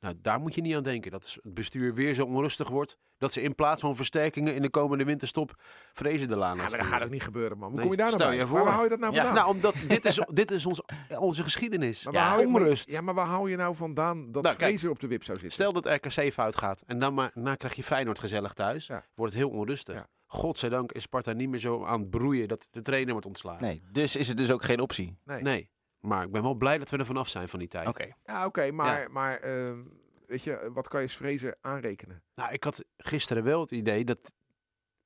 Nou, 0.00 0.14
daar 0.22 0.40
moet 0.40 0.54
je 0.54 0.60
niet 0.60 0.74
aan 0.74 0.82
denken. 0.82 1.10
Dat 1.10 1.24
is 1.24 1.38
het 1.42 1.54
bestuur 1.54 1.94
weer 1.94 2.14
zo 2.14 2.24
onrustig 2.24 2.68
wordt. 2.68 2.98
Dat 3.18 3.32
ze 3.32 3.42
in 3.42 3.54
plaats 3.54 3.80
van 3.80 3.96
versterkingen 3.96 4.54
in 4.54 4.62
de 4.62 4.70
komende 4.70 5.04
winterstop 5.04 5.54
vrezen 5.92 6.28
de 6.28 6.36
laan 6.36 6.56
Ja, 6.56 6.62
maar 6.62 6.70
dat 6.76 6.86
gaat 6.86 7.02
ook 7.02 7.10
niet 7.10 7.22
gebeuren, 7.22 7.58
man. 7.58 7.68
Hoe 7.68 7.76
Nee, 7.78 7.86
kom 7.88 7.96
je 7.96 8.02
daar 8.02 8.06
nou 8.18 8.20
stel 8.20 8.36
bij? 8.36 8.46
voor. 8.46 8.58
waar 8.64 8.72
hou 8.72 8.82
je 8.84 8.88
dat 8.90 8.98
nou 8.98 9.12
Ja, 9.14 9.24
vandaan? 9.24 9.42
nou, 9.44 9.54
omdat 9.56 9.74
dit 9.88 10.04
is, 10.04 10.20
dit 10.32 10.50
is 10.50 10.66
ons, 10.66 10.82
onze 11.18 11.42
geschiedenis. 11.42 12.04
Maar 12.04 12.12
Ja, 12.14 12.20
waar 12.20 12.28
hou 12.28 12.40
je- 12.40 12.46
maar- 12.48 12.60
onrust. 12.62 12.90
Ja, 12.90 13.00
maar 13.00 13.14
waar 13.14 13.26
hou 13.26 13.50
je 13.50 13.56
nou 13.56 13.76
vandaan 13.76 14.32
dat 14.32 14.42
Nou, 14.42 14.56
kijk, 14.56 14.68
Vrezer 14.70 14.90
op 14.90 15.00
de 15.00 15.06
wip 15.06 15.24
zou 15.24 15.38
zitten? 15.38 15.54
Stel 15.54 15.72
dat 15.72 15.86
RKC 15.86 16.32
fout 16.32 16.56
gaat 16.56 16.82
en 16.86 16.98
dan 16.98 17.14
maar, 17.14 17.30
daarna 17.34 17.54
krijg 17.54 17.74
je 17.74 17.82
Feyenoord 17.82 18.18
gezellig 18.18 18.52
thuis. 18.52 18.86
Ja. 18.86 19.04
Wordt 19.14 19.32
het 19.32 19.42
heel 19.42 19.50
onrustig. 19.52 19.94
Ja. 19.94 20.06
Godzijdank 20.26 20.92
is 20.92 21.02
Sparta 21.02 21.32
niet 21.32 21.48
meer 21.48 21.60
zo 21.60 21.84
aan 21.84 22.00
het 22.00 22.10
broeien 22.10 22.48
dat 22.48 22.68
de 22.70 22.82
trainer 22.82 23.12
wordt 23.12 23.26
ontslagen. 23.26 23.62
Nee, 23.62 23.82
dus 23.92 24.16
is 24.16 24.28
het 24.28 24.36
dus 24.36 24.50
ook 24.50 24.62
geen 24.62 24.80
optie. 24.80 25.18
nee. 25.24 25.42
Nee. 25.42 25.70
Maar 26.00 26.24
ik 26.24 26.30
ben 26.32 26.42
wel 26.42 26.54
blij 26.54 26.78
dat 26.78 26.90
we 26.90 26.96
er 26.96 27.06
vanaf 27.06 27.28
zijn 27.28 27.48
van 27.48 27.58
die 27.58 27.68
tijd. 27.68 27.88
Oké. 27.88 28.06
Ja, 28.24 28.46
oké, 28.46 28.70
maar, 28.70 29.10
maar 29.10 29.36
ehm, 29.38 29.78
weet 30.26 30.42
je, 30.42 30.70
wat 30.72 30.88
kan 30.88 31.00
je 31.02 31.08
Vrezer 31.08 31.56
aanrekenen? 31.60 32.22
Nou, 32.34 32.52
ik 32.52 32.64
had 32.64 32.84
gisteren 32.96 33.44
wel 33.44 33.60
het 33.60 33.70
idee 33.70 34.04
dat 34.04 34.32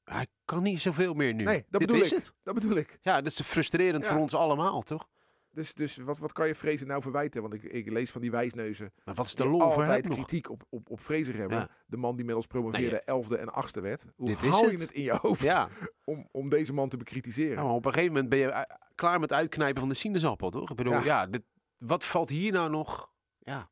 hij 0.05 0.27
kan 0.45 0.63
niet 0.63 0.81
zoveel 0.81 1.15
meer 1.15 1.35
nu. 1.35 1.45
Nee, 1.45 1.65
dat 1.71 1.81
Dit 1.81 1.89
bedoel 1.89 2.03
is 2.03 2.11
ik. 2.13 2.17
het. 2.19 2.35
Dat 2.43 2.55
bedoel 2.55 2.77
ik. 2.77 2.99
Ja, 3.03 3.21
dat 3.21 3.33
is 3.33 3.41
frustrerend 3.41 4.05
Ja. 4.05 4.11
voor 4.11 4.21
ons 4.21 4.35
allemaal, 4.35 4.83
toch? 4.83 5.09
Dus, 5.55 5.75
dus 5.75 5.97
wat, 5.97 6.19
wat 6.19 6.33
kan 6.33 6.47
je 6.47 6.55
Vrezer 6.55 6.87
nou 6.87 7.03
verwijten? 7.03 7.43
Want 7.43 7.55
ik, 7.55 7.63
ik 7.63 7.91
lees 7.91 8.11
van 8.11 8.21
die 8.21 8.31
wijsneuzen 8.31 8.93
Maar 9.05 9.15
wat 9.15 9.27
is 9.27 9.35
de 9.35 9.49
lol 9.49 9.59
voor 9.71 9.83
altijd 9.83 10.05
nog? 10.09 10.15
kritiek 10.17 10.51
op, 10.51 10.63
op, 10.69 10.91
op 10.91 11.01
Vrezer 11.01 11.37
hebben. 11.37 11.59
Ja. 11.59 11.69
De 11.87 11.97
man 11.97 12.17
die 12.17 12.37
ons 12.37 12.47
promoveerde, 12.47 13.01
elfde 13.03 13.37
en 13.37 13.53
achtste 13.53 13.81
werd. 13.81 14.05
Hoe 14.17 14.27
Dit 14.27 14.43
is 14.43 14.51
haal 14.51 14.65
je 14.65 14.71
het. 14.71 14.81
het 14.81 14.93
in 14.93 15.03
je 15.03 15.19
hoofd 15.23 15.43
Ja, 15.43 15.69
om, 16.05 16.29
om 16.31 16.49
deze 16.49 16.73
man 16.73 16.89
te 16.89 16.97
bekritiseren? 16.97 17.57
nou, 17.57 17.71
op 17.75 17.85
een 17.85 17.93
gegeven 17.93 18.13
moment 18.13 18.31
ben 18.31 18.39
je 18.39 18.47
eh, 18.49 18.77
klaar 18.95 19.21
met 19.21 19.33
uitknijpen 19.33 19.81
van 19.81 19.89
de 19.89 19.95
sinaasappel, 19.95 20.51
toch? 20.51 20.71
Ik 20.71 20.77
bedoel, 20.77 20.93
Ja. 20.93 21.05
ja, 21.05 21.27
dit, 21.27 21.43
wat 21.79 22.05
valt 22.05 22.29
hier 22.29 22.53
nou 22.53 22.71
nog? 22.71 23.11
Ja, 23.39 23.69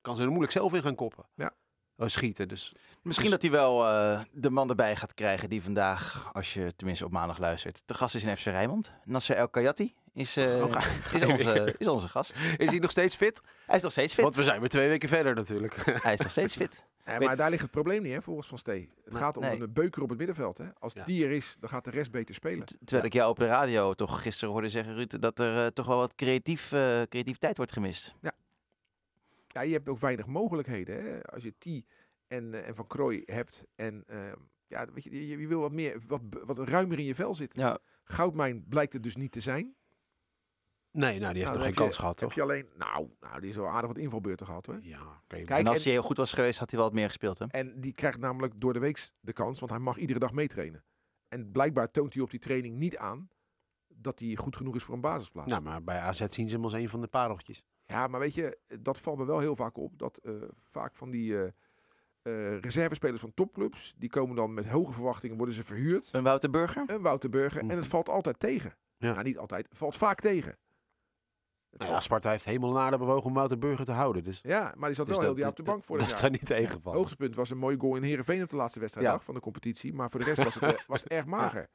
kan 0.00 0.16
ze 0.16 0.22
er 0.22 0.28
moeilijk 0.28 0.52
zelf 0.52 0.72
in 0.74 0.82
gaan 0.82 0.94
koppen. 0.94 1.24
Ja. 1.34 1.50
Oh, 1.96 2.06
schieten, 2.08 2.48
dus 2.48 2.72
Misschien 3.02 3.30
dat 3.30 3.42
hij 3.42 3.50
wel 3.50 3.86
eh, 3.86 4.20
de 4.32 4.50
man 4.50 4.68
erbij 4.68 4.96
gaat 4.96 5.14
krijgen 5.14 5.48
die 5.48 5.62
vandaag, 5.62 6.30
als 6.32 6.54
je 6.54 6.76
tenminste 6.76 7.04
op 7.04 7.10
maandag 7.12 7.38
luistert, 7.38 7.82
de 7.86 7.94
gast 7.94 8.14
is 8.14 8.24
in 8.24 8.36
FC 8.36 8.44
Rijnmond. 8.44 8.92
Nasser 9.04 9.36
El 9.36 9.48
Kayati. 9.48 9.94
is, 10.12 10.36
eh, 10.36 10.62
Oh, 10.62 10.82
is, 11.14 11.24
onze, 11.24 11.74
is 11.78 11.86
onze 11.86 12.08
gast. 12.08 12.36
Is 12.56 12.70
hij 12.70 12.78
nog 12.78 12.90
steeds 12.90 13.14
fit? 13.16 13.40
Hij 13.66 13.76
is 13.76 13.82
nog 13.82 13.92
steeds 13.92 14.14
fit. 14.14 14.22
Want 14.24 14.36
we 14.36 14.44
zijn 14.44 14.60
weer 14.60 14.68
twee 14.68 14.88
weken 14.88 15.08
verder 15.08 15.34
natuurlijk. 15.34 15.74
Hij 16.02 16.12
is 16.12 16.20
nog 16.20 16.30
steeds 16.30 16.54
fit. 16.56 16.84
Ja, 17.04 17.18
Weet- 17.18 17.26
maar 17.28 17.36
daar 17.36 17.50
ligt 17.50 17.62
het 17.62 17.70
probleem 17.70 18.02
niet, 18.02 18.12
hè, 18.12 18.22
volgens 18.22 18.48
Van 18.48 18.58
Stee. 18.58 18.90
Het 19.04 19.14
gaat 19.14 19.36
om 19.36 19.42
Nee. 19.42 19.60
een 19.60 19.72
beuker 19.72 20.02
op 20.02 20.08
het 20.08 20.18
middenveld. 20.18 20.58
Hè. 20.58 20.64
Als 20.78 20.92
Ja. 20.92 21.04
die 21.04 21.24
er 21.24 21.30
is, 21.30 21.56
dan 21.60 21.68
gaat 21.68 21.84
de 21.84 21.90
rest 21.90 22.10
beter 22.10 22.34
spelen. 22.34 22.66
T- 22.66 22.78
Terwijl 22.84 23.04
ik 23.06 23.12
jou 23.12 23.30
op 23.30 23.38
de 23.38 23.46
radio 23.46 23.94
toch 23.94 24.22
gisteren 24.22 24.52
hoorde 24.52 24.68
zeggen, 24.68 24.94
Ruud, 24.94 25.20
dat 25.20 25.38
er 25.38 25.56
eh, 25.64 25.66
toch 25.66 25.86
wel 25.86 25.96
wat 25.96 26.14
creatief, 26.14 26.72
eh, 26.72 27.02
creativiteit 27.02 27.56
wordt 27.56 27.72
gemist. 27.72 28.14
Ja, 29.48 29.60
je 29.60 29.72
hebt 29.72 29.88
ook 29.88 30.00
weinig 30.00 30.26
mogelijkheden. 30.26 31.02
Hè. 31.02 31.22
Als 31.26 31.42
je 31.42 31.54
T 31.58 31.84
en, 32.26 32.54
eh, 32.54 32.68
en 32.68 32.74
Van 32.74 32.86
Krooi 32.86 33.22
hebt 33.26 33.64
en 33.74 34.04
ehm, 34.06 34.34
ja, 34.66 34.86
weet 34.92 35.04
je, 35.04 35.28
je, 35.28 35.38
je 35.38 35.46
wil 35.48 35.60
wat 35.60 35.72
meer, 35.72 36.00
wat, 36.06 36.20
wat 36.44 36.58
ruimer 36.68 36.98
in 36.98 37.04
je 37.04 37.14
vel 37.14 37.34
zitten. 37.34 37.62
Ja, 37.62 37.78
Goudmijn 38.04 38.64
blijkt 38.68 38.92
het 38.92 39.02
dus 39.02 39.16
niet 39.16 39.32
te 39.32 39.40
zijn. 39.40 39.74
Nee, 40.92 41.18
nou 41.18 41.32
die 41.32 41.42
heeft 41.42 41.44
Nou, 41.44 41.52
nog 41.52 41.56
geen 41.56 41.64
heb 41.66 41.74
je- 41.74 41.80
kans 41.82 41.96
gehad, 41.96 42.20
Heb 42.20 42.28
toch? 42.28 42.38
je 42.38 42.42
alleen, 42.44 42.66
nou, 42.76 43.08
nou, 43.20 43.40
die 43.40 43.50
is 43.50 43.56
wel 43.56 43.68
aardig 43.68 43.86
wat 43.86 43.98
invalbeurten 43.98 44.46
gehad 44.46 44.66
hoor. 44.66 44.78
Ja. 44.80 45.22
Kijk, 45.26 45.50
en 45.50 45.66
als 45.66 45.76
en- 45.76 45.82
hij 45.82 45.92
heel 45.92 46.02
goed 46.02 46.16
was 46.16 46.32
geweest, 46.32 46.58
had 46.58 46.70
hij 46.70 46.78
wel 46.78 46.88
wat 46.88 46.96
meer 46.98 47.06
gespeeld. 47.08 47.38
Hè? 47.38 47.44
En 47.46 47.80
die 47.80 47.92
krijgt 47.92 48.18
namelijk 48.18 48.52
door 48.56 48.72
de 48.72 48.78
week 48.78 49.10
de 49.20 49.32
kans, 49.32 49.58
want 49.58 49.70
hij 49.70 49.80
mag 49.80 49.96
iedere 49.96 50.18
dag 50.18 50.32
meetrainen. 50.32 50.84
En 51.28 51.50
blijkbaar 51.50 51.90
toont 51.90 52.14
hij 52.14 52.22
op 52.22 52.30
die 52.30 52.40
training 52.40 52.76
niet 52.76 52.96
aan 52.96 53.28
dat 53.88 54.18
hij 54.18 54.36
goed 54.36 54.56
genoeg 54.56 54.76
is 54.76 54.82
voor 54.82 54.94
een 54.94 55.00
basisplaats. 55.00 55.50
Nou, 55.50 55.62
maar 55.62 55.82
bij 55.84 55.98
AZ 55.98 56.24
zien 56.28 56.48
ze 56.48 56.54
hem 56.54 56.64
als 56.64 56.72
een 56.72 56.88
van 56.88 57.00
de 57.00 57.06
pareltjes. 57.06 57.62
Ja, 57.86 58.06
maar 58.06 58.20
weet 58.20 58.34
je, 58.34 58.58
dat 58.80 58.98
valt 59.00 59.18
me 59.18 59.24
wel 59.24 59.38
heel 59.38 59.56
vaak 59.56 59.76
op. 59.76 59.98
Dat 59.98 60.16
eh, 60.16 60.32
vaak 60.70 60.96
van 60.96 61.10
die 61.10 61.38
eh, 61.42 61.46
eh, 62.22 62.58
reservespelers 62.60 63.20
van 63.20 63.34
topclubs, 63.34 63.94
die 63.96 64.08
komen 64.10 64.36
dan 64.36 64.54
met 64.54 64.66
hoge 64.66 64.92
verwachtingen, 64.92 65.36
worden 65.36 65.54
ze 65.54 65.64
verhuurd. 65.64 66.08
Een 66.12 66.22
Wouter 66.22 66.50
Burger? 66.50 66.84
Een 66.90 67.02
Wouter 67.02 67.30
Burger. 67.30 67.60
En 67.60 67.68
het 67.68 67.86
valt 67.86 68.08
altijd 68.08 68.40
tegen. 68.40 68.74
Ja. 68.96 69.12
Nou, 69.12 69.22
niet 69.24 69.38
altijd. 69.38 69.66
Het 69.68 69.78
valt 69.78 69.96
vaak 69.96 70.20
tegen. 70.20 70.56
Het 71.70 71.80
Nou 71.80 71.92
ja, 71.92 72.00
Sparta 72.00 72.30
heeft 72.30 72.44
hemel 72.44 72.70
en 72.70 72.82
aarde 72.82 72.98
bewogen 72.98 73.24
om 73.26 73.34
Wouter 73.34 73.58
Burger 73.58 73.84
te 73.84 73.92
houden. 73.92 74.24
Dus, 74.24 74.40
ja, 74.42 74.72
maar 74.76 74.86
die 74.88 74.96
zat 74.96 75.06
dus 75.06 75.16
wel 75.16 75.24
heel 75.24 75.34
die 75.34 75.46
op 75.46 75.56
de 75.56 75.62
bank 75.62 75.84
voor 75.84 75.98
Dat 75.98 76.06
de 76.08 76.14
is 76.14 76.20
daar 76.20 76.30
niet 76.30 76.46
tegengevallen. 76.46 76.98
hoogtepunt 76.98 77.34
was 77.34 77.50
een 77.50 77.58
mooie 77.58 77.78
goal 77.78 77.96
in 77.96 78.02
Heerenveen 78.02 78.42
op 78.42 78.48
de 78.48 78.56
laatste 78.56 78.80
wedstrijddag 78.80 79.18
Ja. 79.18 79.24
van 79.24 79.34
de 79.34 79.40
competitie. 79.40 79.92
Maar 79.94 80.10
voor 80.10 80.20
de 80.20 80.26
rest 80.26 80.42
was 80.44 80.54
het, 80.54 80.62
eh, 80.62 80.80
was 80.86 81.02
het 81.02 81.12
erg 81.12 81.24
mager. 81.26 81.68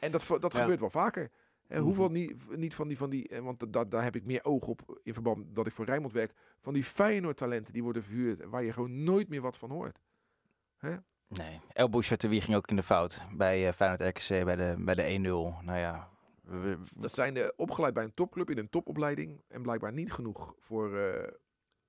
En 0.00 0.10
dat, 0.12 0.26
dat 0.40 0.52
Ja. 0.52 0.60
gebeurt 0.60 0.80
wel 0.80 0.90
vaker. 0.90 1.30
En 1.68 1.76
Mhm. 1.76 1.86
hoeveel 1.86 2.08
niet, 2.08 2.56
niet 2.56 2.74
van 2.74 2.88
die, 2.88 2.96
van 2.96 3.10
die 3.10 3.28
eh, 3.28 3.40
want 3.40 3.72
da, 3.72 3.84
daar 3.84 4.02
heb 4.02 4.16
ik 4.16 4.24
meer 4.24 4.44
oog 4.44 4.66
op 4.66 5.00
in 5.02 5.12
verband 5.12 5.44
dat 5.54 5.66
ik 5.66 5.72
voor 5.72 5.84
Rijnmond 5.84 6.12
werk, 6.12 6.32
van 6.60 6.72
die 6.72 6.84
Feyenoord 6.84 7.36
talenten 7.36 7.72
die 7.72 7.82
worden 7.82 8.02
verhuurd, 8.02 8.44
waar 8.44 8.62
je 8.64 8.72
gewoon 8.72 9.04
nooit 9.04 9.28
meer 9.28 9.40
wat 9.40 9.56
van 9.56 9.70
hoort. 9.70 9.98
Nee. 11.28 11.60
El 11.72 11.88
Bouchatoui 11.88 12.40
ging 12.40 12.56
ook 12.56 12.66
in 12.66 12.76
de 12.76 12.82
fout 12.82 13.22
bij 13.32 13.66
eh, 13.66 13.72
Feyenoord 13.72 14.00
RKC 14.18 14.44
bij 14.44 14.56
de, 14.56 14.74
bij 14.78 14.94
de 14.94 15.02
1-0. 15.02 15.64
Nou 15.64 15.78
ja, 15.78 16.08
we- 16.46 16.78
Dat 16.94 17.12
zijn 17.14 17.34
de 17.34 17.52
opgeleid 17.56 17.94
bij 17.94 18.04
een 18.04 18.14
topclub 18.14 18.50
in 18.50 18.58
een 18.58 18.70
topopleiding 18.70 19.42
en 19.48 19.62
blijkbaar 19.62 19.92
niet 19.92 20.12
genoeg 20.12 20.54
voor 20.60 20.86
eh, 20.98 21.32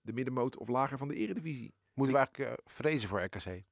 de 0.01 0.13
middenmoot 0.13 0.57
of 0.57 0.67
lager 0.67 0.97
van 0.97 1.07
de 1.07 1.15
eredivisie. 1.15 1.73
Moeten 1.93 2.15
we 2.15 2.19
eigenlijk 2.19 2.51
eh, 2.59 2.63
vrezen 2.73 3.09
voor 3.09 3.21
RKC? 3.23 3.43
Jullie 3.43 3.63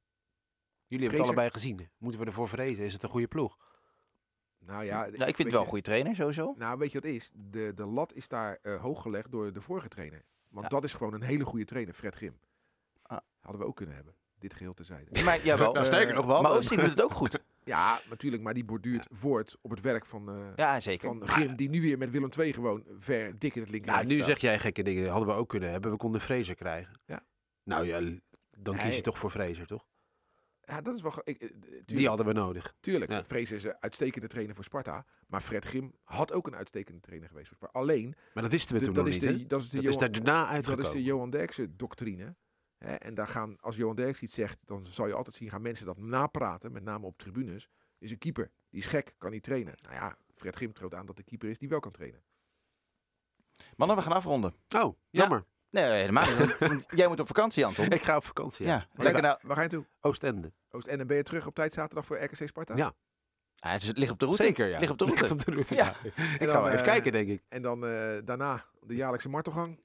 hebben 0.87 1.09
het 1.09 1.19
allebei 1.19 1.49
gezien. 1.49 1.89
Moeten 1.97 2.19
we 2.19 2.25
ervoor 2.25 2.47
vrezen? 2.49 2.83
Is 2.83 2.93
het 2.93 3.03
een 3.03 3.09
goede 3.09 3.27
ploeg? 3.27 3.57
Nou 4.59 4.83
ja, 4.83 4.99
ja, 4.99 5.05
ik 5.05 5.11
vind 5.15 5.25
weet 5.25 5.37
het 5.37 5.51
wel 5.51 5.61
een 5.61 5.67
goede 5.67 5.83
trainer 5.83 6.15
sowieso. 6.15 6.53
Nou, 6.57 6.77
weet 6.77 6.91
je 6.91 6.99
wat 6.99 7.07
het 7.11 7.15
is? 7.21 7.31
De, 7.33 7.71
de 7.75 7.85
lat 7.85 8.13
is 8.13 8.27
daar 8.27 8.59
eh, 8.61 8.81
hoog 8.81 9.01
gelegd 9.01 9.31
door 9.31 9.53
de 9.53 9.61
vorige 9.61 9.87
trainer. 9.87 10.23
Want 10.49 10.63
Ja. 10.65 10.71
dat 10.71 10.83
is 10.83 10.93
gewoon 10.93 11.13
een 11.13 11.21
hele 11.21 11.45
goede 11.45 11.65
trainer, 11.65 11.93
Fred 11.93 12.15
Grim. 12.15 12.39
Ah. 13.01 13.17
Hadden 13.39 13.61
we 13.61 13.67
ook 13.67 13.75
kunnen 13.75 13.95
hebben. 13.95 14.15
Dit 14.39 14.53
geheel 14.53 14.73
terzijde. 14.73 15.23
Maar, 15.23 15.45
jawel. 15.45 15.73
Nou, 15.73 15.85
sterker 15.85 16.13
nog 16.15 16.25
wel. 16.25 16.41
maar 16.41 16.51
Oosting 16.51 16.81
doet 16.81 16.89
het 16.89 17.01
ook 17.03 17.13
goed. 17.13 17.39
Ja, 17.65 18.01
natuurlijk, 18.09 18.43
maar 18.43 18.53
die 18.53 18.65
borduurt 18.65 19.07
voort 19.11 19.57
op 19.61 19.71
het 19.71 19.81
werk 19.81 20.05
van, 20.05 20.29
eh, 20.29 20.47
Ja, 20.55 20.79
zeker. 20.79 21.07
van 21.07 21.27
Grim, 21.27 21.55
die 21.55 21.69
nu 21.69 21.81
weer 21.81 21.97
met 21.97 22.09
Willem 22.11 22.29
II 22.39 22.53
gewoon 22.53 22.83
ver 22.99 23.39
dik 23.39 23.55
in 23.55 23.61
het 23.61 23.71
linker. 23.71 23.91
Nou, 23.91 24.05
nu 24.05 24.21
zeg 24.23 24.37
jij 24.39 24.59
gekke 24.59 24.83
dingen. 24.83 25.09
Hadden 25.09 25.27
we 25.29 25.33
ook 25.35 25.49
kunnen 25.49 25.71
hebben. 25.71 25.91
We 25.91 25.97
konden 25.97 26.21
Fraser 26.21 26.55
krijgen. 26.55 26.99
Ja. 27.05 27.25
Nou 27.63 27.85
ja, 27.85 27.99
dan 28.57 28.77
kies 28.77 28.95
je 28.95 29.01
toch 29.01 29.17
voor 29.17 29.29
Fraser, 29.29 29.67
toch? 29.67 29.85
Ja, 30.61 30.81
dat 30.81 30.95
is 30.95 31.01
wel... 31.01 31.13
Ik, 31.23 31.41
eh, 31.41 31.49
tuurlijk, 31.49 31.87
Die 31.87 32.07
hadden 32.07 32.25
we 32.25 32.33
nodig. 32.33 32.73
tuurlijk 32.79 33.11
Ja. 33.11 33.23
Vrees 33.25 33.51
is 33.51 33.63
een 33.63 33.75
uitstekende 33.79 34.27
trainer 34.27 34.55
voor 34.55 34.63
Sparta. 34.63 35.05
Maar 35.27 35.41
Fred 35.41 35.65
Grim 35.65 35.93
had 36.03 36.33
ook 36.33 36.47
een 36.47 36.55
uitstekende 36.55 36.99
trainer 37.01 37.27
geweest 37.29 37.47
voor 37.47 37.57
Sparta. 37.57 37.79
Alleen, 37.79 38.15
Maar 38.33 38.43
dat 38.43 38.51
wisten 38.51 38.73
we 38.73 38.79
de- 38.79 38.85
toen 38.85 38.93
dat, 38.93 39.05
nog 39.05 39.13
is 39.13 39.19
niet, 39.19 39.39
de, 39.39 39.45
dat 39.47 39.61
is 39.61 39.69
de 39.69 39.75
Dat 39.75 39.85
is 39.85 39.93
Johan- 39.95 39.99
daar 40.11 40.23
daarna 40.23 40.39
Dat 40.41 40.49
is 40.49 40.55
uitgekomen. 40.55 40.91
de 40.91 41.03
Johan 41.03 41.29
Derksen 41.29 41.77
doctrine. 41.77 42.35
Hè? 42.77 42.93
En 42.95 43.13
daar 43.13 43.27
gaan, 43.27 43.57
als 43.59 43.75
Johan 43.75 43.95
Derks 43.95 44.21
iets 44.21 44.33
zegt, 44.33 44.57
dan 44.65 44.85
zal 44.87 45.07
je 45.07 45.13
altijd 45.13 45.35
zien, 45.35 45.49
gaan 45.49 45.61
mensen 45.61 45.85
dat 45.85 45.97
napraten, 45.97 46.71
met 46.71 46.83
name 46.83 47.05
op 47.05 47.17
tribunes. 47.17 47.69
Is 47.97 48.11
een 48.11 48.17
keeper, 48.17 48.51
die 48.69 48.79
is 48.81 48.87
gek, 48.87 49.13
kan 49.17 49.31
niet 49.31 49.43
trainen. 49.43 49.73
Nou 49.81 49.95
ja, 49.95 50.17
Fred 50.35 50.55
Grim 50.55 50.73
troot 50.73 50.93
aan 50.93 51.05
dat 51.05 51.15
de 51.15 51.23
keeper 51.23 51.49
is 51.49 51.59
die 51.59 51.69
wel 51.69 51.79
kan 51.79 51.91
trainen. 51.91 52.23
Mannen, 53.75 53.97
we 53.97 54.01
gaan 54.03 54.11
afronden. 54.13 54.55
Oh, 54.75 54.97
jammer. 55.09 55.45
Nee, 55.69 55.83
helemaal 55.91 56.25
niet. 56.69 56.83
Jij 56.87 57.07
moet 57.07 57.19
op 57.19 57.27
vakantie, 57.27 57.65
Anton. 57.65 57.85
Ik 57.99 58.03
ga 58.03 58.15
op 58.15 58.23
vakantie. 58.25 58.65
Ja, 58.65 58.73
Ja. 58.73 58.87
lekker 59.03 59.21
Waar, 59.21 59.21
nou. 59.21 59.37
waar 59.41 59.55
ga 59.55 59.61
je 59.61 59.69
toe? 59.69 59.85
Oostende. 60.01 60.53
Oost 60.69 60.87
en 60.87 60.97
dan 60.97 61.07
ben 61.07 61.17
je 61.17 61.23
terug 61.23 61.47
op 61.47 61.55
tijd 61.55 61.73
zaterdag 61.73 62.05
voor 62.05 62.17
RKC 62.23 62.47
Sparta? 62.47 62.75
Ja. 62.75 62.93
Ja, 63.55 63.69
het 63.71 63.81
is- 63.81 63.91
ligt 63.93 64.11
op 64.11 64.19
de 64.19 64.25
route. 64.25 64.43
Zeker, 64.43 64.67
ja. 64.67 64.79
Ligt 64.79 64.91
op 64.91 64.97
de 64.97 65.05
route. 65.05 65.21
Ligt 65.23 65.33
op 65.33 65.45
de 65.45 65.51
route, 65.51 65.75
Ja. 65.75 65.85
ja. 66.03 66.09
Ik 66.33 66.39
dan, 66.39 66.49
ga 66.49 66.61
wel 66.61 66.67
even 66.67 66.79
eh, 66.79 66.83
kijken, 66.85 67.11
denk 67.11 67.27
ik. 67.29 67.43
En 67.47 67.61
dan 67.61 67.85
eh, 67.85 68.17
daarna 68.25 68.65
de 68.81 68.95
jaarlijkse 68.95 69.29
martelgang, 69.29 69.79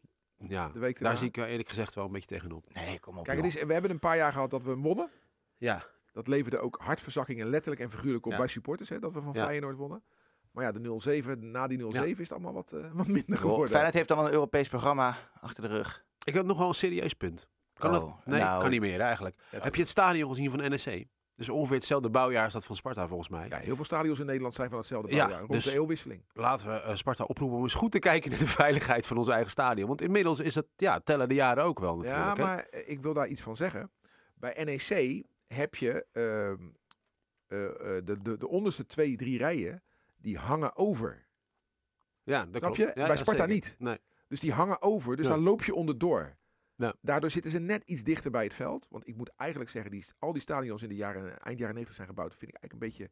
Ja, 0.48 0.68
de 0.68 0.78
week 0.78 1.00
daar 1.00 1.16
zie 1.16 1.28
ik 1.28 1.36
wel 1.36 1.46
eerlijk 1.46 1.68
gezegd 1.68 1.94
wel 1.94 2.04
een 2.04 2.12
beetje 2.12 2.28
tegenop. 2.28 2.66
Nee, 2.74 3.00
kom 3.00 3.18
op. 3.18 3.24
Kijk, 3.24 3.36
het 3.36 3.46
is, 3.46 3.62
we 3.62 3.72
hebben 3.72 3.90
een 3.90 3.98
paar 3.98 4.16
jaar 4.16 4.32
gehad 4.32 4.50
dat 4.50 4.62
we 4.62 4.76
wonnen. 4.76 5.10
Ja. 5.56 5.84
Dat 6.12 6.26
leverde 6.28 6.58
ook 6.58 6.78
hartverzakkingen 6.82 7.46
letterlijk 7.46 7.80
en 7.82 7.90
figuurlijk 7.90 8.24
op 8.26 8.32
Ja. 8.32 8.38
bij 8.38 8.46
supporters, 8.46 8.88
hè, 8.88 8.98
dat 8.98 9.12
we 9.12 9.20
van 9.20 9.32
Ja. 9.32 9.44
Feyenoord 9.44 9.76
wonnen. 9.76 10.02
Maar 10.50 10.64
ja, 10.64 10.72
de 10.72 10.78
0-7, 10.80 11.38
na 11.50 11.66
die 11.66 11.78
0-7 11.78 11.92
Ja. 11.92 12.02
is 12.04 12.18
het 12.18 12.32
allemaal 12.32 12.52
wat, 12.52 12.72
eh, 12.72 12.90
wat 12.92 13.06
minder 13.06 13.38
geworden. 13.38 13.68
Feyenoord 13.68 13.94
heeft 13.94 14.08
dan 14.08 14.18
een 14.24 14.32
Europees 14.32 14.68
programma 14.68 15.16
achter 15.40 15.62
de 15.62 15.68
rug. 15.76 16.04
Ik 16.24 16.34
heb 16.34 16.44
nog 16.44 16.58
wel 16.58 16.68
een 16.68 16.74
serieus 16.74 17.14
punt. 17.14 17.48
Kan 17.74 17.94
Oh, 17.94 18.00
dat? 18.00 18.26
Nee, 18.26 18.40
nou. 18.40 18.60
kan 18.60 18.70
niet 18.70 18.80
meer 18.80 19.00
eigenlijk. 19.00 19.36
Ja, 19.50 19.58
Heb 19.60 19.74
je 19.74 19.80
het 19.80 19.90
stadion 19.90 20.28
gezien 20.28 20.50
van 20.50 20.58
NEC? 20.70 21.06
Dus 21.40 21.48
ongeveer 21.48 21.76
hetzelfde 21.76 22.10
bouwjaar 22.10 22.44
als 22.44 22.52
dat 22.52 22.64
van 22.64 22.76
Sparta 22.76 23.06
volgens 23.08 23.28
mij. 23.28 23.48
Ja, 23.48 23.58
heel 23.58 23.76
veel 23.76 23.84
stadions 23.84 24.18
in 24.18 24.26
Nederland 24.26 24.54
zijn 24.54 24.68
van 24.68 24.78
hetzelfde 24.78 25.10
Ja, 25.10 25.16
bouwjaar. 25.16 25.38
Rond 25.40 25.52
dus- 25.52 25.64
de 25.64 25.72
eeuwwisseling. 25.72 26.22
Laten 26.32 26.66
we 26.68 26.80
eh, 26.80 26.94
Sparta 26.94 27.24
oproepen 27.24 27.56
om 27.56 27.62
eens 27.62 27.74
goed 27.74 27.90
te 27.90 27.98
kijken 27.98 28.30
naar 28.30 28.38
de 28.38 28.46
veiligheid 28.62 29.06
van 29.06 29.16
ons 29.16 29.28
eigen 29.28 29.50
stadion. 29.50 29.88
Want 29.88 30.02
inmiddels 30.02 30.40
is 30.40 30.54
dat, 30.54 30.66
ja, 30.76 31.00
tellen 31.00 31.28
de 31.28 31.34
jaren 31.34 31.64
ook 31.64 31.78
wel 31.78 31.96
natuurlijk. 31.96 32.36
Ja, 32.36 32.44
maar 32.44 32.58
eh, 32.58 32.88
ik 32.90 33.00
wil 33.02 33.14
daar 33.14 33.28
iets 33.28 33.40
van 33.40 33.56
zeggen. 33.56 33.90
Bij 34.34 34.64
NEC 34.64 35.22
heb 35.46 35.74
je 35.74 36.06
ehm, 36.12 36.62
eh, 37.46 37.58
de, 38.04 38.16
de, 38.22 38.36
de 38.38 38.48
onderste 38.48 38.86
twee, 38.86 39.16
drie 39.16 39.38
rijen, 39.38 39.82
die 40.16 40.38
hangen 40.38 40.76
over. 40.76 41.26
ja, 42.22 42.38
dat 42.38 42.48
Snap 42.48 42.60
klopt. 42.74 42.76
je? 42.76 43.00
Ja, 43.00 43.06
Bij 43.06 43.16
Sparta 43.16 43.32
zeker. 43.44 43.54
niet. 43.54 43.74
Nee. 43.78 43.98
Dus 44.28 44.40
die 44.40 44.52
hangen 44.52 44.82
over, 44.82 45.16
dus 45.16 45.26
Ja. 45.26 45.32
daar 45.32 45.40
loop 45.42 45.64
je 45.64 45.74
onderdoor. 45.74 46.36
Daardoor 47.00 47.30
zitten 47.30 47.50
ze 47.50 47.58
net 47.58 47.82
iets 47.86 48.02
dichter 48.02 48.30
bij 48.30 48.44
het 48.44 48.54
veld. 48.54 48.86
Want 48.90 49.08
ik 49.08 49.16
moet 49.16 49.30
eigenlijk 49.36 49.70
zeggen, 49.70 49.90
die, 49.90 50.04
al 50.18 50.32
die 50.32 50.42
stadions 50.42 50.82
in 50.82 50.88
de 50.88 50.94
jaren, 50.94 51.38
eind 51.38 51.58
jaren 51.58 51.74
90 51.74 51.94
zijn 51.94 52.08
gebouwd, 52.08 52.34
vind 52.36 52.50
ik 52.54 52.56
eigenlijk 52.60 52.82
een 52.82 52.88
beetje 53.06 53.10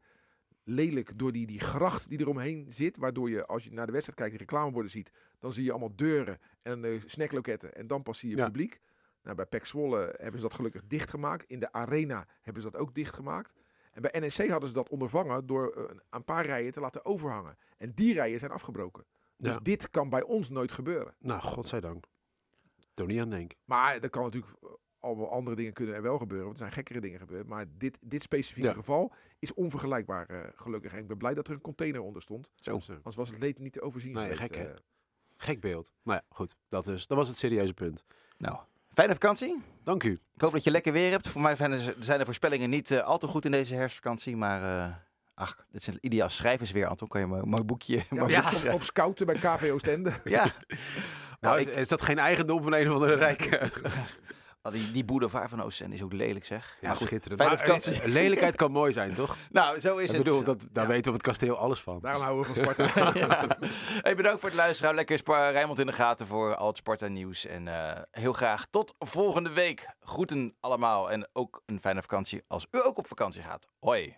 lelijk 0.63 1.17
door 1.19 1.31
die, 1.31 1.47
die 1.47 1.59
gracht 1.59 2.09
die 2.09 2.19
eromheen 2.19 2.65
zit. 2.69 2.97
Waardoor 2.97 3.29
je, 3.29 3.45
als 3.45 3.63
je 3.63 3.71
naar 3.71 3.85
de 3.85 3.91
wedstrijd 3.91 4.19
kijkt, 4.19 4.33
de 4.33 4.39
reclameborden 4.39 4.91
ziet, 4.91 5.11
dan 5.39 5.53
zie 5.53 5.63
je 5.63 5.69
allemaal 5.71 5.95
deuren 5.95 6.39
en 6.61 6.85
eh, 6.85 7.01
snackloketten. 7.05 7.73
En 7.75 7.87
dan 7.87 8.03
pas 8.03 8.19
zie 8.19 8.29
je 8.29 8.35
Ja. 8.37 8.45
publiek. 8.45 8.79
Nou, 9.23 9.35
bij 9.35 9.45
PEC 9.45 9.65
Zwolle 9.65 10.13
hebben 10.17 10.41
ze 10.41 10.47
dat 10.47 10.53
gelukkig 10.55 10.81
dichtgemaakt. 10.87 11.45
In 11.49 11.59
de 11.59 11.71
arena 11.71 12.27
hebben 12.41 12.63
ze 12.63 12.69
dat 12.71 12.81
ook 12.81 12.95
dichtgemaakt. 12.95 13.53
En 13.91 14.01
bij 14.01 14.19
NEC 14.19 14.49
hadden 14.49 14.69
ze 14.69 14.75
dat 14.75 14.89
ondervangen 14.89 15.45
door 15.45 15.71
eh, 15.71 15.95
een 16.09 16.23
paar 16.23 16.45
rijen 16.45 16.71
te 16.71 16.79
laten 16.79 17.05
overhangen. 17.05 17.57
En 17.77 17.91
die 17.93 18.13
rijen 18.13 18.39
zijn 18.39 18.51
afgebroken. 18.51 19.05
Dus 19.37 19.53
Ja. 19.53 19.59
dit 19.59 19.89
kan 19.89 20.09
bij 20.09 20.23
ons 20.23 20.49
nooit 20.49 20.71
gebeuren. 20.71 21.15
Nou, 21.19 21.41
godzijdank. 21.41 22.05
Toch 22.99 23.07
niet 23.07 23.21
aan 23.21 23.29
denken. 23.29 23.57
Maar 23.65 23.97
er 23.99 24.09
kan 24.09 24.23
natuurlijk 24.23 24.53
eh, 24.63 24.69
allemaal 24.99 25.31
andere 25.31 25.55
dingen 25.55 25.73
kunnen 25.73 25.95
er 25.95 26.01
wel 26.01 26.17
gebeuren. 26.17 26.45
Want 26.45 26.57
er 26.57 26.63
zijn 26.63 26.75
gekkere 26.75 26.99
dingen 26.99 27.19
gebeurd. 27.19 27.47
Maar 27.47 27.65
dit, 27.77 27.97
dit 28.01 28.21
specifieke 28.21 28.67
Ja. 28.67 28.73
geval 28.73 29.13
is 29.39 29.53
onvergelijkbaar 29.53 30.25
eh, 30.25 30.37
gelukkig. 30.55 30.91
En 30.93 30.97
ik 30.99 31.07
ben 31.07 31.17
blij 31.17 31.33
dat 31.33 31.47
er 31.47 31.53
een 31.53 31.61
container 31.61 32.01
onder 32.01 32.21
stond. 32.21 32.49
Zo. 32.55 32.77
Eh, 32.77 32.89
Anders 32.89 33.15
was 33.15 33.29
het 33.29 33.39
leed 33.39 33.59
niet 33.59 33.73
te 33.73 33.81
overzien 33.81 34.13
Nee, 34.13 34.23
geweest. 34.23 34.41
gek, 34.41 34.55
hè? 34.55 34.63
eh. 34.71 34.75
gek 35.37 35.59
beeld. 35.61 35.91
Nou 36.03 36.17
ja, 36.21 36.35
goed. 36.35 36.55
Dat, 36.69 36.87
is, 36.87 37.07
dat 37.07 37.17
was 37.17 37.27
het 37.27 37.37
serieuze 37.37 37.73
punt. 37.73 38.03
Nou, 38.37 38.57
fijne 38.93 39.13
vakantie. 39.13 39.61
Dank 39.83 40.03
u. 40.03 40.11
Ik 40.11 40.41
hoop 40.41 40.51
dat 40.51 40.63
je 40.63 40.71
lekker 40.71 40.93
weer 40.93 41.09
hebt. 41.11 41.27
Voor 41.27 41.41
mij 41.41 41.55
zijn 41.55 41.71
de, 41.71 41.95
zijn 41.99 42.19
de 42.19 42.25
voorspellingen 42.25 42.69
niet 42.69 42.91
eh, 42.91 42.99
al 43.01 43.17
te 43.17 43.27
goed 43.27 43.45
in 43.45 43.51
deze 43.51 43.75
herfstvakantie. 43.75 44.35
Maar 44.37 44.87
eh, 44.89 44.95
ach, 45.33 45.65
dit 45.71 45.81
is 45.81 45.87
een 45.87 45.97
ideaal 46.01 46.29
schrijversweer, 46.29 46.87
Anton. 46.87 47.07
Kan 47.07 47.19
je 47.21 47.25
een 47.27 47.33
mooi- 47.33 47.45
mooi 47.45 47.63
boekje, 47.63 47.95
Ja, 47.97 48.03
mooi 48.09 48.23
of, 48.23 48.29
boekje 48.41 48.49
schrijven. 48.55 48.73
of 48.73 48.83
scouten 48.83 49.25
bij 49.25 49.35
KV 49.35 49.69
Oostende. 49.73 50.11
Ja, 50.23 50.53
Nou, 51.39 51.59
ik- 51.59 51.67
is, 51.67 51.87
dat 51.87 52.01
geen 52.01 52.19
eigendom 52.19 52.63
van 52.63 52.73
een 52.73 52.87
of 52.87 52.93
andere 52.93 53.15
rijke... 53.15 53.71
Oh, 54.61 54.71
die, 54.71 54.91
die 54.91 55.03
boulevard 55.05 55.49
van 55.49 55.61
Oostende 55.63 55.95
is 55.95 56.01
ook 56.03 56.13
lelijk, 56.13 56.45
zeg. 56.45 56.77
Ja, 56.81 56.87
maar 56.87 56.97
goed, 56.97 57.07
schitterend. 57.07 57.41
fijne 57.41 57.55
Maar, 57.55 57.65
vakantie. 57.65 58.01
eh, 58.01 58.07
lelijkheid 58.07 58.55
kan 58.61 58.71
mooi 58.71 58.91
zijn, 58.91 59.13
toch? 59.13 59.37
Nou, 59.51 59.79
zo 59.79 59.97
is 59.97 60.09
Ik 60.09 60.15
het. 60.15 60.23
bedoel, 60.23 60.43
dat, 60.43 60.65
daar 60.71 60.83
Ja. 60.83 60.89
weten 60.89 61.03
we 61.03 61.09
op 61.09 61.15
het 61.15 61.25
kasteel 61.25 61.57
alles 61.57 61.81
van. 61.81 61.99
Daarom 62.01 62.21
houden 62.23 62.53
we 62.53 62.63
van 62.63 62.73
Sparta. 62.73 63.57
Hey, 64.01 64.15
bedankt 64.15 64.39
voor 64.39 64.49
het 64.49 64.57
luisteren. 64.57 64.95
Lekker 64.95 65.17
Spa 65.17 65.49
Rijnmond 65.49 65.79
in 65.79 65.85
de 65.85 65.91
gaten 65.93 66.27
voor 66.27 66.55
al 66.55 66.67
het 66.67 66.77
Sparta 66.77 67.07
nieuws. 67.07 67.45
En 67.45 67.67
eh, 67.67 68.01
heel 68.11 68.33
graag 68.33 68.65
tot 68.69 68.95
volgende 68.99 69.49
week. 69.49 69.87
Groeten 69.99 70.55
allemaal 70.59 71.11
en 71.11 71.29
ook 71.33 71.61
een 71.65 71.79
fijne 71.79 72.01
vakantie 72.01 72.43
als 72.47 72.67
u 72.71 72.79
ook 72.85 72.97
op 72.97 73.07
vakantie 73.07 73.41
gaat. 73.41 73.67
Hoi. 73.79 74.17